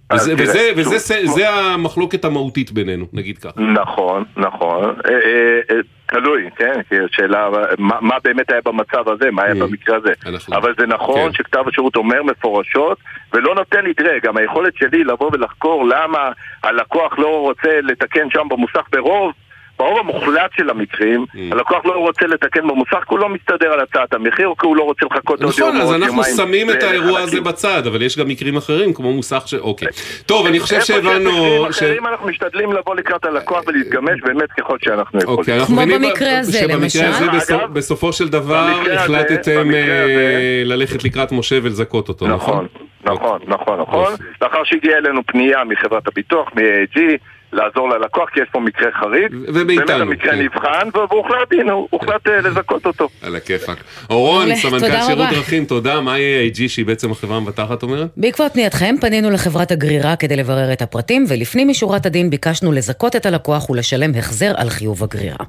אז 0.09 0.27
וזה, 0.27 0.35
תראה, 0.37 0.47
וזה, 0.75 0.83
שוב, 0.83 0.93
וזה 0.93 0.97
זה, 0.97 1.27
זה 1.27 1.49
המחלוקת 1.49 2.25
המהותית 2.25 2.71
בינינו, 2.71 3.05
נגיד 3.13 3.37
ככה. 3.37 3.61
נכון, 3.61 4.23
נכון. 4.37 4.83
אה, 4.83 5.11
אה, 5.11 5.59
אה, 5.71 5.75
תלוי, 6.05 6.49
כן? 6.55 6.81
כי 6.89 6.95
השאלה, 7.11 7.49
מה, 7.77 7.95
מה 8.01 8.15
באמת 8.23 8.51
היה 8.51 8.61
במצב 8.65 9.09
הזה, 9.09 9.31
מה 9.31 9.43
היה 9.43 9.53
Mm. 9.53 9.57
במקרה 9.59 9.97
הזה. 9.97 10.13
אבל 10.51 10.73
זה 10.79 10.87
נכון 10.87 11.31
כן. 11.31 11.33
שכתב 11.33 11.63
השירות 11.67 11.95
אומר 11.95 12.23
מפורשות, 12.23 12.97
ולא 13.33 13.55
נותן 13.55 13.83
לי, 13.85 13.93
תראה, 13.93 14.19
גם 14.23 14.37
היכולת 14.37 14.73
שלי 14.77 15.03
לבוא 15.03 15.29
ולחקור 15.33 15.87
למה 15.87 16.31
הלקוח 16.63 17.19
לא 17.19 17.39
רוצה 17.41 17.81
לתקן 17.81 18.29
שם 18.29 18.47
במוסך 18.49 18.87
ברוב, 18.91 19.31
ברוב 19.79 19.99
המוחלט 19.99 20.51
של 20.57 20.69
המקרים, 20.69 21.25
Mm. 21.33 21.37
הלקוח 21.51 21.85
לא 21.85 21.91
רוצה 21.91 22.27
לתקן 22.27 22.67
במוסך 22.67 22.91
כי 22.93 23.05
הוא 23.09 23.19
לא 23.19 23.29
מסתדר 23.29 23.73
על 23.73 23.79
הצעת 23.79 24.13
המחיר, 24.13 24.49
כי 24.59 24.67
הוא 24.67 24.75
לא 24.75 24.83
רוצה 24.83 25.05
לחכות 25.05 25.43
עוד 25.43 25.53
יום 25.59 25.69
נכון, 25.77 25.81
אז 25.81 26.03
אנחנו 26.03 26.23
שמים 26.23 26.69
את 26.69 26.83
האירוע. 26.83 27.19
הזה 27.19 27.41
בצד, 27.41 27.87
אבל 27.87 28.01
יש 28.01 28.17
גם 28.19 28.27
מקרים 28.27 28.57
אחרים, 28.57 28.93
כמו 28.93 29.13
מוסך 29.13 29.43
ש... 29.45 29.53
אוקיי. 29.53 29.87
טוב, 30.25 30.45
אני 30.45 30.59
חושב 30.59 30.75
איפה 30.75 30.85
שיש 30.85 30.95
שהבנו... 30.95 31.29
מקרים 31.31 31.65
אחרים 31.69 32.07
אנחנו 32.07 32.27
משתדלים 32.27 32.73
לבוא 32.73 32.95
לקראת 32.95 33.25
הלקוח 33.25 33.63
ולהתגמש 33.67 34.21
באמת 34.25 34.51
ככל 34.59 34.77
שאנחנו 34.85 35.19
יכולים. 35.19 35.39
אוקיי, 35.39 35.59
אנחנו 35.59 35.75
מבינים 35.75 36.01
ב- 36.01 36.43
שבמקרה 36.51 37.09
הזה 37.09 37.27
בסופ- 37.29 37.67
בסופו 37.73 38.13
של 38.13 38.27
דבר 38.27 38.67
במקרה 38.77 38.93
הזה- 38.93 39.03
החלטתם 39.03 39.51
במקרה 39.63 39.79
אה, 39.81 40.03
הזה- 40.03 40.61
ללכת 40.65 41.03
לקראת 41.03 41.31
משה 41.31 41.55
ולזכות 41.63 42.09
אותו, 42.09 42.27
נכון? 42.27 42.67
נכון, 43.03 43.39
נכון, 43.47 43.79
נכון. 43.79 44.13
לאחר 44.41 44.63
שהגיעה 44.63 44.97
אלינו 44.97 45.21
פנייה 45.25 45.63
מחברת 45.63 46.07
הביטוח, 46.07 46.49
מ-AG, 46.55 46.99
לעזור 47.55 47.89
ללקוח, 47.89 48.29
כי 48.29 48.39
יש 48.39 48.47
פה 48.51 48.59
מקרה 48.59 48.91
חריג. 48.99 49.35
ומאיתנו, 49.53 49.85
באמת 49.85 50.01
המקרה 50.01 50.31
כן. 50.31 50.41
נבחן, 50.41 50.89
והוחלט, 50.93 51.51
הנה, 51.51 51.71
הוחלט 51.89 52.27
אה, 52.27 52.41
לזכות 52.49 52.85
אותו. 52.85 53.07
על 53.21 53.35
הכיפאק. 53.35 53.77
אורון, 54.09 54.55
סמנכ"ל 54.55 55.01
שירות. 55.07 55.29
דרכים, 55.29 55.65
תודה. 55.65 56.01
מה 56.01 56.19
יהיה 56.19 56.51
AG 56.51 56.57
שהיא 56.67 56.85
בעצם 56.85 57.11
החברה 57.11 57.37
המבטחת 57.37 57.83
אומרת? 57.83 58.07
בעקבות 58.17 58.53
פנייתכם 58.53 58.95
פנינו 59.01 59.29
לחברת 59.31 59.71
הגרירה 59.71 60.15
כדי 60.15 60.35
לברר 60.35 60.73
את 60.73 60.81
הפרטים, 60.81 61.25
ולפנים 61.27 61.67
משורת 61.67 62.05
הדין 62.05 62.29
ביקשנו 62.29 62.71
לזכות 62.71 63.15
את 63.15 63.25
הלקוח 63.25 63.69
ולשלם 63.69 64.11
החזר 64.15 64.53
על 64.57 64.69
חיוב 64.69 65.03
הגרירה. 65.03 65.45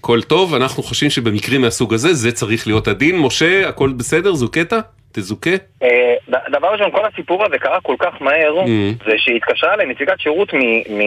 הכל 0.00 0.22
טוב, 0.22 0.54
אנחנו 0.54 0.82
חושבים 0.82 1.10
שבמקרים 1.10 1.60
מהסוג 1.60 1.94
הזה, 1.94 2.14
זה 2.14 2.32
צריך 2.32 2.66
להיות 2.66 2.88
הדין. 2.88 3.18
משה, 3.18 3.68
הכל 3.68 3.92
בסדר? 3.92 4.34
זוכית? 4.34 4.72
תזוכה? 5.16 5.50
אה, 5.82 6.14
דבר 6.52 6.68
ראשון, 6.72 6.90
כל 6.90 7.04
הסיפור 7.12 7.44
הזה 7.46 7.58
קרה 7.58 7.80
כל 7.80 7.94
כך 7.98 8.22
מהר, 8.22 8.54
Mm. 8.64 9.04
זה 9.06 9.12
שהתקשרה 9.16 9.74
אליי 9.74 9.86
נציגת 9.86 10.20
שירות 10.20 10.54
מ- 10.54 10.98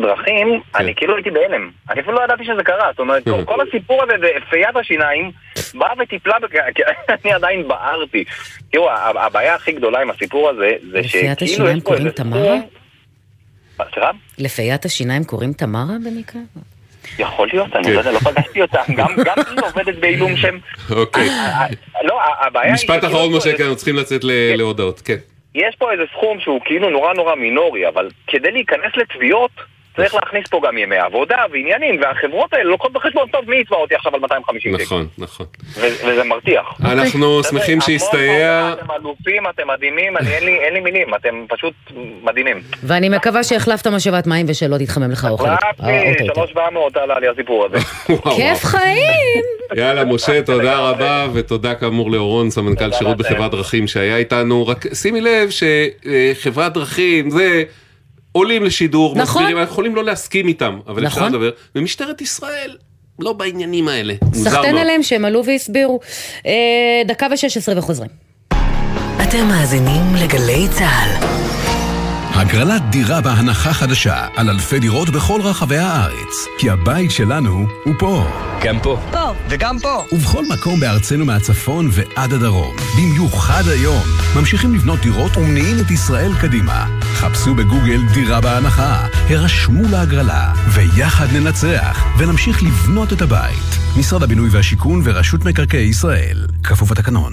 מדרכים, 0.00 0.60
אני 0.74 0.94
כאילו 0.94 1.14
הייתי 1.16 1.30
בהלם. 1.30 1.70
אני 1.90 2.00
אפילו 2.00 2.14
לא 2.16 2.24
ידעתי 2.24 2.44
שזה 2.44 2.62
קרה. 2.64 2.86
זאת 2.90 2.98
אומרת, 3.00 3.24
כל- 3.24 3.44
כל 3.44 3.68
הסיפור 3.68 4.02
הזה 4.02 4.12
זה 4.20 4.26
פיית 4.50 4.76
השיניים, 4.76 5.30
באה 5.74 5.92
וטיפלה, 6.02 6.34
אני 7.24 7.32
עדיין 7.32 7.68
בערתי. 7.68 8.24
תראו, 8.72 8.90
הבעיה 8.92 9.54
הכי 9.54 9.72
גדולה 9.72 10.00
עם 10.02 10.10
הסיפור 10.10 10.50
הזה, 10.50 10.68
זה 10.90 10.98
לפיית 10.98 11.38
שכאילו 11.38 11.52
השיניים 11.52 11.76
יש 11.76 11.82
פה 11.82 11.88
קוראים 11.88 12.06
איזה 12.06 12.16
תמרה? 12.16 12.56
סליחה? 13.92 14.10
לפיית 14.38 14.84
השיניים 14.84 15.24
קוראים 15.24 15.52
תמרה 15.52 15.94
במקרה? 16.06 16.40
יכול 17.18 17.48
להיות, 17.52 17.76
אני 17.76 17.84
כן. 17.84 17.92
לא 17.92 17.98
יודע, 17.98 18.12
לא 18.12 18.18
פגשתי 18.18 18.62
אותה. 18.62 18.80
גם 18.96 19.08
היא 19.50 19.58
עובדת 19.62 19.94
בעילום 19.94 20.36
שם. 20.36 20.58
אוקיי. 20.90 21.28
לא, 22.04 22.20
הבעיה 22.40 22.66
היא... 22.66 22.74
משפט 22.74 23.04
אחרון, 23.04 23.36
משה, 23.36 23.56
כי 23.56 23.62
אנחנו 23.62 23.76
צריכים 23.76 23.96
לצאת 23.96 24.20
להודעות. 24.56 25.00
כן. 25.00 25.16
יש 25.54 25.76
פה 25.78 25.92
איזה 25.92 26.02
סכום 26.16 26.40
שהוא 26.40 26.60
כאילו 26.64 26.90
נורא 26.90 27.14
נורא 27.14 27.34
מינורי, 27.34 27.88
אבל 27.88 28.08
כדי 28.26 28.50
להיכנס 28.50 28.92
לתביעות 28.96 29.50
צריך 29.96 30.14
להכניס 30.14 30.44
פה 30.50 30.60
גם 30.66 30.78
ימי 30.78 30.96
עבודה 30.96 31.36
ועניינים, 31.52 32.00
והחברות 32.02 32.52
האלה 32.52 32.64
לוקחות 32.64 32.92
בחשבון, 32.92 33.28
טוב, 33.32 33.40
מי 33.50 33.56
יתבע 33.60 33.76
אותי 33.76 33.94
עכשיו 33.94 34.14
על 34.14 34.20
250 34.20 34.72
שקל? 34.74 34.82
נכון, 34.84 35.06
נכון. 35.18 35.46
וזה 35.80 36.24
מרתיח. 36.24 36.64
אנחנו 36.84 37.42
שמחים 37.44 37.80
שהסתייע. 37.80 38.72
אתם 38.78 38.86
אלופים, 38.90 39.42
אתם 39.54 39.62
מדהימים, 39.68 40.16
אני- 40.16 40.34
אין 40.34 40.74
לי- 40.74 40.80
מילים, 40.80 41.14
אתם 41.14 41.44
פשוט 41.48 41.74
מדהימים. 42.22 42.60
ואני 42.82 43.08
מקווה 43.08 43.44
שהחלפת 43.44 43.86
משאבת 43.86 44.26
מים 44.26 44.46
ושלא 44.48 44.76
תתחמם 44.78 45.10
לך 45.10 45.26
אוכל. 45.30 45.48
החלפתי, 45.48 45.82
האוטו. 45.92 46.34
3,700 46.34 46.96
עלה 46.96 47.18
לי 47.18 47.28
הסיפור 47.28 47.66
הזה. 47.66 47.78
כיף 48.36 48.64
חיים! 48.64 49.42
יאללה, 49.76 50.04
משה, 50.04 50.42
תודה 50.42 50.78
רבה, 50.78 51.26
ותודה 51.34 51.74
כאמור 51.74 52.10
לאורון, 52.10 52.50
סמנכ"ל 52.50 52.92
שירות 52.92 53.16
בחברת 53.16 53.50
דרכים 53.50 53.86
שהיה 53.86 54.16
איתנו. 54.16 54.66
רק 54.66 54.94
שימי 54.94 55.20
לב 55.20 55.48
שחברת 55.50 56.72
דרכים, 56.72 57.30
זה... 57.30 57.62
עולים 58.36 58.64
לשידור, 58.64 59.14
נכון. 59.16 59.42
מסבירים, 59.42 59.58
אנחנו 59.58 59.72
יכולים 59.72 59.96
לא 59.96 60.04
להסכים 60.04 60.48
איתם, 60.48 60.78
אבל 60.86 61.06
אפשר 61.06 61.18
נכון. 61.20 61.32
לדבר. 61.32 61.50
ומשטרת 61.74 62.20
ישראל, 62.20 62.76
לא 63.18 63.32
בעניינים 63.32 63.88
האלה. 63.88 64.14
מוזר 64.22 64.50
סחטיין. 64.50 64.76
עליהם 64.76 65.02
שהם 65.02 65.24
עלו 65.24 65.44
והסבירו. 65.44 66.00
אה, 66.46 66.52
דקה 67.06 67.26
ושש 67.32 67.56
עשרה 67.56 67.78
וחוזרים. 67.78 68.10
אתם 69.22 69.48
מאזינים 69.48 70.02
לגלי 70.22 70.66
צה"ל. 70.70 71.26
הגרלת 72.34 72.82
דירה 72.90 73.20
בהנחה 73.20 73.72
חדשה 73.72 74.26
על 74.36 74.50
אלפי 74.50 74.78
דירות 74.78 75.10
בכל 75.10 75.40
רחבי 75.40 75.76
הארץ. 75.76 76.46
כי 76.58 76.70
הבית 76.70 77.10
שלנו 77.10 77.66
הוא 77.84 77.94
פה. 77.98 78.24
גם 78.62 78.80
פה. 78.80 78.98
פה, 79.12 79.32
וגם 79.48 79.78
פה. 79.78 80.02
ובכל 80.12 80.44
מקום 80.52 80.80
בארצנו 80.80 81.24
מהצפון 81.24 81.88
ועד 81.92 82.32
הדרום. 82.32 82.76
במיוחד 82.96 83.62
היום. 83.68 84.02
ממשיכים 84.36 84.74
לבנות 84.74 85.00
דירות 85.00 85.36
ומניעים 85.36 85.76
את 85.86 85.90
ישראל 85.90 86.30
קדימה. 86.40 86.86
חפשו 87.16 87.54
בגוגל 87.54 88.00
דירה 88.14 88.40
בהנחה, 88.40 89.06
הרשמו 89.28 89.88
להגרלה, 89.90 90.52
ויחד 90.68 91.26
ננצח, 91.32 92.04
ונמשיך 92.18 92.62
לבנות 92.62 93.12
את 93.12 93.22
הבית. 93.22 93.78
משרד 93.98 94.22
הבינוי 94.22 94.48
והשיכון 94.52 95.02
ורשות 95.04 95.44
מקרקעי 95.44 95.84
ישראל. 95.84 96.46
כפוף 96.62 96.90
לתקנון. 96.90 97.32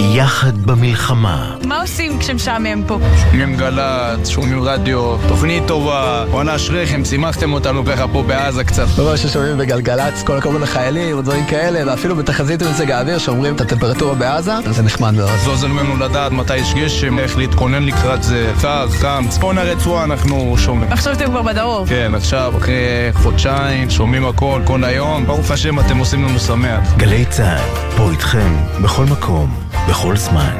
יחד 0.00 0.62
במלחמה. 0.66 1.54
מה 1.64 1.80
עושים 1.80 2.18
כשמשעמם 2.18 2.82
פה? 2.86 2.98
שומעים 3.22 3.56
גל"צ, 3.56 4.28
שומעים 4.28 4.62
רדיו, 4.62 5.16
תוכנית 5.28 5.62
טובה, 5.66 6.24
בואנה 6.30 6.56
אשריכם, 6.56 7.04
שימחתם 7.04 7.52
אותנו 7.52 7.84
ככה 7.84 8.08
פה 8.08 8.22
בעזה 8.22 8.64
קצת. 8.64 8.86
מה 8.98 9.16
ששומעים 9.16 9.58
בגלגלצ, 9.58 10.22
כל 10.22 10.36
הכבוד 10.38 10.60
לחיילים 10.60 11.18
ודברים 11.18 11.44
כאלה, 11.44 11.90
ואפילו 11.90 12.16
בתחזית 12.16 12.62
מזג 12.62 12.90
האוויר 12.90 13.18
שאומרים 13.18 13.54
את 13.54 13.60
הטמפרטורה 13.60 14.14
בעזה, 14.14 14.52
זה 14.70 14.82
נחמד 14.82 15.14
מאוד. 15.14 15.30
זה 15.44 15.50
עוזר 15.50 15.66
לנו 15.66 15.96
לדעת 15.96 16.32
מתי 16.32 16.56
יש 16.56 16.74
גשם, 16.74 17.18
איך 17.18 17.38
להתכונן 17.38 17.82
לקראת 17.82 18.22
זה, 18.22 18.52
קר, 18.60 18.88
חם, 18.88 19.24
צפון 19.28 19.58
הרצועה 19.58 20.04
אנחנו 20.04 20.54
שומעים. 20.58 20.92
עכשיו 20.92 21.12
אתם 21.12 21.26
כבר 21.26 21.42
בדרום. 21.42 21.86
כן, 21.86 22.12
עכשיו, 22.14 22.54
אחרי 22.58 22.74
חודשיים, 23.14 23.90
שומעים 23.90 24.26
הכל, 24.26 24.62
כל 24.64 24.84
היום, 24.84 25.26
ברוך 25.26 25.50
השם 25.50 25.80
אתם 25.80 25.98
עושים 25.98 26.24
לנו 26.24 26.38
שמח. 26.38 26.94
גלי 26.96 27.24
צה"ל, 27.24 27.96
פה 27.96 28.10
איתכם, 28.10 28.56
בכל 28.82 29.04
מקום, 29.04 29.54
בכל 29.88 30.16
זמן. 30.16 30.56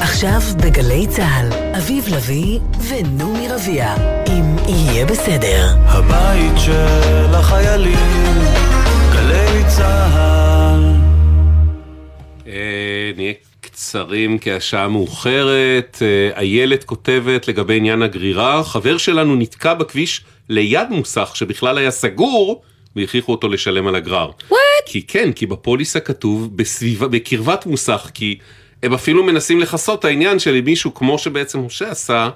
עכשיו 0.00 0.40
בגלי 0.64 1.06
צה"ל, 1.06 1.48
אביב 1.76 2.04
לביא 2.08 2.58
ונעמי 2.88 3.48
רביע, 3.48 3.94
אם 4.28 4.56
יהיה 4.68 5.06
בסדר. 5.06 5.66
הבית 5.84 6.58
של 6.58 7.34
החיילים, 7.34 8.36
גלי 9.12 9.64
צה"ל. 9.76 10.94
אה, 12.46 13.10
נהיה 13.16 13.32
קצרים 13.60 14.38
כי 14.38 14.52
השעה 14.52 14.88
מאוחרת. 14.88 16.02
אה, 16.02 16.38
איילת 16.40 16.84
כותבת 16.84 17.48
לגבי 17.48 17.76
עניין 17.76 18.02
הגרירה, 18.02 18.64
חבר 18.64 18.98
שלנו 18.98 19.36
נתקע 19.36 19.74
בכביש 19.74 20.24
ליד 20.48 20.88
מוסך 20.90 21.30
שבכלל 21.34 21.78
היה 21.78 21.90
סגור, 21.90 22.62
והכריחו 22.96 23.32
אותו 23.32 23.48
לשלם 23.48 23.86
על 23.86 23.94
הגרר. 23.94 24.30
וואט? 24.50 24.60
כי 24.86 25.02
כן, 25.02 25.32
כי 25.32 25.46
בפוליסה 25.46 26.00
כתוב 26.00 26.56
בסביבה, 26.56 27.08
בקרבת 27.08 27.66
מוסך, 27.66 28.10
כי 28.14 28.38
הם 28.82 28.94
אפילו 28.94 29.24
מנסים 29.24 29.60
לכסות 29.60 29.98
את 29.98 30.04
העניין 30.04 30.38
של 30.38 30.60
מישהו, 30.60 30.94
כמו 30.94 31.18
שבעצם 31.18 31.60
משה 31.60 31.90
עשה, 31.90 32.28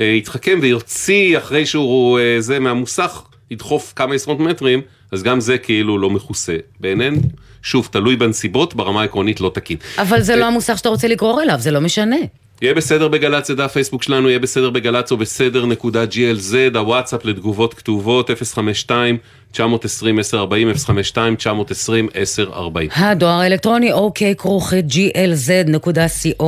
אה, 0.00 0.04
יתחכם 0.04 0.58
ויוציא 0.62 1.38
אחרי 1.38 1.66
שהוא 1.66 2.18
אה, 2.18 2.36
זה 2.38 2.58
מהמוסך, 2.58 3.22
ידחוף 3.50 3.92
כמה 3.96 4.14
עשרות 4.14 4.40
מטרים, 4.40 4.80
אז 5.12 5.22
גם 5.22 5.40
זה 5.40 5.58
כאילו 5.58 5.98
לא 5.98 6.10
מכוסה. 6.10 6.56
בעינינו, 6.80 7.20
שוב, 7.62 7.88
תלוי 7.92 8.16
בנסיבות, 8.16 8.74
ברמה 8.74 9.00
העקרונית 9.00 9.40
לא 9.40 9.50
תקין. 9.54 9.76
אבל 9.98 10.20
זה 10.20 10.36
לא 10.36 10.44
המוסך 10.44 10.78
שאתה 10.78 10.88
רוצה 10.88 11.08
לגרור 11.08 11.42
אליו, 11.42 11.56
זה 11.58 11.70
לא 11.70 11.80
משנה. 11.80 12.16
יהיה 12.62 12.74
בסדר 12.74 13.08
בגל"צ, 13.08 13.46
זה 13.46 13.54
דף 13.54 13.72
פייסבוק 13.72 14.02
שלנו, 14.02 14.28
יהיה 14.28 14.38
בסדר 14.38 14.70
בגל"צ 14.70 15.12
או 15.12 15.16
בסדר 15.16 15.66
נקודה 15.66 16.04
glz, 16.04 16.76
הוואטסאפ 16.78 17.24
לתגובות 17.24 17.74
כתובות 17.74 18.30
052 18.30 19.18
920 19.52 20.18
1040 20.18 20.74
052 20.74 21.36
920 21.36 22.08
1040 22.16 22.90
הדואר 22.96 23.40
האלקטרוני 23.40 23.92
אוקיי 23.92 24.34
כרוכית 24.34 24.84
glz.co.il 24.86 26.44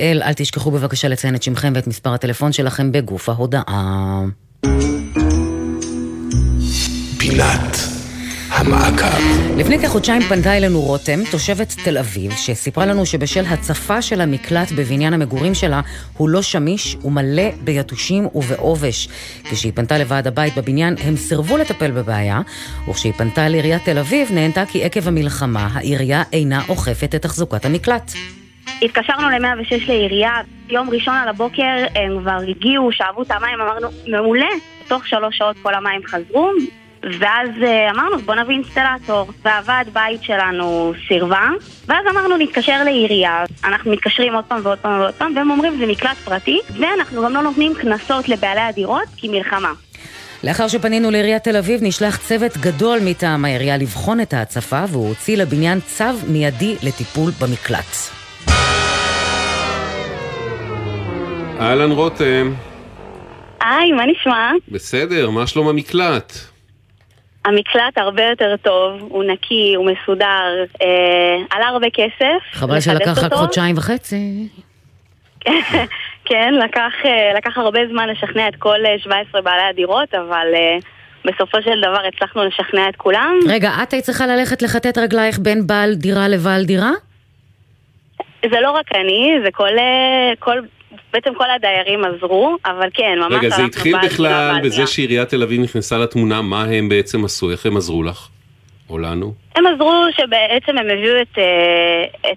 אל 0.00 0.32
תשכחו 0.32 0.70
בבקשה 0.70 1.08
לציין 1.08 1.34
את 1.34 1.42
שמכם 1.42 1.72
ואת 1.74 1.86
מספר 1.86 2.14
הטלפון 2.14 2.52
שלכם 2.52 2.92
בגוף 2.92 3.28
ההודעה. 3.28 4.24
פינת 7.18 7.93
המעקב. 8.66 9.58
לפני 9.58 9.78
כחודשיים 9.78 10.22
פנתה 10.22 10.56
אלינו 10.56 10.80
רותם, 10.80 11.24
תושבת 11.30 11.74
תל 11.84 11.98
אביב, 11.98 12.32
שסיפרה 12.32 12.86
לנו 12.86 13.06
שבשל 13.06 13.44
הצפה 13.46 14.02
של 14.02 14.20
המקלט 14.20 14.72
בבניין 14.72 15.12
המגורים 15.12 15.54
שלה, 15.54 15.80
הוא 16.16 16.28
לא 16.28 16.42
שמיש 16.42 16.96
ומלא 17.04 17.50
ביתושים 17.64 18.28
ובעובש. 18.34 19.08
כשהיא 19.50 19.72
פנתה 19.74 19.98
לוועד 19.98 20.26
הבית 20.26 20.58
בבניין, 20.58 20.94
הם 21.04 21.16
סירבו 21.16 21.56
לטפל 21.56 21.90
בבעיה, 21.90 22.40
וכשהיא 22.88 23.12
פנתה 23.12 23.48
לעיריית 23.48 23.84
תל 23.84 23.98
אביב, 23.98 24.32
נהנתה 24.32 24.66
כי 24.66 24.84
עקב 24.84 25.08
המלחמה, 25.08 25.68
העירייה 25.72 26.22
אינה 26.32 26.62
אוכפת 26.68 27.14
את 27.14 27.22
תחזוקת 27.22 27.64
המקלט. 27.64 28.12
התקשרנו 28.82 29.30
ל-106 29.30 29.88
לעירייה, 29.88 30.32
יום 30.68 30.90
ראשון 30.90 31.14
על 31.14 31.28
הבוקר 31.28 31.86
הם 31.94 32.20
כבר 32.20 32.38
הגיעו, 32.48 32.92
שאבו 32.92 33.22
את 33.22 33.30
המים, 33.30 33.60
אמרנו, 33.60 33.88
מעולה, 34.06 34.48
תוך 34.88 35.06
שלוש 35.06 35.38
שעות 35.38 35.56
כל 35.62 35.74
המים 35.74 36.00
חזרו, 36.06 36.50
ואז 37.20 37.48
אה, 37.62 37.90
אמרנו, 37.90 38.18
בוא 38.18 38.34
נביא 38.34 38.54
אינסטלטור. 38.54 39.30
והוועד 39.44 39.88
בית 39.92 40.22
שלנו 40.22 40.92
סירבה, 41.08 41.48
ואז 41.88 42.04
אמרנו, 42.10 42.36
נתקשר 42.36 42.84
לעירייה. 42.84 43.44
אנחנו 43.64 43.90
מתקשרים 43.90 44.34
עוד 44.34 44.44
פעם 44.44 44.60
ועוד 44.62 44.78
פעם 44.78 45.00
ועוד 45.00 45.14
פעם, 45.14 45.32
והם 45.36 45.50
אומרים, 45.50 45.76
זה 45.78 45.86
מקלט 45.86 46.16
פרטי, 46.24 46.58
ואנחנו 46.78 47.22
גם 47.22 47.32
לא 47.32 47.42
נותנים 47.42 47.74
קנסות 47.74 48.28
לבעלי 48.28 48.60
הדירות, 48.60 49.08
כי 49.16 49.28
מלחמה. 49.28 49.72
לאחר 50.44 50.68
שפנינו 50.68 51.10
לעיריית 51.10 51.44
תל 51.44 51.56
אביב, 51.56 51.80
נשלח 51.82 52.16
צוות 52.16 52.56
גדול 52.56 52.98
מטעם 53.04 53.44
העירייה 53.44 53.76
לבחון 53.76 54.20
את 54.20 54.34
ההצפה, 54.34 54.84
והוא 54.88 55.08
הוציא 55.08 55.36
לבניין 55.36 55.80
צו 55.80 56.04
מיידי 56.28 56.76
לטיפול 56.82 57.30
במקלט. 57.40 57.96
אהלן 61.60 61.90
רותם, 61.90 62.54
היי, 63.60 63.92
מה 63.92 64.02
נשמע? 64.06 64.50
בסדר, 64.68 65.30
מה 65.30 65.46
שלום 65.46 65.68
המקלט? 65.68 66.53
המקלט 67.44 67.98
הרבה 67.98 68.22
יותר 68.22 68.56
טוב, 68.62 69.00
הוא 69.00 69.24
נקי, 69.24 69.74
הוא 69.76 69.86
מסודר, 69.86 70.64
אה, 70.82 71.36
עלה 71.50 71.66
הרבה 71.66 71.86
כסף. 71.90 72.42
חבל 72.52 72.80
שלקח 72.80 73.24
רק. 73.24 73.32
חודשיים 73.32 73.76
וחצי. 73.78 74.48
כן, 76.28 76.54
לקח, 76.64 76.92
אה, 77.04 77.32
לקח 77.36 77.58
הרבה 77.58 77.80
זמן 77.90 78.08
לשכנע 78.08 78.48
את 78.48 78.56
כל 78.58 78.86
אה, 78.86 78.98
17 78.98 79.42
בעלי 79.42 79.62
הדירות, 79.62 80.14
אבל 80.14 80.46
אה, 80.54 80.78
בסופו 81.24 81.62
של 81.62 81.80
דבר 81.80 82.00
הצלחנו 82.08 82.44
לשכנע 82.44 82.88
את 82.88 82.96
כולם. 82.96 83.34
רגע, 83.48 83.70
את 83.82 83.92
היית 83.92 84.04
צריכה 84.04 84.26
ללכת 84.26 84.62
לכתת 84.62 84.98
רגלייך 84.98 85.38
בין 85.38 85.66
בעל 85.66 85.94
דירה 85.94 86.28
לבעל 86.28 86.64
דירה? 86.64 86.90
זה 88.50 88.60
לא 88.60 88.70
רק 88.70 88.92
אני, 88.92 89.34
זה 89.44 89.50
כל, 89.52 89.78
אה, 89.78 90.32
כל, 90.38 90.58
בעצם 91.12 91.34
כל 91.34 91.50
הדיירים 91.56 92.00
עזרו, 92.04 92.56
אבל 92.66 92.88
כן, 92.94 93.18
ממש 93.18 93.32
רגע, 93.32 93.48
זה 93.48 93.64
התחיל 93.64 93.96
בכלל 94.04 94.60
בזה. 94.64 94.86
שעיריית 94.86 95.28
תל 95.28 95.42
אביב 95.42 95.60
נכנסה 95.60 95.98
לתמונה, 95.98 96.42
מה 96.42 96.64
הם 96.64 96.88
בעצם 96.88 97.24
עשו, 97.24 97.50
איך 97.50 97.66
הם 97.66 97.76
עזרו 97.76 98.02
לך? 98.02 98.28
או 98.90 98.98
לנו? 98.98 99.34
הם 99.56 99.66
עזרו 99.66 99.92
שבעצם 100.16 100.78
הם 100.78 100.90
הביאו 100.90 101.22
את, 101.22 101.38
אה, 101.38 102.04
את, 102.32 102.36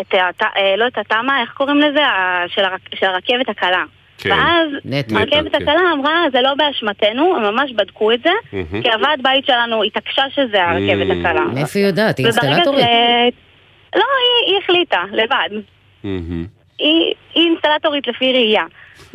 את, 0.00 0.14
הת- 0.14 0.42
אה, 0.56 0.76
לא 0.76 0.86
את 0.86 0.98
התמ"א, 0.98 1.40
איך 1.42 1.50
קוראים 1.52 1.78
לזה? 1.78 2.00
של, 2.48 2.64
הרכ, 2.64 2.80
של 2.94 3.06
הרכבת 3.06 3.48
הקלה. 3.48 3.84
כן. 4.18 4.30
ואז. 4.30 4.68
הרכבת 5.16 5.52
כן. 5.52 5.62
הקלה 5.62 5.80
אמרה, 5.92 6.24
זה 6.32 6.40
לא 6.40 6.54
באשמתנו, 6.54 7.36
הם 7.36 7.54
ממש 7.54 7.72
בדקו 7.72 8.12
את 8.12 8.20
זה, 8.24 8.30
מהמם. 8.52 8.82
כי 8.82 8.88
הוועד 8.90 9.20
בית 9.22 9.46
שלנו 9.46 9.82
התעקשה 9.82 10.22
שזה 10.34 10.64
הרכבת 10.64 11.06
הקלה. 11.10 11.44
מאיפה 11.54 11.78
היא 11.78 11.86
יודעת? 11.86 12.18
היא 12.18 12.26
אינסטלטורית? 12.26 12.84
ש- 12.84 13.96
לא, 13.96 14.02
היא, 14.20 14.52
היא 14.54 14.58
החליטה, 14.64 15.02
לבד. 15.12 15.60
היא, 16.78 17.14
היא 17.34 17.48
אינסטלטורית 17.48 18.06
לפי 18.06 18.32
ראייה. 18.32 18.64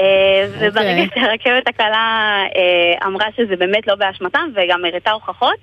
אה, 0.00 0.46
וברגע 0.60 1.02
אוקיי. 1.04 1.08
שהרכבת 1.14 1.68
הקלה 1.68 1.96
אה, 2.56 3.06
אמרה 3.06 3.26
שזה 3.36 3.56
באמת 3.56 3.86
לא 3.86 3.94
באשמתם 3.94 4.48
וגם 4.54 4.84
הראתה 4.84 5.10
הוכחות, 5.10 5.54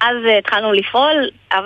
אז 0.00 0.16
אה, 0.28 0.38
התחלנו 0.38 0.72
לפעול, 0.72 1.30
אה, 1.52 1.58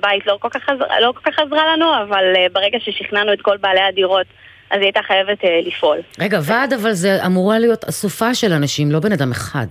בית 0.00 0.26
לא 0.26 0.36
כל, 0.40 0.48
כך 0.48 0.68
עז- 0.68 1.00
לא 1.02 1.12
כל 1.12 1.30
כך 1.30 1.38
עזרה 1.38 1.62
לנו, 1.76 1.86
אבל 2.02 2.24
ברגע 2.52 2.78
ששכנענו 2.80 3.32
את 3.32 3.42
כל 3.42 3.56
בעלי 3.56 3.80
הדירות, 3.80 4.26
אז 4.70 4.76
היא 4.76 4.84
הייתה 4.84 5.00
חייבת 5.06 5.38
לפעול. 5.66 5.98
רגע, 6.20 6.38
ועד 6.42 6.72
אבל 6.72 6.92
זה 6.92 7.26
אמורה 7.26 7.58
להיות 7.58 7.84
אסופה 7.84 8.34
של 8.34 8.52
אנשים, 8.52 8.90
לא 8.90 9.00
בן 9.00 9.12
אדם 9.12 9.30
אחד. 9.30 9.66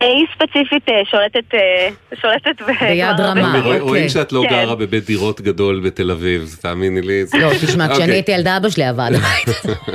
היא 0.00 0.26
ספציפית 0.34 0.88
אה, 0.88 0.94
שולטת, 1.10 1.54
אה, 1.54 1.88
שולטת 2.22 2.62
ב- 2.62 2.84
ביד 2.84 3.20
רמה, 3.20 3.60
שנים. 3.62 3.82
רואים- 3.82 4.08
שאת 4.08 4.32
לא 4.32 4.42
כן. 4.48 4.50
גרה 4.50 4.74
בבית 4.74 5.04
דירות 5.06 5.40
גדול 5.40 5.80
בתל 5.84 6.10
אביב, 6.10 6.56
תאמיני 6.60 7.00
לי. 7.02 7.22
לא, 7.40 7.50
תשמע, 7.62 7.84
כשאני 7.88 7.92
אוקיי. 8.02 8.10
הייתי 8.14 8.32
ילדה, 8.32 8.56
אבא 8.56 8.68
שלי 8.68 8.84
הבית. 8.90 9.14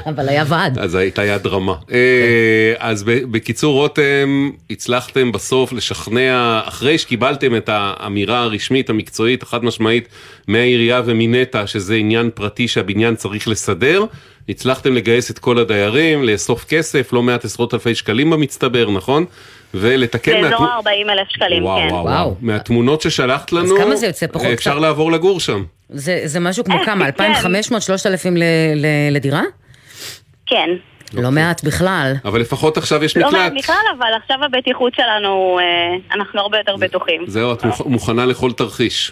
אבל 0.05 0.29
היה 0.29 0.43
ועד. 0.47 0.79
אז 0.79 0.95
הייתה 0.95 1.25
יד 1.25 1.47
רמה. 1.47 1.73
אה, 1.91 1.97
אז 2.79 3.03
בקיצור, 3.03 3.73
רותם, 3.81 4.49
הצלחתם 4.69 5.31
בסוף 5.31 5.73
לשכנע, 5.73 6.61
אחרי 6.65 6.97
שקיבלתם 6.97 7.55
את 7.55 7.69
האמירה 7.73 8.39
הרשמית, 8.39 8.89
המקצועית, 8.89 9.43
החד 9.43 9.63
משמעית, 9.65 10.07
מהעירייה 10.47 11.01
ומנטע, 11.05 11.67
שזה 11.67 11.95
עניין 11.95 12.29
פרטי 12.33 12.67
שהבניין 12.67 13.15
צריך 13.15 13.47
לסדר, 13.47 14.03
הצלחתם 14.49 14.93
לגייס 14.95 15.31
את 15.31 15.39
כל 15.39 15.57
הדיירים, 15.57 16.23
לאסוף 16.23 16.65
כסף, 16.65 17.13
לא 17.13 17.23
מעט 17.23 17.45
עשרות 17.45 17.73
אלפי 17.73 17.95
שקלים 17.95 18.29
במצטבר, 18.29 18.91
נכון? 18.91 19.25
ולתקן... 19.73 20.41
באזור 20.41 20.59
מהתמו- 20.59 20.89
ה-40 20.89 21.11
אלף 21.11 21.27
שקלים, 21.29 21.63
וואו, 21.63 21.79
כן. 21.81 21.93
וואו, 21.93 22.03
וואו. 22.05 22.35
מהתמונות 22.41 23.01
ששלחת 23.01 23.51
לנו, 23.51 23.77
כמה 23.77 23.95
זה 23.95 24.05
יוצא? 24.07 24.27
פחות 24.27 24.47
אפשר 24.53 24.71
קצת? 24.71 24.81
לעבור 24.81 25.11
לגור 25.11 25.39
שם. 25.39 25.63
זה 25.89 26.21
זה 26.25 26.39
משהו 26.39 26.63
כמו 26.63 26.75
אה, 26.79 26.85
כמה? 26.85 27.11
כן. 27.11 27.23
2,500, 27.23 27.81
3,000 27.81 28.37
ל- 28.37 28.43
ל- 28.75 28.85
לדירה? 29.15 29.41
כן. 30.45 30.69
לא 31.13 31.31
מעט 31.31 31.63
בכלל. 31.63 32.13
אבל 32.25 32.41
לפחות 32.41 32.77
עכשיו 32.77 33.03
יש 33.03 33.17
לא 33.17 33.27
מקלט. 33.27 33.39
מעט 33.41 33.53
בכלל, 33.57 33.75
אבל 33.99 34.07
עכשיו 34.23 34.37
הבטיחות 34.45 34.93
שלנו, 34.95 35.59
אה, 35.59 35.65
אנחנו 36.15 36.39
הרבה 36.41 36.57
יותר 36.57 36.75
בטוחים. 36.75 37.21
זהו, 37.27 37.53
את 37.53 37.63
מוכ- 37.63 37.85
מוכנה 37.87 38.25
לכל 38.25 38.51
תרחיש. 38.51 39.11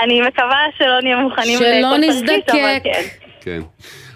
אני 0.00 0.20
מקווה 0.20 0.56
שלא 0.78 1.00
נהיה 1.02 1.16
מוכנים 1.16 1.58
לכל 1.58 1.70
תרחיש, 1.96 2.08
נזדקק. 2.14 2.48
אבל 2.50 2.78
כן. 2.84 3.02
כן. 3.40 3.60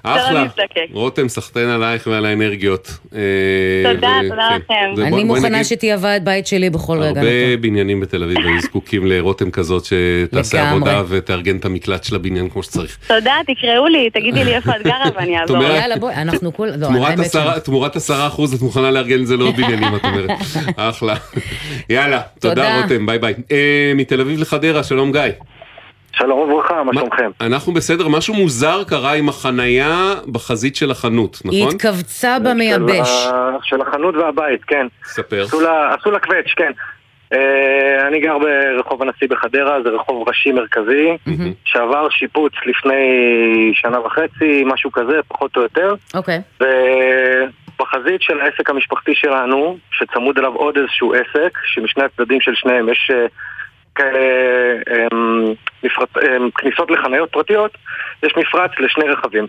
אחלה. 0.07 0.45
רותם, 0.93 1.29
סחטיין 1.29 1.69
עלייך 1.69 2.07
ועל 2.07 2.27
האנרגיות. 2.27 2.99
אה, 3.15 3.21
תודה, 3.95 4.09
ו- 4.25 4.29
תודה 4.29 4.49
כן. 4.69 4.91
לכם. 4.97 5.03
אני 5.15 5.25
מוכנה 5.25 5.65
שתהיה 5.65 5.97
ועד 6.01 6.25
בית 6.25 6.47
שלי 6.47 6.71
בכל 6.71 6.99
רגע. 6.99 7.21
הרבה 7.21 7.31
בניינים 7.61 8.01
בתל 8.01 8.23
אביב 8.23 8.39
היו 8.39 8.61
זקוקים 8.61 9.07
לרותם 9.07 9.51
כזאת 9.51 9.85
שתעשה. 9.85 10.71
עבודה 10.71 11.03
ותארגן 11.09 11.57
את 11.57 11.65
המקלט 11.65 12.05
של 12.05 12.15
הבניין 12.17 12.49
כמו 12.51 12.63
שצריך. 12.63 12.99
תודה, 13.09 13.35
תקראו 13.47 13.87
לי, 13.87 14.11
תגידי 14.11 14.45
לי 14.45 14.55
איפה 14.55 14.71
את 14.77 14.83
גרה 14.83 15.05
ואני 15.17 15.41
אעזור. 15.41 15.63
יאללה, 15.63 15.97
בואי, 15.97 16.15
אנחנו 16.15 16.53
כול... 16.55 16.71
לא, 16.77 16.87
תמורת 17.65 17.97
עשרה- 17.97 18.27
אחוז 18.27 18.55
את 18.55 18.61
מוכנה 18.61 18.91
לארגן 18.91 19.21
את 19.23 19.27
זה 19.27 19.37
לעוד 19.37 19.57
בניינים, 19.57 19.97
את 19.97 20.05
אומרת. 20.05 20.31
אחלה. 20.77 21.15
יאללה, 21.91 22.21
תודה 22.41 22.55
תודה. 22.55 22.83
רותם, 22.83 23.07
ביי 23.07 23.19
ביי. 23.19 23.35
אה, 23.53 23.93
מתל 23.95 24.21
אביב 24.21 24.41
לחדרה, 24.41 24.83
שלום 24.83 25.13
גיא. 25.13 25.21
שלום 26.19 26.39
וברכה, 26.39 26.83
מה 26.85 26.93
שלומכם? 26.95 27.31
אנחנו 27.41 27.73
בסדר, 27.75 28.09
משהו 28.09 28.35
מוזר 28.35 28.85
קרה 28.85 29.13
עם 29.13 29.29
החנייה 29.29 29.95
בחזית 30.33 30.77
של 30.77 30.91
החנות, 30.91 31.39
היא 31.45 31.63
נכון? 31.63 31.75
התכווצה 31.75 32.37
במייבש. 32.45 33.27
של 33.63 33.81
החנות 33.81 34.15
והבית, 34.15 34.65
כן. 34.65 34.87
ספר. 35.05 35.43
עשו 35.45 35.61
לה- 36.11 36.19
קווץ', 36.21 36.53
כן. 36.57 36.73
אה, 37.33 38.09
אני 38.09 38.21
גר 38.21 38.37
ברחוב 38.39 39.03
הנשיא 39.03 39.29
בחדרה, 39.31 39.83
זה 39.83 39.89
רחוב 39.89 40.29
ראשי 40.29 40.53
מרכזי, 40.53 41.09
שעבר 41.65 42.09
שיפוץ 42.11 42.53
לפני 42.67 42.95
שנה 43.75 44.01
וחצי, 44.01 44.63
משהו 44.67 44.93
כזה, 44.93 45.21
פחות 45.29 45.57
או 45.57 45.63
יותר. 45.63 45.95
אוקיי. 46.15 46.41
ובחזית 46.61 48.23
של 48.23 48.41
העסק 48.41 48.71
המשפחתי 48.71 49.13
שלנו, 49.15 49.77
שצמוד 49.91 50.39
אליו 50.39 50.53
עוד 50.55 50.77
איזשהו 50.79 51.15
עסק, 51.15 51.59
שמשני 51.65 52.05
הצדדים 52.05 52.41
של 52.41 52.53
שניהם 52.55 52.89
יש 52.89 53.11
אמ, 54.01 55.55
אמ, 55.85 56.51
כניסות 56.51 56.91
לחניות 56.91 57.33
פרטיות, 57.33 57.77
יש 58.23 58.37
מפרץ 58.37 58.71
לשני 58.79 59.05
רכבים. 59.05 59.47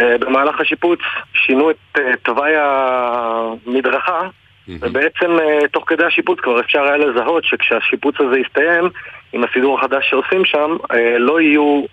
אה, 0.00 0.18
במהלך 0.18 0.60
השיפוץ 0.60 1.00
שינו 1.32 1.70
את 1.70 1.76
אה, 1.98 2.16
תוואי 2.22 2.52
המדרכה, 2.56 4.28
ובעצם 4.68 5.38
אה, 5.40 5.68
תוך 5.72 5.84
כדי 5.86 6.04
השיפוץ 6.04 6.40
כבר 6.40 6.60
אפשר 6.60 6.82
היה 6.82 6.96
לזהות 6.96 7.44
שכשהשיפוץ 7.44 8.14
הזה 8.20 8.38
יסתיים, 8.38 8.84
עם 9.32 9.44
הסידור 9.44 9.78
החדש 9.78 10.10
שעושים 10.10 10.44
שם, 10.44 10.76
לא 11.18 11.40
יהיו, 11.40 11.84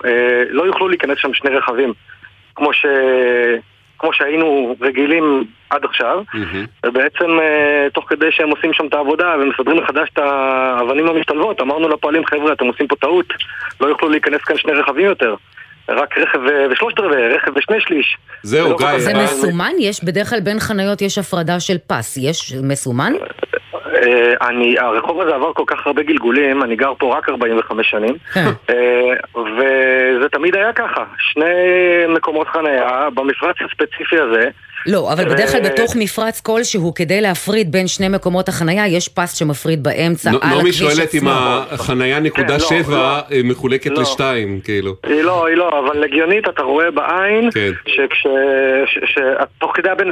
לא 0.50 0.64
יוכלו 0.64 0.88
להיכנס 0.88 1.18
שם 1.18 1.34
שני 1.34 1.50
רכבים, 1.50 1.94
כמו, 2.56 2.74
ש... 2.74 2.86
כמו 4.00 4.14
שהיינו 4.14 4.76
רגילים 4.82 5.44
עד 5.70 5.86
עכשיו. 5.86 6.24
ובעצם 6.86 7.40
אה, 7.40 7.88
תוך 7.94 8.10
כדי 8.10 8.32
שהם 8.32 8.50
עושים 8.50 8.74
שם 8.74 8.88
את 8.88 8.94
העבודה 8.94 9.36
ומסדרים 9.40 9.78
מחדש 9.78 10.10
את 10.14 10.18
האבנים 10.18 11.08
המשתלבות, 11.08 11.62
אמרנו 11.62 11.90
לפועלים, 11.90 12.26
חבר'ה, 12.26 12.54
אתם 12.54 12.66
עושים 12.66 12.88
פה 12.88 12.96
טעות, 12.96 13.34
לא 13.82 13.88
יוכלו 13.88 14.10
להיכנס 14.10 14.42
כאן 14.42 14.58
שני 14.58 14.74
רכבים 14.74 15.06
יותר. 15.06 15.36
רק 15.90 16.18
רכב 16.18 16.40
ו- 16.40 16.66
ושלושת 16.72 17.00
רבעי, 17.00 17.28
רכב 17.28 17.52
ושני 17.58 17.82
שליש. 17.82 18.18
זהו, 18.44 18.78
כל 18.78 18.84
כך- 18.84 18.98
זה 18.98 19.14
מסומן? 19.24 19.72
יש, 19.80 20.04
בדרך 20.04 20.30
כלל 20.30 20.40
בין 20.40 20.60
חניות 20.60 21.02
יש 21.02 21.18
הפרדה 21.18 21.60
של 21.60 21.78
פס. 21.88 22.18
יש 22.22 22.54
מסומן? 22.64 23.14
אה, 23.86 24.48
אני, 24.50 24.80
הרחוב 24.80 25.22
הזה 25.22 25.36
עבר 25.36 25.54
כל 25.54 25.64
כך 25.68 25.88
הרבה 25.88 26.04
גלגולים, 26.04 26.64
אני 26.64 26.76
גר 26.76 26.94
פה 27.00 27.18
רק 27.18 27.30
45 27.30 27.90
שנים, 27.90 28.16
אה, 28.36 28.44
וזה 29.36 30.30
תמיד 30.32 30.56
היה 30.56 30.74
ככה, 30.74 31.04
שני 31.20 31.46
מקומות 32.10 32.48
חניה 32.48 33.08
במפרץ 33.14 33.56
הספציפי 33.66 34.16
הזה, 34.20 34.50
לא, 34.86 35.14
אבל 35.14 35.26
בדרך 35.34 35.52
כלל 35.52 35.62
ו- 35.62 35.64
בתוך 35.64 35.96
מפרץ 35.96 36.42
כלשהו, 36.42 36.94
כדי 36.94 37.22
להפריד 37.22 37.72
בין 37.72 37.88
שני 37.88 38.08
מקומות 38.08 38.50
החנייה, 38.50 38.88
יש 38.88 39.10
פס 39.10 39.34
שמפריד 39.34 39.84
באמצע, 39.84 40.30
על 40.30 40.38
נעמי 40.44 40.56
הכביש 40.58 40.82
עצמו. 40.82 40.96
שואלת 40.96 41.16
אם 41.16 41.28
החנייה 41.28 42.20
נקודה 42.20 42.48
כן, 42.48 42.54
לא, 42.54 42.60
שבע 42.84 43.20
אה, 43.32 43.42
מחולקת 43.44 43.92
לא. 43.92 44.02
לשתיים, 44.02 44.60
כאילו. 44.64 44.96
היא 45.08 45.22
לא, 45.22 45.48
היא 45.48 45.56
לא, 45.56 45.80
אבל 45.80 46.04
הגיונית 46.04 46.50
אתה 46.50 46.62
רואה 46.62 46.92
בעין, 46.92 47.50
כן. 47.52 47.72
שכש... 47.88 48.28
ש- 48.86 49.14
ש- 49.14 49.20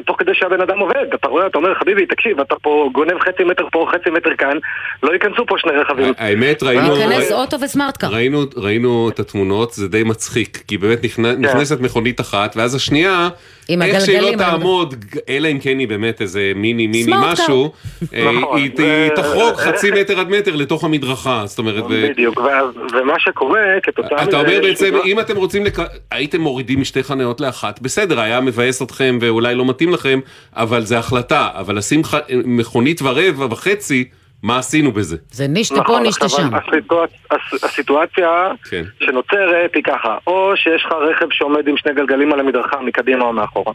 תוך 0.05 0.15
כדי 0.19 0.31
שהבן 0.33 0.61
אדם 0.61 0.79
עובד, 0.79 1.05
אתה 1.15 1.27
רואה, 1.27 1.47
אתה 1.47 1.57
אומר, 1.57 1.73
חביבי, 1.79 2.05
תקשיב, 2.05 2.39
אתה 2.39 2.55
פה 2.61 2.89
גונב 2.93 3.19
חצי 3.19 3.43
מטר 3.43 3.65
פה, 3.71 3.87
חצי 3.91 4.09
מטר 4.09 4.29
כאן, 4.37 4.57
לא 5.03 5.13
ייכנסו 5.13 5.45
פה 5.47 5.55
שני 5.57 5.71
רכבים. 5.71 6.13
האמת, 6.17 6.63
ראינו... 6.63 6.95
ייכנס 6.95 7.31
אוטו 7.31 7.57
וסמארטקאר. 7.61 8.09
ראינו, 8.09 8.43
ראינו 8.55 9.09
את 9.09 9.19
התמונות, 9.19 9.73
זה 9.73 9.87
די 9.87 10.03
מצחיק, 10.03 10.63
כי 10.67 10.77
באמת 10.77 11.03
נכנס, 11.03 11.35
נכנסת 11.39 11.81
מכונית 11.81 12.21
אחת, 12.21 12.55
ואז 12.57 12.75
השנייה, 12.75 13.29
עם 13.67 13.81
איך 13.81 14.05
שהיא 14.05 14.19
לא 14.21 14.27
הגלגלים 14.27 14.39
תעמוד, 14.63 14.95
אלא 15.29 15.47
אם 15.47 15.59
כן 15.59 15.79
היא 15.79 15.87
באמת 15.87 16.21
איזה 16.21 16.51
מיני 16.55 16.87
מיני. 16.87 17.11
משהו, 17.21 17.71
אה, 18.13 18.31
נכון, 18.31 18.57
היא, 18.57 18.71
היא 18.77 19.09
תחרוג 19.15 19.55
חצי 19.55 19.91
מטר 19.91 20.19
עד 20.19 20.29
מטר 20.29 20.55
לתוך 20.55 20.83
המדרכה, 20.83 21.43
זאת 21.45 21.59
אומרת, 21.59 21.83
בדיוק, 21.83 22.41
ומה 22.93 23.19
שקורה 23.19 23.61
כתוצאה 23.83 24.17
מזה... 24.21 24.29
אתה 24.29 24.39
אומר 24.39 24.59
בעצם, 24.61 24.95
אם 25.05 25.19
אתם 25.19 25.35
רוצים. 25.35 25.63
הייתם 26.11 26.41
מורידים 26.41 26.81
משתי 26.81 27.03
חניות 27.03 27.41
לאחת, 27.41 27.81
בסדר, 27.81 28.19
היה 28.19 28.41
מבאס 28.41 28.81
אתכם 28.81 29.17
ואולי 29.21 29.55
לא 29.55 29.65
מתאים 29.65 29.93
לכם, 29.93 30.19
אבל 30.55 30.81
זה 30.81 30.97
החלטה, 30.97 31.49
אבל 31.53 31.77
לשים. 31.77 32.01
מכונית 32.45 33.01
ורבע 33.01 33.45
וחצי, 33.45 34.05
מה 34.43 34.57
עשינו 34.57 34.91
בזה? 34.91 35.17
זה 35.31 35.47
נישטה 35.47 35.83
פה, 35.83 35.99
נישטה 35.99 36.29
שם. 36.29 36.49
הסיטואצ- 36.55 37.27
הס- 37.31 37.63
הסיטואציה 37.63 38.47
כן. 38.69 38.83
שנוצרת 38.99 39.75
היא 39.75 39.83
ככה, 39.83 40.17
או 40.27 40.51
שיש 40.55 40.85
לך 40.85 40.91
רכב 40.91 41.25
שעומד 41.31 41.67
עם 41.67 41.77
שני 41.77 41.93
גלגלים 41.93 42.33
על 42.33 42.39
המדרכה 42.39 42.81
מקדימה 42.81 43.25
או 43.25 43.33
מאחורה, 43.33 43.73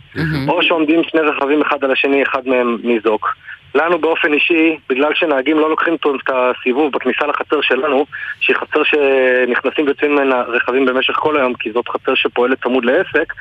או 0.48 0.62
שעומדים 0.62 1.02
שני 1.04 1.20
רכבים 1.20 1.62
אחד 1.62 1.84
על 1.84 1.90
השני, 1.92 2.22
אחד 2.22 2.48
מהם 2.48 2.78
ניזוק. 2.84 3.34
לנו 3.74 3.98
באופן 3.98 4.32
אישי, 4.32 4.76
בגלל 4.88 5.14
שנהגים 5.14 5.58
לא 5.58 5.70
לוקחים 5.70 5.94
את 5.94 6.06
הסיבוב 6.34 6.92
בכניסה 6.92 7.26
לחצר 7.26 7.60
שלנו, 7.60 8.06
שהיא 8.40 8.56
חצר 8.56 8.82
שנכנסים 8.84 9.86
ויוצאים 9.86 10.14
ממנה 10.14 10.42
רכבים 10.42 10.86
במשך 10.86 11.14
כל 11.14 11.36
היום, 11.36 11.54
כי 11.54 11.72
זאת 11.72 11.88
חצר 11.88 12.14
שפועלת 12.14 12.62
צמוד 12.62 12.84
לעסק, 12.84 13.32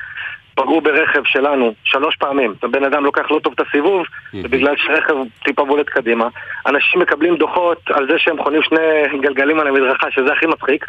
פגעו 0.58 0.80
ברכב 0.80 1.20
שלנו 1.24 1.74
שלוש 1.84 2.16
פעמים. 2.16 2.54
הבן 2.62 2.84
אדם 2.84 3.04
לוקח 3.04 3.30
לא 3.30 3.38
טוב 3.42 3.54
את 3.60 3.66
הסיבוב, 3.68 4.02
ובגלל 4.34 4.74
שרכב 4.76 5.14
טיפה 5.44 5.64
בולט 5.64 5.88
קדימה. 5.88 6.28
אנשים 6.66 7.00
מקבלים 7.00 7.36
דוחות 7.36 7.78
על 7.90 8.06
זה 8.10 8.18
שהם 8.18 8.42
חונים 8.42 8.62
שני 8.62 8.78
גלגלים 9.22 9.60
על 9.60 9.66
המדרכה, 9.66 10.06
שזה 10.10 10.32
הכי 10.32 10.46
מצחיק. 10.46 10.84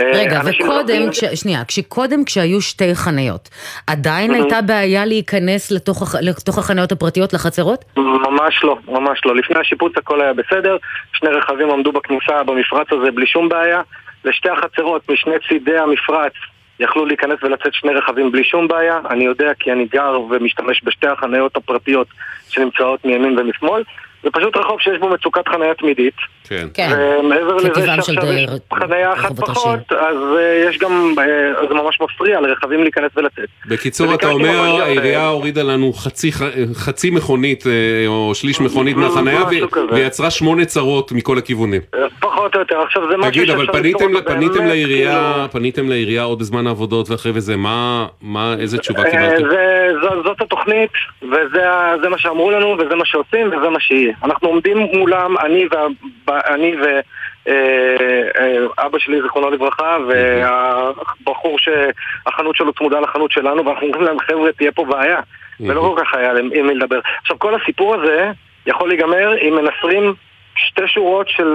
רגע, 0.00 0.36
אה, 0.36 0.40
אנשים 0.40 0.66
וקודם, 0.66 0.82
מקבלים- 0.84 1.10
כש... 1.10 1.24
שנייה, 1.24 1.64
כשקודם 1.68 2.24
כשהיו 2.24 2.60
שתי 2.60 2.94
חניות, 2.94 3.48
עדיין 3.86 4.30
Mhm. 4.30 4.34
הייתה 4.34 4.62
בעיה 4.62 5.04
להיכנס 5.06 5.70
לתוך. 5.70 6.14
לתוך 6.22 6.58
החניות 6.58 6.92
הפרטיות 6.92 7.32
לחצרות? 7.32 7.84
ממש 7.96 8.64
לא, 8.64 8.78
ממש 8.88 9.20
לא. 9.26 9.36
לפני 9.36 9.60
השיפוץ 9.60 9.92
הכל 9.96 10.20
היה 10.20 10.32
בסדר, 10.32 10.76
שני 11.12 11.30
רכבים 11.30 11.70
עמדו 11.70 11.92
בכניסה 11.92 12.42
במפרץ 12.42 12.86
הזה 12.92 13.10
בלי 13.10 13.26
שום 13.26 13.48
בעיה. 13.48 13.80
לשתי 14.24 14.48
החצרות 14.50 15.10
משני 15.10 15.34
צידי 15.48 15.78
המפרץ 15.78 16.32
יכלו 16.80 17.06
להיכנס 17.06 17.38
ולצאת 17.42 17.74
שני 17.74 17.92
רכבים 17.92 18.32
בלי 18.32 18.44
שום 18.44 18.68
בעיה. 18.68 19.00
אני 19.10 19.24
יודע 19.24 19.54
כי 19.58 19.72
אני 19.72 19.84
גר 19.84 20.20
ומשתמש 20.30 20.80
בשתי 20.84 21.06
החניות 21.06 21.56
הפרטיות 21.56 22.06
שנמצאות 22.48 23.04
מימין 23.04 23.38
ומשמאל. 23.38 23.82
זה 24.26 24.30
פשוט 24.30 24.56
רחוב 24.56 24.80
שיש 24.80 24.98
בו 24.98 25.08
מצוקת 25.08 25.48
חניה 25.48 25.74
תמידית. 25.74 26.14
כן. 26.48 26.90
ומעבר 27.20 27.56
לזה 27.56 27.86
שעכשיו 27.86 28.32
יש 28.32 28.50
חניה 28.74 29.12
אחת 29.12 29.40
פחות, 29.40 29.92
אז 29.92 30.16
אה, 30.38 30.68
יש 30.68 30.78
גם, 30.78 31.14
אה, 31.18 31.66
זה 31.68 31.74
ממש 31.74 31.98
מפריע 32.00 32.40
לרכבים 32.40 32.82
להיכנס 32.82 33.10
ולצאת. 33.16 33.48
בקיצור, 33.66 34.14
אתה 34.14 34.30
אומר, 34.30 34.62
ממש, 34.62 34.80
העירייה 34.80 35.20
אה, 35.20 35.28
הורידה 35.28 35.62
לנו 35.62 35.92
חצי, 36.74 37.10
מכונית 37.10 37.64
או 38.06 38.34
שליש 38.34 38.60
מכונית 38.60 38.96
מהחניה. 38.96 39.40
ויצרה 39.90 40.30
שמונה 40.30 40.64
צרות 40.64 41.12
מכל 41.12 41.38
הכיוונים. 41.38 41.80
פחות 42.20 42.54
או 42.54 42.60
יותר, 42.60 42.80
עכשיו 42.80 43.02
זה 43.10 43.16
משהו 43.16 43.30
תגיד, 43.30 43.50
אבל 43.50 43.66
שאפשר 43.66 43.80
פניתם, 43.80 43.98
לפתור 43.98 44.16
אותו 44.16 44.30
פניתם 44.30 44.54
באמת, 44.54 44.68
לעירייה, 44.68 45.32
כאילו- 45.32 45.52
פניתם 45.52 45.88
לעירייה 45.88 46.22
עוד 46.22 46.38
בזמן 46.38 46.66
העבודות 46.66 47.10
ואחרי 47.10 47.32
וזה, 47.34 47.56
מה, 47.56 48.06
מה, 48.22 48.54
איזה 48.58 48.78
תשובה 48.78 49.02
אה, 49.04 49.10
קיבלתם? 49.10 49.44
זאת 50.24 50.40
התוכנית, 50.40 50.90
וזה 51.22 52.08
מה 52.10 52.18
שאמרו 52.18 52.50
לנו, 52.50 52.76
וזה 52.78 52.94
מה 52.94 53.04
שעושים, 53.04 53.46
וזה 53.46 53.68
מה 53.68 53.80
שיהיה. 53.80 54.14
אנחנו 54.24 54.48
עומדים 54.48 54.78
מולם, 54.78 55.34
אני 55.38 55.66
וה- 55.70 56.40
אני 56.54 56.74
ואבא 57.46 58.98
שלי, 58.98 59.22
זיכרונו 59.22 59.50
לברכה, 59.50 59.96
והבחור 60.08 61.58
שהחנות 61.58 62.56
שלו 62.56 62.72
צמודה 62.72 63.00
לחנות 63.00 63.32
שלנו, 63.32 63.66
ואנחנו 63.66 63.86
אומרים 63.86 64.02
להם, 64.02 64.18
חבר'ה, 64.18 64.52
תהיה 64.52 64.72
פה 64.72 64.84
בעיה. 64.84 65.20
ולא 65.60 65.80
כל 65.80 66.02
כך 66.04 66.14
היה 66.14 66.32
עם 66.54 66.66
מי 66.66 66.74
לדבר. 66.74 67.00
עכשיו, 67.22 67.38
כל 67.38 67.54
הסיפור 67.54 67.94
הזה 67.94 68.30
יכול 68.66 68.88
להיגמר 68.88 69.34
אם 69.42 69.54
מנסרים 69.54 70.14
שתי 70.56 70.82
שורות 70.86 71.28
של, 71.28 71.48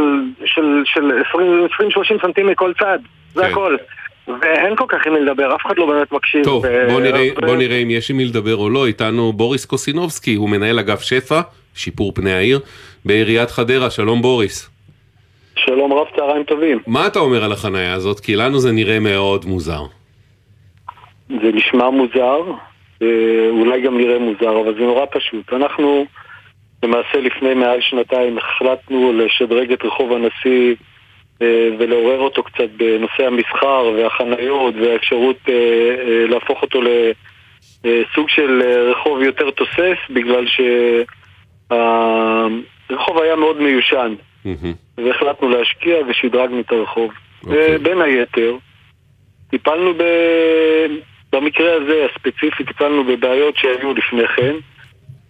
של, 0.45 0.81
של 0.85 1.11
20-30 2.17 2.21
סנטים 2.21 2.47
מכל 2.47 2.71
צד. 2.79 2.99
זה 3.33 3.45
הכל. 3.47 3.75
ואין 4.41 4.75
כל 4.75 4.85
כך 4.87 5.07
עם 5.07 5.13
מי 5.13 5.19
לדבר, 5.19 5.55
אף 5.55 5.65
אחד 5.65 5.77
לא 5.77 5.85
באמת 5.85 6.11
מקשיב. 6.11 6.43
טוב, 6.43 6.63
ו- 6.67 6.87
בוא 6.91 7.01
נראה, 7.01 7.21
ו- 7.37 7.45
בוא 7.45 7.55
נראה 7.55 7.77
אם 7.77 7.89
יש 7.89 8.11
עם 8.11 8.17
מי 8.17 8.25
לדבר 8.25 8.55
או 8.55 8.69
לא. 8.69 8.85
איתנו 8.87 9.33
בוריס 9.33 9.65
קוסינובסקי, 9.65 10.35
הוא 10.35 10.49
מנהל 10.49 10.79
אגף 10.79 11.01
שפע, 11.01 11.41
שיפור 11.75 12.11
פני 12.15 12.33
העיר, 12.33 12.59
בעיריית 13.05 13.51
חדרה. 13.51 13.89
שלום 13.89 14.21
בוריס. 14.21 14.69
שלום 15.55 15.93
רב, 15.93 16.07
צהריים 16.15 16.43
טובים. 16.43 16.79
מה 16.87 17.07
אתה 17.07 17.19
אומר 17.19 17.43
על 17.43 17.51
החנייה 17.51 17.93
הזאת? 17.93 18.19
כי 18.19 18.35
לנו 18.35 18.59
זה 18.59 18.71
נראה 18.71 18.99
מאוד 18.99 19.45
מוזר. 19.45 19.81
זה 21.29 21.51
נשמע 21.53 21.89
מוזר, 21.89 22.41
אה, 23.01 23.49
אולי 23.49 23.81
גם 23.81 23.97
נראה 23.97 24.19
מוזר, 24.19 24.59
אבל 24.59 24.73
זה 24.73 24.79
נורא 24.79 25.05
פשוט. 25.11 25.53
אנחנו 25.53 26.05
למעשה 26.83 27.17
לפני 27.21 27.53
מעל 27.53 27.81
שנתיים 27.81 28.37
החלטנו 28.37 29.13
לשדרג 29.13 29.71
את 29.71 29.85
רחוב 29.85 30.11
הנשיא 30.13 30.75
אה, 31.41 31.69
ולעורר 31.79 32.19
אותו 32.19 32.43
קצת 32.43 32.69
בנושא 32.77 33.23
המסחר 33.27 33.91
והחניות 33.95 34.73
והאפשרות 34.75 35.37
אה, 35.49 36.25
להפוך 36.29 36.61
אותו 36.61 36.81
לסוג 37.83 38.29
של 38.29 38.61
רחוב 38.91 39.21
יותר 39.21 39.49
תוסס 39.49 39.97
בגלל 40.09 40.45
שהרחוב 41.71 43.17
היה 43.17 43.35
מאוד 43.35 43.61
מיושן 43.61 44.13
והחלטנו 44.97 45.49
להשקיע 45.49 45.95
ושדרגנו 46.07 46.59
את 46.59 46.71
הרחוב. 46.71 47.11
בין 47.83 48.01
היתר, 48.01 48.55
טיפלנו 49.49 49.93
ב... 49.93 50.03
במקרה 51.33 51.73
הזה 51.75 52.05
הספציפי, 52.05 52.63
טיפלנו 52.63 53.03
בבעיות 53.03 53.57
שהיו 53.57 53.93
לפני 53.93 54.27
כן. 54.27 54.55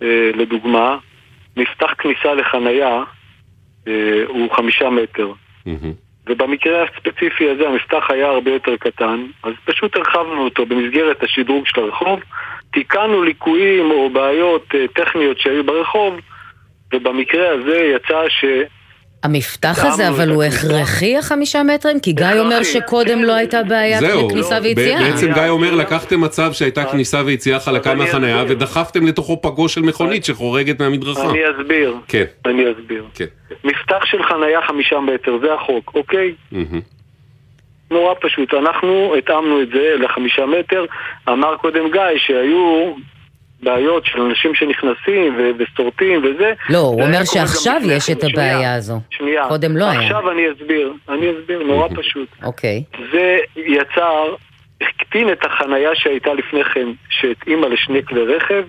אה, 0.02 0.32
לדוגמה, 0.36 0.98
מפתח 1.58 1.94
כניסה 1.98 2.34
לחנייה 2.34 3.04
אה, 3.88 4.24
הוא 4.28 4.52
חמישה 4.52 4.90
מטר. 4.90 5.32
ובמקרה 6.28 6.84
הספציפי 6.84 7.50
הזה 7.50 7.68
המפתח 7.68 8.04
היה 8.10 8.28
הרבה 8.28 8.52
יותר 8.52 8.78
קטן, 8.78 9.26
אז 9.44 9.54
פשוט 9.66 9.96
הרחבנו 9.96 10.44
אותו 10.44 10.66
במסגרת 10.66 11.24
השדרוג 11.24 11.68
של 11.68 11.82
הרחוב, 11.82 12.20
תיקנו 12.74 13.24
ליקויים 13.24 13.92
או 13.92 14.10
בעיות 14.10 14.66
אה, 14.76 14.86
טכניות 14.88 15.40
שהיו 15.40 15.64
ברחוב, 15.64 16.14
ובמקרה 16.94 17.50
הזה 17.50 17.78
יצא 17.96 18.30
ש... 18.30 18.46
המפתח 19.24 19.86
הזה, 19.86 20.08
אבל 20.08 20.30
הוא. 20.30 20.44
הכרחי 20.44 21.18
החמישה 21.18 21.64
מטרים? 21.64 22.00
כי 22.00 22.12
גיא 22.12 22.26
אומר 22.40 22.64
שקודם 22.64 23.24
לא 23.24 23.34
הייתה 23.34 23.64
בעיה 23.64 24.00
זהו, 24.00 24.28
בכניסה 24.28 24.60
ב- 24.60 24.64
ויציאה. 24.64 25.00
בעצם 25.00 25.34
גיא 25.34 25.50
אומר, 25.50 25.76
לקחתם 25.76 26.22
מצב 26.22 26.54
שהייתה 26.54 26.86
כניסה 26.86 27.22
ויציאה 27.26 27.60
חלקה 27.60 27.96
מהחנייה 27.96 28.44
ודחפתם 28.48 29.08
לתוכו 29.08 29.42
פגו 29.42 29.70
של 29.70 29.82
מכונית 29.82 30.26
שחורגת 30.26 30.82
מהמדרכה. 30.82 31.30
אני 31.30 31.40
אסביר. 31.52 31.96
כן. 32.08 32.24
אני 32.46 32.64
אסביר. 32.72 33.06
כן. 33.16 33.26
מפתח 33.64 34.06
של 34.06 34.24
חנייה 34.24 34.60
חמישה 34.68 35.00
מטר, 35.00 35.38
זה 35.42 35.54
החוק, 35.54 35.92
אוקיי? 35.96 36.34
נורא 37.92 38.14
פשוט. 38.22 38.54
אנחנו 38.54 39.16
התאמנו 39.18 39.62
את 39.62 39.68
זה 39.70 39.96
לחמישה 40.00 40.46
מטר. 40.46 40.86
אמר 41.30 41.58
קודם 41.58 41.92
גיא 41.92 42.02
שהיו 42.18 42.94
בעיות 43.64 44.06
של 44.06 44.22
אנשים 44.22 44.56
שנכנסים 44.56 45.36
ו- 45.38 45.52
וסורטים 45.58 46.22
וזה. 46.24 46.54
לא, 46.70 46.78
הוא 46.78 47.02
אומר 47.04 47.26
שעכשיו 47.26 47.82
יש. 47.86 48.10
את 48.10 48.24
הבעיה 48.24 48.76
הזו. 48.76 49.00
שנייה. 49.10 49.48
קודם 49.48 49.78
לא 49.78 49.86
היה. 49.86 50.02
עכשיו 50.02 50.32
אני 50.32 50.42
אסביר. 50.52 50.94
אני 51.10 51.32
אסביר, 51.32 51.64
נורא 51.64 51.88
פשוט. 51.96 52.28
אוקיי. 52.44 52.84
זה 53.12 53.38
יצר, 53.56 54.36
הקטין 54.82 55.32
את 55.32 55.46
החנייה 55.46 55.90
שהייתה 55.94 56.34
לפני 56.34 56.64
כן, 56.64 56.88
שהתאימה 57.10 57.68
לשני 57.68 58.06
כלי 58.06 58.22
רכב, 58.36 58.64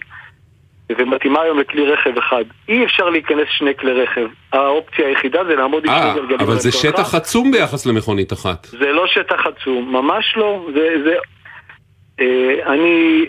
ומתאימה 0.98 1.40
היום 1.42 1.58
לכלי 1.58 1.86
רכב 1.86 2.18
אחד. 2.18 2.44
אי 2.68 2.84
אפשר 2.84 3.08
להיכנס 3.10 3.46
שני 3.58 3.70
כלי 3.80 3.92
רכב. 3.92 4.26
האופציה 4.52 5.06
היחידה 5.08 5.38
זה 5.48 5.54
לעמוד 5.56 5.84
עם 5.84 5.90
אה, 5.90 6.02
שני 6.12 6.20
גלגלים. 6.22 6.40
אבל 6.40 6.58
זה. 6.58 6.72
שטח 6.72 7.14
עצום 7.14 7.50
ביחס 7.52 7.86
למכונית 7.86 8.32
אחת. 8.32 8.66
זה 8.66 8.92
לא 8.92 9.06
שטח 9.06 9.46
עצום, 9.46 9.92
ממש 9.92 10.34
לא. 10.36 10.66
זה, 10.74 10.88
זה... 11.04 11.14
אה, 12.20 12.72
אני... 12.74 13.24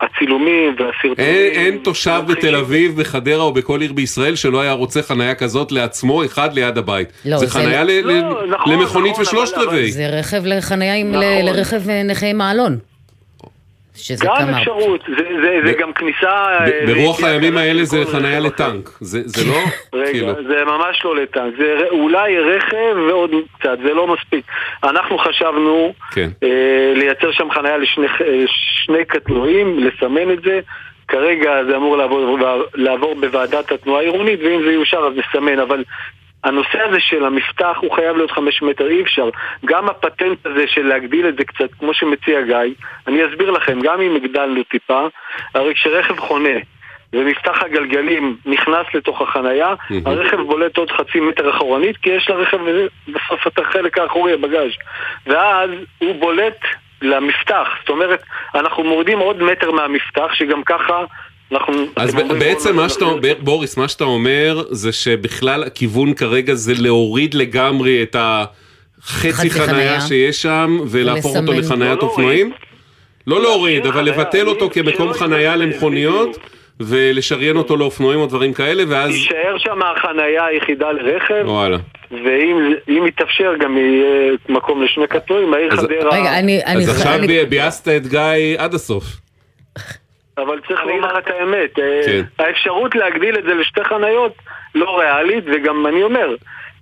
הצילומים 0.00 0.70
והסרטונים... 0.78 1.16
אין, 1.18 1.52
אין 1.52 1.78
תושב 1.84 2.20
בתל 2.28 2.56
אביב, 2.56 3.00
בחדרה 3.00 3.42
או 3.42 3.52
בכל 3.52 3.80
עיר 3.80 3.92
בישראל 3.92 4.34
שלא 4.36 4.60
היה 4.60 4.72
רוצה 4.72 5.02
חניה 5.02 5.34
כזאת 5.34 5.72
לעצמו, 5.72 6.24
אחד 6.24 6.54
ליד 6.54 6.78
הבית. 6.78 7.08
לא, 7.24 7.36
זה 7.38 7.46
זה- 7.46 7.52
חניה 7.52 7.84
ל- 7.84 7.86
ל- 7.90 8.00
לא, 8.02 8.46
נכון, 8.46 8.72
למכונית 8.72 9.12
נכון, 9.12 9.22
ושלושת 9.22 9.54
רבעי. 9.58 9.92
זה 9.92 10.06
רכב 10.18 10.42
לחניה 10.46 10.94
עם... 10.94 11.08
נכון. 11.10 11.22
ל- 11.22 11.42
לרכב 11.50 11.88
אה, 11.88 12.02
נכה 12.02 12.26
עם 12.26 12.38
מעלון. 12.38 12.78
שזה 13.98 14.24
גם 14.26 14.34
כמה... 14.38 14.58
אפשרות, 14.58 15.00
זה, 15.08 15.24
זה, 15.42 15.60
זה 15.64 15.72
גם 15.72 15.92
כניסה... 15.92 16.30
אה, 16.30 16.66
ב- 16.66 16.92
ברוח 16.92 17.24
הימים 17.24 17.56
האלה 17.56 17.84
זה 17.84 18.04
חניה 18.12 18.40
לטנק. 18.40 18.90
זה 19.00 19.20
זה 19.24 19.50
לא, 19.50 19.58
רגע, 20.00 20.12
כאילו... 20.12 20.34
זה 20.48 20.64
ממש 20.64 21.04
לא 21.04 21.16
לטנק, 21.16 21.54
זה 21.58 21.84
אולי 21.90 22.38
רכב 22.38 22.96
ועוד 23.08 23.30
קצת, 23.58 23.78
זה 23.82 23.94
לא 23.94 24.06
מספיק. 24.06 24.44
אנחנו 24.84 25.18
חשבנו 25.18 25.92
כן. 26.10 26.28
אה, 26.42 26.92
לייצר 26.94 27.32
שם 27.32 27.50
חניה 27.50 27.76
לשני 27.76 28.06
אה, 28.06 28.44
שני 28.46 29.04
קטנועים, 29.04 29.78
לסמן 29.78 30.30
את 30.32 30.42
זה. 30.42 30.60
כרגע 31.08 31.64
זה 31.70 31.76
אמור 31.76 31.96
לעבור, 31.96 32.38
לעבור 32.74 33.14
בוועדת 33.14 33.72
התנועה 33.72 34.00
העירונית, 34.00 34.40
ואם 34.40 34.62
זה 34.64 34.72
יאושר 34.72 34.98
אז 34.98 35.12
נסמן, 35.16 35.58
אבל 35.58 35.84
הנושא 36.44 36.82
הזה 36.82 37.00
של 37.00 37.24
המפתח 37.24 37.76
הוא 37.80 37.92
חייב 37.92 38.16
להיות 38.16 38.30
חמש 38.30 38.62
מטר, 38.62 38.88
אי 38.88 39.02
אפשר. 39.02 39.28
גם 39.64 39.88
הפטנט 39.88 40.46
הזה 40.46 40.64
של 40.66 40.86
להגדיל 40.86 41.28
את 41.28 41.36
זה 41.36 41.44
קצת, 41.44 41.74
כמו 41.78 41.94
שמציע 41.94 42.42
גיא, 42.42 42.74
אני 43.06 43.26
אסביר 43.26 43.50
לכם, 43.50 43.80
גם 43.80 44.00
אם 44.00 44.16
הגדלנו 44.16 44.62
טיפה, 44.62 45.06
הרי 45.54 45.74
כשרכב 45.74 46.18
חונה 46.20 46.58
ומפתח 47.12 47.62
הגלגלים 47.62 48.36
נכנס 48.46 48.86
לתוך 48.94 49.22
החנייה. 49.22 49.74
הרכב 50.06 50.40
בולט 50.40 50.76
עוד 50.76 50.90
חצי 50.90 51.20
מטר 51.20 51.50
אחורנית, 51.50 51.96
כי 51.96 52.10
יש 52.10 52.30
לרכב 52.30 52.58
בסוף 53.08 53.46
את 53.46 53.58
החלק 53.58 53.98
האחורי, 53.98 54.32
הבגאז', 54.32 54.70
ואז 55.26 55.70
הוא 55.98 56.14
בולט 56.20 56.58
למפתח, 57.02 57.68
זאת 57.80 57.88
אומרת, 57.88 58.22
אנחנו 58.54 58.84
מורידים 58.84 59.18
עוד 59.18 59.42
מטר 59.42 59.70
מהמפתח, 59.70 60.34
שגם 60.34 60.62
ככה 60.64 61.04
אנחנו... 61.52 61.74
אז 61.96 62.14
בעצם 62.38 62.76
מה 62.76 62.88
שאתה, 62.88 63.04
ב- 63.20 63.32
בוריס, 63.38 63.76
מה 63.76 63.88
שאתה 63.88 64.04
אומר 64.04 64.62
זה 64.70 64.92
שבכלל 64.92 65.62
הכיוון 65.64 66.14
כרגע 66.14 66.54
זה 66.54 66.72
להוריד 66.78 67.34
לגמרי 67.34 68.02
את 68.02 68.16
החצי 68.18 69.50
חנייה 69.50 69.66
חנייה. 69.66 70.00
שיש 70.00 70.42
שם 70.42 70.78
ולהפוך 70.86 71.36
אותו. 71.36 71.52
לחניית 71.52 72.02
לא 72.02 72.06
אופנועים? 72.06 72.52
לא 73.26 73.42
להוריד, 73.42 73.86
אבל 73.86 74.04
לבטל 74.04 74.48
אותו 74.48 74.70
כמקום 74.70 75.12
חנייה 75.12 75.56
למכוניות 75.56 76.38
ולשריין 76.80 77.56
אותו 77.56 77.76
לאופנועים 77.76 78.20
או 78.20 78.26
דברים 78.26 78.52
כאלה 78.52 78.82
ואז... 78.88 79.10
תישאר 79.10 79.58
שם 79.58 79.78
החנייה 79.82 80.44
היחידה 80.46 80.92
לרכב, 80.92 81.42
וואלה. 81.44 81.76
ואם 82.10 82.56
אם 82.88 83.06
יתאפשר 83.06 83.52
גם 83.60 83.76
יהיה 83.76 84.32
מקום 84.48 84.82
לשני 84.82 85.06
קטנועים, 85.06 85.54
העיר 85.54 85.72
אז- 85.72 85.78
חדרה... 85.78 86.40
אז 86.64 86.88
עכשיו 86.88 87.18
בי- 87.26 87.44
ביאסת 87.44 87.88
את 87.88 88.06
גיא 88.06 88.20
עד 88.58 88.74
הסוף. 88.74 89.04
אבל 90.42 90.60
צריך 90.68 90.80
לומר 90.84 91.18
את 91.18 91.26
האמת, 91.30 91.78
אה, 91.78 92.00
כן. 92.06 92.22
האפשרות 92.38 92.94
להגדיל 92.94 93.38
את 93.38 93.44
זה 93.44 93.54
לשתי 93.54 93.84
חניות 93.84 94.32
לא 94.74 94.98
ריאלית, 94.98 95.44
וגם 95.46 95.86
אני 95.86 96.02
אומר, 96.02 96.34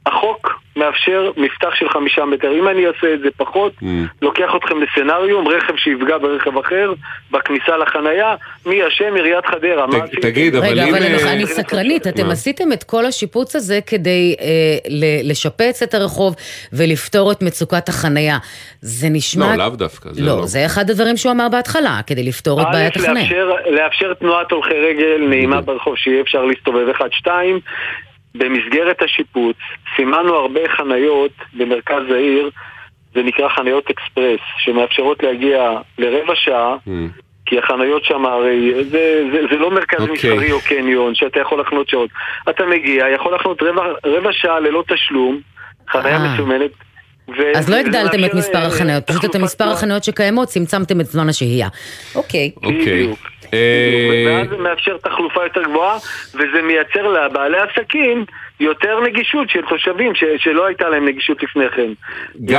החוק 0.07 0.49
מאפשר 0.77 1.31
מפתח 1.37 1.75
של 1.75 1.89
חמישה 1.89 2.25
מטר. 2.25 2.53
אם 2.59 2.69
אני 2.69 2.87
אעשה 2.87 3.15
את 3.15 3.21
זה 3.21 3.29
פחות, 3.37 3.73
Mm. 3.83 3.85
לוקח 4.23 4.51
אתכם 4.57 4.75
לסצנריום, 4.83 5.49
רכב 5.49 5.77
שיפגע 5.77 6.19
ברכב 6.19 6.59
אחר, 6.59 6.93
בכניסה 7.31 7.77
לחנייה, 7.77 8.35
מי 8.67 8.87
אשם? 8.89 9.15
עיריית 9.15 9.47
חדרה. 9.47 9.87
מה 9.87 9.97
עשיתם? 10.05 10.21
תגיד, 10.21 10.55
אבל 10.55 10.67
רגע, 10.67 10.85
אם... 10.85 10.95
אבל 10.95 11.03
אני- 11.03 11.15
אה, 11.25 11.33
אני 11.33 11.47
סקרנית, 11.47 12.07
אתם 12.07 12.27
מה? 12.27 12.33
עשיתם 12.33 12.73
את 12.73 12.85
כל 12.85 13.07
השיפוץ 13.07 13.57
הזה 13.57 13.79
כדי 13.87 14.35
אה, 14.41 14.47
ל- 14.89 15.31
לשפץ 15.31 15.83
את 15.83 15.95
הרחוב 15.95 16.35
ולפתור 16.73 17.33
את 17.33 17.43
מצוקת 17.43 17.89
החנייה. 17.89 18.39
זה 18.81 19.09
נשמע... 19.11 19.57
לא, 19.57 19.65
לאו 19.65 19.77
דווקא, 19.77 20.09
זה 20.13 20.21
לא, 20.23 20.37
לא. 20.37 20.47
זה 20.47 20.67
אחד 20.67 20.91
הדברים 20.91 21.17
שהוא 21.17 21.33
אמר 21.33 21.49
בהתחלה, 21.49 22.01
כדי 22.07 22.23
לפתור 22.23 22.63
את 22.63 22.67
א', 22.67 22.73
בעיית 22.73 22.97
החניה. 22.97 23.23
לאפשר, 23.23 23.51
לאפשר 23.71 24.15
תנועת 24.15 24.51
הולכי 24.51 24.75
רגל 24.75 25.27
נעימה 25.29 25.61
ברחוב, 25.61 25.97
שיהיה 25.97 26.21
אפשר 26.21 26.45
להסתובב 26.45 26.89
אחד, 26.89 27.09
שתיים. 27.13 27.61
במסגרת 28.39 29.03
השיפוץ 29.03 29.57
סימנו 29.97 30.35
הרבה 30.35 30.61
חניות 30.77 31.33
במרכז 31.55 32.03
העיר, 32.11 32.51
זה 33.15 33.23
נקרא 33.23 33.49
חניות 33.49 33.91
אקספרס, 33.91 34.41
שמאפשרות 34.59 35.23
להגיע 35.23 35.79
לרבע 35.99 36.33
שעה, 36.35 36.77
כי 37.47 37.59
החניות 37.59 38.05
שם 38.05 38.27
הרי, 38.27 38.73
זה, 38.91 39.25
זה, 39.33 39.41
זה 39.51 39.57
לא 39.57 39.71
מרכז 39.71 40.01
אוקיי. 40.01 40.15
מסחרי 40.15 40.53
או 40.53 40.61
קניון 40.61 41.15
שאתה 41.15 41.41
יכול 41.41 41.61
לחנות 41.61 41.89
שעות. 41.89 42.11
אתה 42.51 42.67
מגיע, 42.67 43.09
יכול 43.09 43.35
לחנות 43.35 43.63
רבע, 43.63 43.83
רבע 44.05 44.33
שעה 44.33 44.61
ללא 44.61 44.85
תשלום, 44.89 45.41
חניה 45.91 46.17
אה. 46.17 46.35
מסומנת. 46.35 46.71
ו- 47.29 47.57
אז 47.59 47.71
לא 47.71 47.77
הגדלתם 47.77 48.25
את 48.25 48.35
מספר 48.35 48.59
אה, 48.59 48.67
החניות, 48.67 49.07
פשוט 49.07 49.25
את 49.25 49.37
מספר 49.37 49.65
החניות 49.65 50.05
שקיימות 50.05 50.49
צמצמתם 50.49 51.01
את 51.01 51.07
זמן 51.07 51.29
השהייה. 51.29 51.69
אוקיי. 52.15 52.51
אוקיי. 52.57 53.09
ואז 54.27 54.49
זה 54.49 54.57
מאפשר 54.57 54.97
תחלופה 54.97 55.45
יותר 55.45 55.63
גבוהה, 55.63 55.99
וזה 56.35 56.63
מייצר 56.63 57.09
לבעלי 57.09 57.57
עסקים 57.59 58.25
יותר 58.61 59.01
נגישות 59.01 59.51
של 59.51 59.61
תושבים 59.69 60.15
ש- 60.15 60.25
שלא 60.45 60.67
הייתה 60.67 60.89
להם 60.89 61.09
נגישות 61.09 61.43
לפני 61.43 61.65
כן. 61.77 61.93
גיא, 62.37 62.59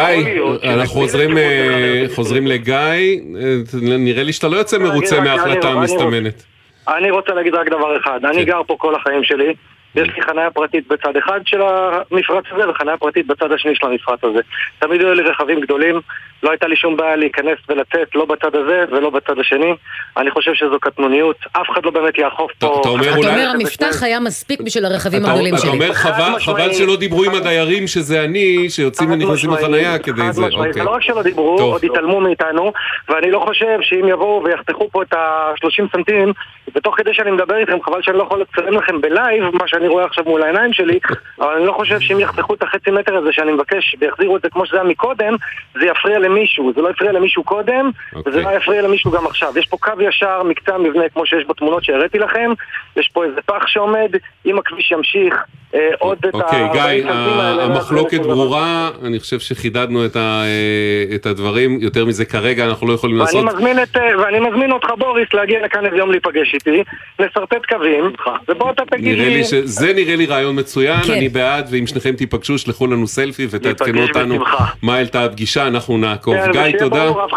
אנחנו 0.63 0.93
חוזרים, 1.01 1.37
אה, 1.37 2.03
חוזרים 2.15 2.47
לגיא, 2.47 2.75
אה, 2.75 3.55
נראה 3.97 4.23
לי 4.23 4.33
שאתה 4.33 4.47
לא 4.47 4.57
יוצא 4.57 4.77
מרוצה 4.77 5.21
מההחלטה 5.21 5.67
המסתמנת. 5.67 6.43
אני 6.87 7.11
רוצה 7.11 7.33
להגיד 7.33 7.55
רק 7.55 7.67
דבר 7.69 7.97
אחד, 7.97 8.19
אני 8.25 8.45
גר 8.45 8.61
פה 8.67 8.75
כל 8.79 8.95
החיים 8.95 9.23
שלי, 9.23 9.53
יש 9.95 10.07
לי 10.15 10.21
חניה 10.21 10.51
פרטית 10.51 10.87
בצד 10.87 11.17
אחד 11.17 11.39
של 11.45 11.61
המפרץ 11.61 12.43
הזה 12.51 12.69
וחניה 12.69 12.97
פרטית 12.97 13.27
בצד 13.27 13.51
השני 13.51 13.75
של 13.75 13.85
המפרץ 13.85 14.19
הזה. 14.23 14.39
תמיד 14.79 15.01
היו 15.01 15.13
לי 15.13 15.23
רכבים 15.23 15.59
גדולים, 15.61 15.99
לא 16.43 16.49
הייתה 16.49 16.67
לי 16.67 16.75
שום 16.75 16.97
בעיה 16.97 17.15
להיכנס 17.15 17.57
ולצאת, 17.69 18.15
לא 18.15 18.25
בצד 18.25 18.55
הזה 18.55 18.85
ולא 18.91 19.09
בצד 19.09 19.39
השני. 19.39 19.73
אני 20.17 20.31
חושב 20.31 20.51
שזו 20.53 20.79
קטנוניות, 20.79 21.35
אף 21.51 21.69
אחד 21.73 21.85
לא 21.85 21.91
באמת 21.91 22.17
יאכוף 22.17 22.51
פה... 22.59 22.77
אתה 22.81 22.89
אומר 22.89 23.19
אתה 23.19 23.51
המפתח 23.51 24.03
היה 24.03 24.19
מספיק 24.19 24.61
בשביל 24.61 24.85
הרכבים 24.85 25.21
אתה 25.21 25.29
הגדולים 25.31 25.53
אתה 25.53 25.61
שלי. 25.61 25.71
אומר 25.71 25.93
חבל- 25.93 26.39
חבל 26.39 26.73
שלא 26.73 26.95
דיברו 26.97 27.23
עם 27.23 27.35
הדיירים 27.35 27.87
שזה 27.87 28.23
אני, 28.23 28.69
שיוצאים 28.69 29.11
ונכנסים 29.11 29.51
לחנייה 29.51 29.99
כדי 29.99 30.31
זה, 30.31 30.41
משמעית. 30.41 30.55
אוקיי. 30.57 30.73
זה 30.73 30.83
לא 30.83 30.89
רק 30.89 31.01
שלא 31.01 31.21
דיברו. 31.23 31.59
עוד 31.61 31.83
התעלמו 31.83 32.21
מאיתנו, 32.21 32.73
ואני 33.09 33.31
לא 33.31 33.39
חושב 33.47 33.77
שאם 33.81 34.07
יבואו 34.07 34.43
ויחתכו 34.43 34.89
פה 34.91 35.03
את 35.03 35.13
ה-30 35.13 35.83
סנטים, 35.95 36.33
ותוך 36.75 36.97
כדי 36.97 37.13
שאני 37.13 37.31
מדבר 37.31 37.55
איתכם, 37.57 37.77
חבל 37.83 38.01
שאני 38.01 38.17
לא 38.17 38.23
יכול 38.23 38.41
לצלם 38.41 38.73
לכם 38.73 39.01
בלייב, 39.01 39.43
מה 39.53 39.67
שאני 39.67 39.87
רואה 39.87 40.05
עכשיו 40.05 40.23
מול 40.27 40.43
העיניים 40.43 40.73
שלי, 40.73 40.99
אבל 41.39 41.53
אני 41.57 41.65
לא 41.65 41.71
חושב 41.71 41.99
שאם 41.99 42.19
יחתכו 42.19 42.53
את 42.53 42.63
החצי 42.63 42.91
מטר 42.91 43.15
הזה 43.17 43.29
שאני 43.31 43.51
מבקש 43.51 43.95
ויחזירו 43.99 44.37
את 44.37 44.41
זה 44.41 44.49
כמו 44.49 44.65
שזה 44.65 44.77
היה 44.77 44.83
מקודם, 44.89 45.35
זה 45.79 45.85
יפריע 45.85 46.19
למישהו. 46.29 46.71
זה 46.75 46.81
לא 46.81 46.89
יפריע 46.89 47.11
למישהו 47.11 47.43
קודם, 47.43 47.91
אוקיי. 48.15 48.31
וזה 48.33 48.41
לא 48.41 48.57
יפריע 48.57 48.81
למישהו 48.81 49.11
גם 49.11 49.25
עכשיו. 49.27 49.53
יש 49.59 49.65
פה 49.67 49.77
קו 49.77 49.91
ישר 50.09 50.43
מקצה 50.43 50.75
המבנה, 50.75 51.03
כמו 51.13 51.25
שיש 51.25 51.43
בתמונות 51.49 51.83
שהראיתי 51.83 52.17
לכם, 52.19 52.51
יש 52.97 53.09
פה 53.13 53.23
איזה 53.25 53.41
פח 53.45 53.67
שעומד, 53.67 54.09
אם 54.45 54.57
הכביש 54.59 54.91
ימשיך, 54.91 55.33
אה, 55.75 55.79
עוד 55.99 56.17
את 56.29 56.33
אוקיי, 56.33 56.59
ה- 56.63 56.69
גיא, 56.73 56.81
40 56.81 57.01
סנטים 57.03 57.13
האלה, 57.39 57.63
המחלוקת 57.63 58.23
זה- 58.23 58.29
ברורה, 58.29 58.89
אני 59.05 59.19
חושב 59.19 59.39
שחידדנו 59.39 60.05
את 60.05 60.15
ה- 60.15 60.43
אה, 60.45 61.15
את 61.15 61.25
הדברים, 61.25 61.79
יותר 61.81 62.05
מזה 62.05 62.25
כרגע 62.25 62.65
אנחנו 62.65 62.87
לא 62.87 62.93
יכולים 62.93 63.15
ואני 63.19 63.25
לעשות. 63.25 63.45
מזמין, 63.45 63.83
את, 63.83 63.97
אה, 63.97 64.19
ואני 64.19 64.39
מזמין 64.39 64.71
אותך 64.71 64.87
בוריס 64.97 65.27
להגיע 65.33 65.65
לכאן 65.65 65.85
איזה 65.85 65.97
יום 65.97 66.11
להיפגש 66.11 66.53
איתי, 66.53 66.83
לשרטט 67.19 67.65
קווים, 67.69 68.11
ובוא 68.47 68.71
אתה 68.71 68.83
תגיד 68.85 69.17
לי... 69.17 69.29
לי 69.29 69.43
שזה 69.43 69.93
נראה 69.93 70.15
לי 70.15 70.25
רעיון 70.25 70.59
מצוין, 70.59 71.01
כן. 71.01 71.13
אני 71.13 71.29
בעד, 71.29 71.67
ואם 71.71 71.87
שניכם 71.87 72.11
תיפגשו, 72.15 72.57
שלחו 72.57 72.87
לנו 72.87 73.07
סלפי 73.07 73.47
ותעדכנו 73.49 74.01
אותנו. 74.01 74.43
מה 74.81 74.95
העלתה 74.95 75.23
הפגישה, 75.23 75.67
אנחנו 75.67 75.97
נעקוב. 75.97 76.16
כן, 76.25 76.51
גיא, 76.51 76.79
תודה. 76.79 77.05
לא- 77.05 77.27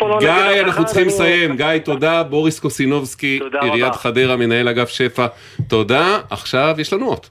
לא 0.00 0.18
גיא, 0.20 0.30
אנחנו 0.64 0.84
צריכים 0.84 1.06
לסיים. 1.06 1.56
גיא, 1.56 1.66
תודה. 1.84 2.22
בוריס 2.22 2.60
קוסינובסקי, 2.60 3.40
עיריית 3.60 3.94
חדרה, 3.96 4.36
מנהל 4.36 4.68
אגף 4.68 4.88
שפע, 4.88 5.26
תודה. 5.68 6.18
עכשיו 6.30 6.74
יש 6.78 6.92
לנו 6.92 7.06
עוד. 7.06 7.26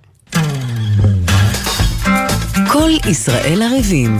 כל 2.72 2.90
ישראל 3.10 3.62
ערבים. 3.62 4.18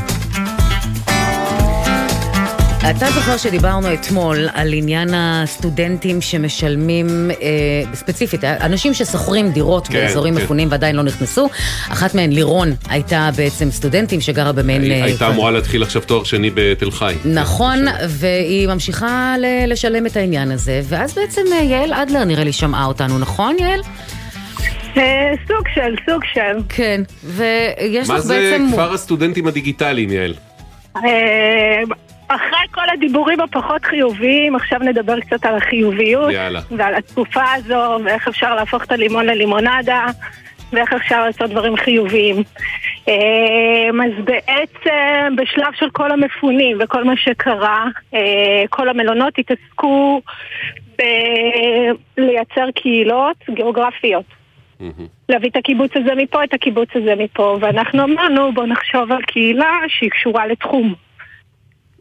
אתה 2.90 3.06
זוכר 3.06 3.38
שדיברנו 3.38 3.94
אתמול 3.94 4.50
על 4.54 4.74
עניין 4.74 5.10
הסטודנטים 5.14 6.22
שמשלמים, 6.22 7.32
אה, 7.32 7.96
ספציפית, 7.96 8.44
אנשים 8.44 8.94
ששוכרים 8.94 9.52
דירות 9.52 9.88
כן, 9.88 9.94
באזורים 9.94 10.36
כן. 10.36 10.44
מפונים 10.44 10.68
ועדיין 10.72 10.96
לא 10.96 11.04
נכנסו. 11.04 11.50
אחת 11.90 12.16
מהן, 12.16 12.32
לירון, 12.32 12.74
הייתה 12.90 13.30
בעצם 13.38 13.72
סטודנטים 13.72 14.22
שגרה 14.22 14.52
במעין... 14.52 14.92
אה, 14.92 15.04
הייתה 15.04 15.28
אמורה 15.28 15.52
להתחיל 15.52 15.84
עכשיו 15.84 16.02
תואר 16.02 16.24
שני 16.24 16.50
בתל 16.54 16.92
חי. 16.92 17.16
נכון, 17.26 17.86
והיא 18.10 18.68
ממשיכה 18.68 19.36
ל- 19.40 19.72
לשלם 19.72 20.06
את 20.06 20.18
העניין 20.18 20.52
הזה, 20.52 20.82
ואז 20.84 21.14
בעצם 21.14 21.42
אה, 21.54 21.64
יעל 21.64 21.94
אדלר 21.94 22.24
נראה 22.24 22.44
לי 22.44 22.54
שמעה 22.54 22.86
אותנו, 22.86 23.20
נכון 23.20 23.56
יעל? 23.60 23.82
אה, 24.98 25.32
סוג 25.48 25.68
של, 25.74 25.96
סוג 26.10 26.24
של. 26.34 26.62
כן, 26.70 27.02
ויש 27.24 28.08
מה 28.10 28.16
לך 28.16 28.22
זה 28.22 28.52
בעצם... 28.52 28.68
כפר 28.74 28.94
הסטודנטים 28.94 29.48
הדיגיטליים, 29.48 30.10
יעל? 30.12 30.34
אחרי 32.28 32.68
כל 32.72 32.90
הדיבורים 32.94 33.42
הפחות 33.42 33.86
חיוביים, 33.86 34.56
עכשיו 34.56 34.80
נדבר 34.80 35.20
קצת 35.20 35.46
על 35.46 35.56
החיוביות. 35.56 36.32
יאללה. 36.32 36.60
ועל 36.72 36.96
התקופה 36.96 37.54
הזו, 37.54 38.00
ואיך 38.06 38.28
אפשר 38.28 38.56
להפוך 38.56 38.84
את 38.84 38.92
הלימון 38.92 39.26
ללימונדה, 39.26 40.06
ואיך 40.74 40.94
אפשר 40.94 41.26
לעשות 41.26 41.50
דברים 41.50 41.78
חיוביים. 41.78 42.44
אה, 43.08 44.06
אז 44.06 44.26
בעצם 44.26 45.36
בשלב 45.36 45.74
של 45.80 45.90
כל 45.90 46.12
המפונים 46.12 46.78
וכל 46.80 47.04
מה 47.04 47.18
שקרה, 47.18 47.86
אה, 48.14 48.64
כל 48.70 48.90
המלונות 48.90 49.34
התעסקו 49.40 50.22
בלייצר 52.18 52.72
קהילות 52.76 53.38
גיאוגרפיות. 53.50 54.26
להביא 55.30 55.50
את 55.50 55.56
הקיבוץ 55.56 55.92
הזה 55.96 56.16
מפה, 56.16 56.44
את 56.44 56.54
הקיבוץ 56.54 56.90
הזה 56.96 57.16
מפה, 57.18 57.58
ואנחנו 57.62 58.04
אמרנו 58.04 58.54
בואו 58.54 58.66
נחשוב 58.66 59.12
על 59.12 59.22
קהילה 59.22 59.72
שהיא 59.88 60.10
קשורה 60.10 60.48
לתחום. 60.48 61.05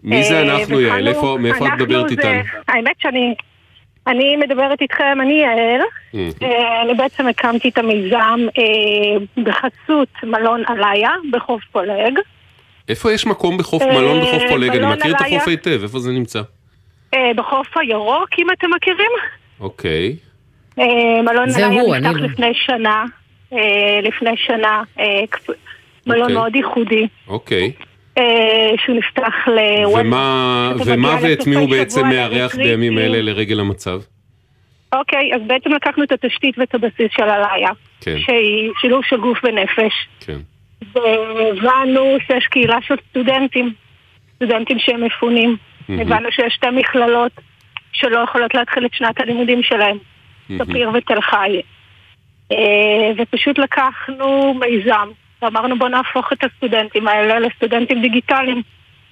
מי 0.04 0.24
זה 0.24 0.34
אה, 0.34 0.42
אנחנו, 0.42 0.80
יעל? 0.80 1.08
מאיפה 1.38 1.66
את 1.68 1.72
מדברת 1.72 2.10
איתנו? 2.10 2.40
האמת 2.68 2.96
שאני 2.98 3.34
אני 4.06 4.36
מדברת 4.36 4.82
איתכם, 4.82 5.18
אני 5.20 5.32
יעל. 5.32 5.80
אה, 6.42 6.82
אני 6.82 6.94
בעצם 6.94 7.26
הקמתי 7.26 7.68
את 7.68 7.78
המיזם 7.78 8.40
אה, 8.58 9.42
בחסות 9.42 10.08
מלון 10.22 10.62
עליה 10.66 11.10
בחוף 11.32 11.62
פולג. 11.72 12.18
איפה 12.88 13.12
יש 13.12 13.26
מקום 13.26 13.58
בחוף 13.58 13.82
אה, 13.82 13.98
מלון 13.98 14.20
בחוף 14.20 14.42
פולג? 14.48 14.70
אני 14.70 14.86
מכיר 14.92 15.16
את. 15.16 15.20
החוף 15.20 15.48
היטב, 15.48 15.82
איפה 15.82 15.98
זה 15.98 16.12
נמצא? 16.12 16.42
אה, 17.14 17.30
בחוף 17.36 17.66
הירוק, 17.76 18.28
אם 18.38 18.46
אתם 18.50 18.66
מכירים. 18.76 19.10
אוקיי. 19.60 20.16
אה, 20.78 21.22
מלון 21.22 21.48
עליה 21.54 21.68
נפתח. 21.68 22.20
לפני 22.20 22.52
שנה. 22.54 23.04
אה, 23.52 24.00
לפני 24.02 24.36
שנה. 24.36 24.82
אה, 24.98 25.04
מלון 26.06 26.20
אוקיי. 26.20 26.34
מאוד 26.34 26.56
ייחודי. 26.56 27.06
אוקיי. 27.28 27.72
אה, 28.18 28.70
שהוא 28.84 28.96
נפתח 28.96 29.48
ל... 29.48 29.84
ומה 29.86 30.72
ומה 30.86 31.16
ואת 31.22 31.46
מי 31.46 31.54
הוא 31.54 31.70
בעצם 31.70 32.08
מארח 32.08 32.32
לריטריטים. 32.32 32.80
בימים 32.80 32.98
אלה 32.98 33.22
לרגל 33.22 33.60
המצב? 33.60 34.00
אוקיי, 34.92 35.34
אז 35.34 35.40
בעצם 35.46 35.72
לקחנו 35.72 36.04
את 36.04 36.12
התשתית 36.12 36.58
ואת 36.58 36.74
הבסיס 36.74 37.10
של 37.16 37.22
עליה. 37.22 37.70
כן. 38.00 38.18
שהיא 38.18 38.70
שילוב 38.80 39.04
של 39.04 39.16
גוף 39.16 39.38
ונפש. 39.44 40.08
כן. 40.20 40.38
והבנו 40.94 42.16
שיש 42.26 42.46
קהילה 42.46 42.78
של 42.82 42.94
סטודנטים, 43.10 43.72
סטודנטים 44.36 44.78
שהם 44.78 45.04
מפונים. 45.04 45.56
מהמם. 45.88 46.00
הבנו 46.00 46.32
שיש 46.32 46.54
שתי 46.54 46.66
מכללות 46.72 47.32
שלא 47.92 48.18
יכולות 48.18 48.54
להתחיל 48.54 48.86
את 48.86 48.94
שנת 48.94 49.20
הלימודים 49.20 49.62
שלהם. 49.62 49.98
ספיר 50.58 50.90
ותל 50.94 51.20
חי. 51.20 51.60
אה, 52.52 53.12
ופשוט 53.18 53.58
לקחנו 53.58 54.54
מיזם, 54.54 55.08
ואמרנו 55.44 55.78
בוא 55.78 55.88
נהפוך 55.88 56.32
את 56.32 56.44
הסטודנטים 56.44 57.08
האלה 57.08 57.40
לסטודנטים 57.40 58.02
דיגיטליים. 58.02 58.62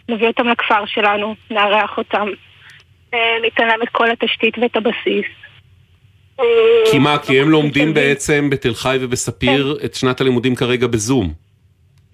נביא 0.09 0.27
אותם 0.27 0.49
לכפר 0.49 0.87
שלנו, 0.87 1.35
נארח 1.51 1.99
אותם, 1.99 2.29
אה, 3.15 3.19
ניתן 3.43 3.67
להם 3.67 3.83
את 3.83 3.89
כל 3.89 4.11
התשתית 4.11 4.59
ואת 4.59 4.77
הבסיס. 4.77 5.27
אה, 6.41 6.45
כי 6.91 6.99
מה, 6.99 7.19
כי 7.19 7.41
הם 7.41 7.51
לומדים 7.51 7.95
בעצם 7.95 8.51
בתל 8.51 8.75
חי 8.75 8.99
ובספיר 9.01 9.77
כן. 9.81 9.87
את 9.87 9.95
שנת 9.95 10.21
הלימודים 10.21 10.55
כרגע 10.55 10.87
בזום. 10.87 11.33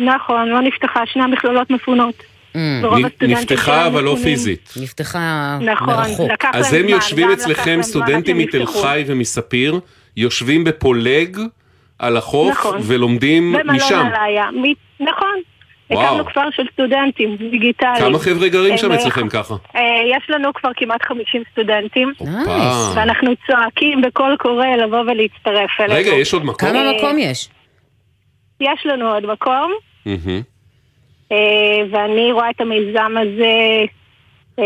נכון, 0.01 0.49
לא 0.49 0.61
נפתחה, 0.61 1.01
שני 1.07 1.23
המכללות 1.23 1.71
מפונות. 1.71 2.23
הסטודנטים 2.55 3.31
נפתחה 3.31 3.87
אבל 3.87 4.05
לא. 4.05 4.17
פיזית. 4.23 4.75
נפתחה 4.83 5.59
נכון, 5.61 5.87
מרחוק. 5.89 6.31
אז 6.53 6.73
הם 6.73 6.89
יושבים 6.89 7.31
אצלכם, 7.31 7.79
סטודנטים 7.83 8.39
מתל. 8.39 8.67
חי 8.67 9.05
ומספיר, 9.07 9.81
יושבים 10.17 10.65
בפולג 10.65 11.39
על 11.99 12.17
החוף 12.17 12.51
נכון. 12.51 12.79
ולומדים 12.83 13.53
במלון 13.53 13.77
משם. 13.77 14.07
עליה, 14.15 14.51
מ- 14.51 15.05
נכון. 15.05 15.37
וואו. 15.91 16.07
הקמנו 16.07 16.25
כפר 16.27 16.51
של 16.51 16.63
סטודנטים 16.73 17.37
דיגיטליים. 17.51 17.99
כמה 17.99 18.19
חבר'ה 18.19 18.49
גרים 18.49 18.79
שם 18.79 18.93
אה, 18.93 18.97
אצלכם 18.97 19.29
ככה? 19.29 19.55
אה, 19.77 19.81
יש 20.17 20.31
לנו 20.31 20.55
כבר 20.55 20.71
כמעט 20.77 21.03
50 21.03 21.43
סטודנטים. 21.53 22.13
ואנחנו 22.95 23.31
צועקים 23.47 24.03
בקול 24.03 24.37
קורא 24.39 24.67
לבוא 24.67 24.99
ולהצטרף 25.01 25.71
אלינו. 25.81 25.95
רגע, 25.95 26.11
יש 26.11 26.33
עוד 26.35 26.45
מקום? 26.45 26.69
כמה 26.71 26.93
מקום 26.99 27.19
יש? 27.19 27.49
יש 28.61 28.81
לנו 28.87 29.15
עוד 29.15 29.27
מקום. 29.27 29.73
אה, 31.33 31.37
ואני 31.91 32.33
רואה 32.33 32.51
את 32.51 32.61
המיזם 32.61 33.13
הזה... 33.23 33.85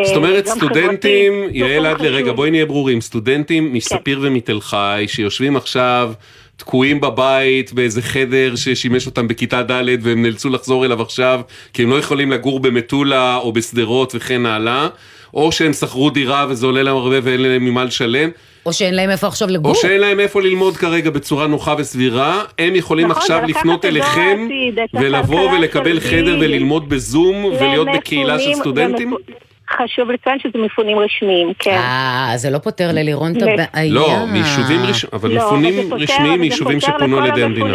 זאת 0.05 0.16
אומרת, 0.16 0.47
סטודנטים, 0.47 1.33
יעל 1.51 1.83
לרגע, 1.83 2.22
חשוב. 2.22 2.37
בואי 2.37 2.51
נהיה 2.51 2.66
ברורים, 2.66 3.01
סטודנטים 3.01 3.72
מספיר 3.72 4.18
ומתל 4.22 4.61
חי, 4.61 5.05
שיושבים 5.09 5.57
עכשיו 5.57 6.12
תקועים 6.57 7.00
בבית 7.00 7.72
באיזה 7.72 8.03
חדר 8.03 8.57
ששימש 8.57 9.07
אותם 9.07 9.28
בכיתה 9.28 9.62
ד' 9.62 9.72
והם 10.03 10.22
נאלצו 10.22 10.48
לחזור 10.50 10.84
אליו 10.84 11.03
עכשיו, 11.03 11.40
כי 11.72 11.82
הם 11.82 11.90
לא 11.90 11.98
יכולים 11.98 12.30
לגור 12.30 12.61
במטולה 12.61 13.36
או 13.36 13.53
בשדרות 13.53 14.12
וכן 14.16 14.46
הלאה, 14.46 14.88
או 15.34 15.53
שהם 15.53 15.72
שכרו 15.72 16.11
דירה 16.11 16.46
וזה 16.48 16.66
עולה 16.66 16.82
להם 16.82 16.96
הרבה 16.96 17.16
ואין 17.22 17.42
להם 17.42 17.64
ממה 17.64 17.84
לשלם. 17.84 18.30
או 18.66 18.72
שאין 18.72 18.94
להם 18.94 19.11
איפה 19.11 19.26
עכשיו 19.26 19.48
לגור? 19.48 19.70
או 19.72 19.76
שאין 19.76 20.00
להם 20.00 20.20
איפה 20.20 20.42
ללמוד 20.42 20.76
כרגע 20.76 21.11
בצורה 21.11 21.46
נוחה 21.46 21.74
וסבירה, 21.78 22.42
הם 22.59 22.74
יכולים 22.74 23.09
נכון, 23.09 23.22
עכשיו 23.22 23.40
לפנות 23.48 23.84
אליכם 23.84 24.46
העתיד, 24.50 24.78
ולבוא 24.94 25.50
ולקבל 25.53 26.00
חדר. 26.00 26.36
וללמוד 26.40 26.88
בזום 26.88 27.44
ולהיות 27.44 27.88
בקהילה 27.96 28.38
של 28.38 28.55
סטודנטים? 28.55 29.12
ומפ- 29.12 29.51
חשוב 29.73 30.11
לציין 30.11 30.39
שזה 30.39 30.59
מפונים 30.59 30.99
רשמיים, 30.99 31.53
כן. 31.59 31.70
אה, 31.77 32.33
זה 32.37 32.51
לא 32.51 32.59
פותר 32.59 32.89
ללירון 32.93 33.33
את 33.37 33.43
ל- 33.43 33.49
הבעיה. 33.49 33.93
לא, 33.93 34.09
מיישובים 34.33 34.81
אבל 35.12 35.31
לא, 35.31 35.47
מפונים 35.47 35.73
זה 35.75 35.83
פותר- 35.91 36.03
רשמיים 36.03 36.41
מיישובים 36.41 36.81
שפונו 36.81 37.18
על 37.18 37.27
ידי 37.27 37.43
המדינה. 37.43 37.68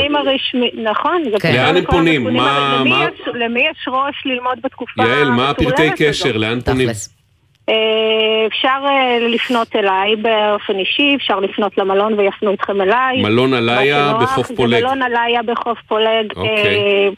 נכון, 0.92 1.24
זה 1.24 1.40
כן. 1.40 1.52
פותר 1.52 1.54
לאן 1.54 1.76
הם 1.76 1.76
לכל 1.76 1.92
פונים? 1.92 2.28
המפונים, 2.28 2.44
אבל 2.44 2.80
למי 2.80 2.90
מה- 2.90 3.04
יש- 3.04 3.28
למי 3.34 3.60
יש 3.60 3.88
ראש 3.88 4.16
ללמוד 4.26 4.58
בתקופה 4.64 5.04
יעל, 5.04 5.30
מה 5.32 5.50
הפרטי 5.50 5.90
קשר? 5.98 6.30
הזאת? 6.30 6.42
לאן 6.42 6.62
פונים? 6.62 6.90
אה, 7.70 7.74
אפשר 8.48 8.70
אה, 8.86 9.28
לפנות 9.30 9.76
אליי 9.76 10.16
באופן 10.16 10.80
אישי, 10.80 11.14
אפשר 11.16 11.40
לפנות 11.40 11.78
למלון 11.78 12.14
ויפנו 12.20 12.54
אתכם 12.54 12.82
אליי. 12.82 13.22
מלון 13.22 13.54
עליה 13.54 14.14
בחוף 14.22 14.52
פולג. 14.56 14.80
מלון 14.84 15.02
עליה 15.02 15.44
בחוף 15.44 15.78
פולג. 15.88 16.32
אוקיי. 16.36 17.10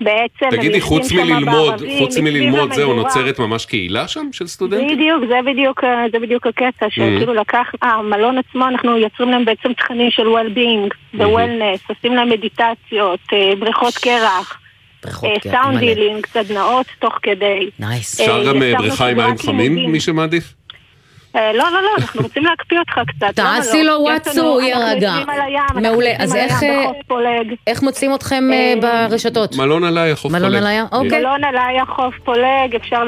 אה, 0.00 0.04
בעצם 0.04 0.56
תגידי, 0.56 0.80
חוץ 0.80 1.12
מללמוד, 1.12 1.68
בערבים, 1.70 1.98
חוץ 1.98 2.16
מללמוד 2.18 2.72
זהו. 2.72 2.94
נוצרת 2.94 3.38
ממש 3.38 3.66
קהילה 3.66 4.08
שם 4.08 4.26
של 4.32 4.46
סטודנטים? 4.46 4.96
בדיוק, 4.96 5.24
זה 5.28 5.34
בדיוק, 5.46 5.84
אה, 5.84 6.04
זה 6.12 6.18
בדיוק 6.18 6.46
הקטע, 6.46 6.86
Mm. 6.86 6.90
שכאילו 6.90 7.34
לקח, 7.34 7.72
אה, 7.82 7.88
המלון 7.88 8.38
עצמו, 8.38 8.68
אנחנו 8.68 8.98
יוצרים 8.98 9.30
להם 9.30 9.44
בעצם 9.44 9.72
תכנים 9.72 10.10
של 10.10 10.22
well-being 10.26 10.88
Mm-hmm. 11.14 11.22
ו-wellness, 11.22 11.94
עושים 11.94 12.14
להם 12.14 12.30
מדיטציות, 12.30 13.20
אה, 13.32 13.52
בריכות 13.58 13.94
קרח, 13.94 14.60
אה, 15.06 15.10
סאונד 15.50 15.76
מלא. 15.76 15.78
healing, 15.78 16.26
סדנאות 16.26 16.86
תוך 16.98 17.18
כדי. 17.22 17.70
nice. 17.78 18.20
אפשר 18.20 18.42
אה, 18.46 18.52
גם 18.52 18.62
אה, 18.62 18.72
בריכה 18.78 19.08
עם 19.08 19.16
מים 19.16 19.38
חמים. 19.38 19.92
מי 19.92 20.00
שמעדיף? 20.00 20.54
אה, 21.38 21.52
לא, 21.52 21.64
לא, 21.72 21.82
לא, 21.82 21.88
אנחנו 21.98 22.20
רוצים 22.22 22.44
להקפיא 22.44 22.78
אותך 22.78 23.00
קצת. 23.06 23.26
תעשי 23.34 23.84
לא? 23.84 23.92
לו 23.94 24.02
יש 24.02 24.10
וואטס, 24.10 24.36
לנו- 24.36 24.48
הוא 24.48 24.62
יירגע. 24.62 25.14
מעולה, 25.74 26.10
אז 26.18 26.36
איך, 26.36 26.62
אה. 26.62 26.84
איך 27.66 27.82
מוצאים 27.82 28.14
אתכם 28.14 28.44
אה, 28.52 28.74
ברשתות? 28.80 29.56
מלון 29.56 29.84
עליה, 29.84 30.16
חוף 30.16 30.32
פולג. 30.32 30.42
מלון 30.42 30.54
עליה? 30.54 30.84
אוקיי. 30.92 31.18
מלון 31.18 31.44
עליה 31.44 31.84
חוף 31.86 32.14
פולג, 32.24 32.74
אפשר 32.76 33.04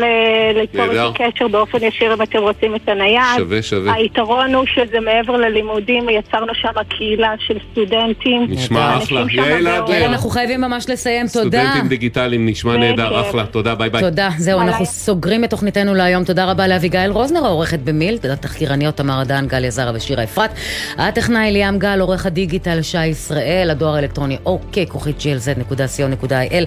ליצור. 0.55 1.07
איתי 1.07 1.23
קשר 1.33 1.49
באופן 1.49 1.79
ישיר 1.83 2.15
אם 2.15 2.23
אתם 2.23 2.39
רוצים 2.39 2.75
את 2.75 2.89
הנייד. 2.89 3.23
שווה, 3.37 3.63
שווה. 3.63 3.95
היתרון 3.95 4.55
הוא 4.55 4.65
שזה 4.75 5.01
מעבר 5.01 5.37
ללימודים, 5.37 6.09
יצרנו 6.09 6.55
שם 6.55 6.69
קהילה 6.89 7.33
של 7.47 7.55
סטודנטים. 7.73 8.47
נשמע 8.49 8.99
אחלה. 8.99 9.25
יעל. 9.33 9.67
אדלר. 9.69 10.07
אנחנו 10.07 10.31
חייבים 10.31 10.61
ממש 10.61 10.89
לסיים, 10.89 11.27
תודה. 11.27 11.41
סטודנטים 11.41 11.89
דיגיטליים, 11.89 12.49
נשמע 12.49 12.77
נהדר. 12.77 13.21
אחלה. 13.21 13.47
תודה, 13.47 13.75
ביי 13.75 13.91
ביי. 13.91 14.01
תודה, 14.03 14.29
זהו, 14.39 14.61
אנחנו 14.61 14.87
סוגרים 14.87 15.45
את 15.45 15.51
תוכניתנו 15.51 15.95
להיום. 15.95 16.25
תודה 16.25 16.51
רבה 16.51 16.67
לאביגיל 16.69 17.11
רוזנר, 17.11 17.45
העורכת 17.45 17.79
במיל, 17.79 18.19
תודה 18.21 18.37
תחקירניות 18.37 18.97
תמר 18.97 19.25
דן, 19.25 19.47
גליה 19.47 19.71
זרה 19.71 19.93
ושירה 19.95 20.25
אפרת. 20.25 20.51
הטכנאי 20.99 21.53
ליאם 21.53 21.79
גל, 21.79 22.01
עורך 22.01 22.27
הדיגיטל 22.27 22.83
שי 22.83 23.07
ישראל, 23.07 23.71
הדואר 23.71 23.95
האלקטרוני 23.95 24.37
אוקיי, 24.47 24.87
כרוכית 24.87 25.17
glz.co.il. 25.19 26.67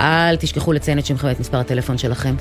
אל 0.00 0.36
תשכחו 0.36 0.72
לציין 0.72 0.98
את 0.98 1.06
שמכם 1.06 1.26
ואת 1.26 1.40
מספר 1.40 1.58
הטלפון 1.58 1.98
שלכם. 1.98 2.34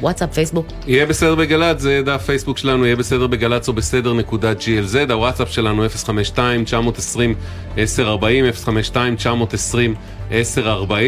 וואטסאפ, 0.00 0.34
פייסבוק. 0.34 0.66
יהיה 0.86 1.06
בסדר 1.06 1.34
בגל"צ, 1.34 1.80
זה 1.80 2.02
דף 2.04 2.22
פייסבוק 2.26 2.58
שלנו, 2.58 2.84
יהיה 2.84 2.96
בסדר 2.96 3.26
בגל"צ 3.26 3.68
או 3.68 3.72
בסדר 3.72 4.12
נקודה 4.12 4.52
glz, 4.52 5.12
הוואטסאפ 5.12 5.52
שלנו 5.52 5.86
052-920-1040, 5.86 6.38
052-920-1040, 8.66 10.94
אה, 10.94 11.00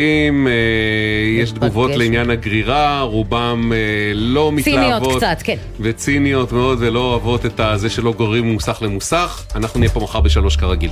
יש 1.38 1.51
תגובות 1.51 1.90
לעניין 1.90 2.30
הגרירה, 2.30 3.01
רובם 3.01 3.72
אה, 3.74 3.78
לא 4.14 4.53
ציניות 4.62 4.84
מתלהבות. 4.84 5.16
קצת, 5.16 5.36
כן. 5.45 5.57
וציניות 5.80 6.53
מאוד 6.53 6.78
ולא 6.80 7.01
אוהבות 7.01 7.47
את 7.47 7.61
זה 7.74 7.90
שלא 7.90 8.12
גוררים 8.12 8.51
ממוסך 8.51 8.78
למוסך. 8.82 9.45
אנחנו 9.55 9.80
נהיה 9.80 9.90
פה 9.90 10.01
מחר 10.01 10.20
בשלוש 10.20 10.57
כרגיל. 10.57 10.90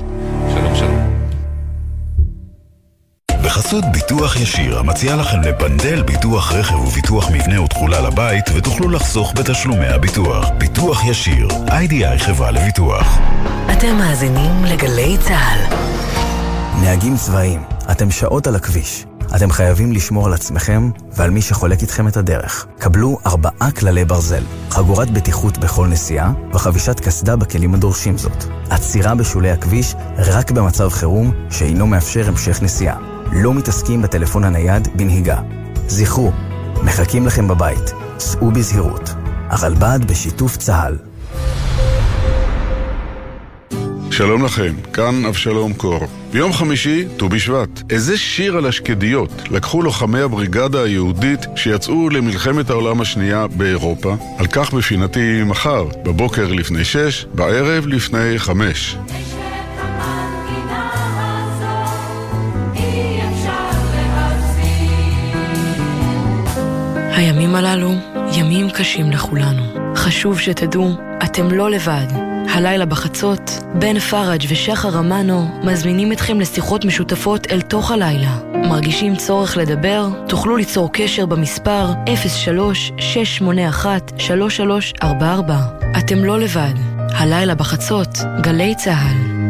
שלום 0.54 0.76
שלום. 0.76 0.99
בחסות 3.70 3.92
ביטוח 3.92 4.36
ישיר, 4.36 4.78
המציע 4.78 5.16
לכם 5.16 5.40
לפנדל 5.40 6.02
ביטוח 6.02 6.52
רכב 6.52 6.74
וביטוח 6.74 7.30
מבנה 7.30 7.62
ותכולה 7.62 8.00
לבית, 8.00 8.44
ותוכלו 8.54 8.88
לחסוך 8.88 9.32
בתשלומי 9.36 9.86
הביטוח. 9.86 10.48
ביטוח 10.58 11.04
ישיר, 11.04 11.48
איי-די-איי 11.68 12.18
חברה 12.18 12.50
לביטוח. 12.50 13.18
אתם 13.72 13.96
מאזינים 13.96 14.64
לגלי 14.64 15.16
צה"ל. 15.18 15.76
נהגים 16.82 17.16
צבאיים, 17.16 17.62
אתם 17.90 18.10
שעות 18.10 18.46
על 18.46 18.56
הכביש. 18.56 19.06
אתם 19.36 19.50
חייבים 19.50 19.92
לשמור 19.92 20.26
על 20.26 20.32
עצמכם 20.32 20.90
ועל 21.12 21.30
מי 21.30 21.42
שחולק 21.42 21.82
איתכם 21.82 22.08
את 22.08 22.16
הדרך. 22.16 22.66
קבלו 22.78 23.18
ארבעה 23.26 23.70
כללי 23.70 24.04
ברזל, 24.04 24.42
חגורת 24.70 25.10
בטיחות 25.10 25.58
בכל 25.58 25.86
נסיעה 25.86 26.32
וחבישת 26.52 27.00
קסדה 27.00 27.36
בכלים 27.36 27.74
הדורשים 27.74 28.18
זאת. 28.18 28.44
עצירה 28.70 29.14
בשולי 29.14 29.50
הכביש 29.50 29.94
רק 30.18 30.50
במצב 30.50 30.88
חירום 30.88 31.32
שאינו 31.50 31.86
מאפשר 31.86 32.28
המשך 32.28 32.62
נסיעה. 32.62 33.09
לא 33.32 33.54
מתעסקים 33.54 34.02
בטלפון 34.02 34.44
הנייד 34.44 34.88
בנהיגה. 34.94 35.40
זכרו, 35.88 36.32
מחכים 36.84 37.26
לכם 37.26 37.48
בבית. 37.48 37.92
סעו 38.18 38.50
בזהירות. 38.50 39.10
הרלב"ד 39.48 40.00
בשיתוף 40.06 40.56
צה"ל. 40.56 40.96
שלום 44.10 44.44
לכם, 44.44 44.74
כאן 44.92 45.24
אבשלום 45.24 45.72
קור. 45.72 46.06
ביום 46.32 46.52
חמישי, 46.52 47.04
ט"ו 47.16 47.28
בשבט. 47.28 47.82
איזה 47.90 48.18
שיר 48.18 48.56
על 48.56 48.66
השקדיות 48.66 49.32
לקחו 49.50 49.82
לוחמי 49.82 50.20
הבריגדה 50.20 50.82
היהודית 50.82 51.40
שיצאו 51.56 52.10
למלחמת 52.10 52.70
העולם 52.70 53.00
השנייה 53.00 53.46
באירופה. 53.46 54.16
על 54.38 54.46
כך 54.46 54.74
בפינתי 54.74 55.42
מחר, 55.46 55.84
בבוקר 56.02 56.52
לפני 56.52 56.84
שש, 56.84 57.26
בערב 57.34 57.86
לפני 57.86 58.38
חמש. 58.38 58.96
הימים 67.20 67.54
הללו 67.54 67.90
ימים 68.32 68.70
קשים 68.70 69.10
לכולנו. 69.10 69.62
חשוב 69.96 70.40
שתדעו, 70.40 70.90
אתם 71.24 71.50
לא 71.50 71.70
לבד. 71.70 72.06
הלילה 72.54 72.86
בחצות, 72.86 73.50
בן 73.74 73.98
פראג' 73.98 74.44
ושחר 74.48 74.98
אמנו 74.98 75.60
מזמינים 75.62 76.12
אתכם 76.12 76.40
לשיחות 76.40 76.84
משותפות 76.84 77.46
אל 77.50 77.60
תוך 77.60 77.90
הלילה. 77.90 78.38
מרגישים 78.54 79.16
צורך 79.16 79.56
לדבר? 79.56 80.08
תוכלו 80.28 80.56
ליצור 80.56 80.92
קשר 80.92 81.26
במספר 81.26 81.92
03-681-3344. 85.02 85.04
אתם 85.98 86.24
לא 86.24 86.40
לבד. 86.40 86.74
הלילה 87.12 87.54
בחצות, 87.54 88.18
גלי 88.40 88.74
צה"ל. 88.74 89.40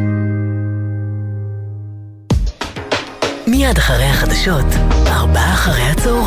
מיד 3.46 3.78
אחרי 3.78 4.04
החדשות, 4.04 4.66
ארבעה 5.06 5.54
אחרי 5.54 5.82
הצהריים. 5.82 6.20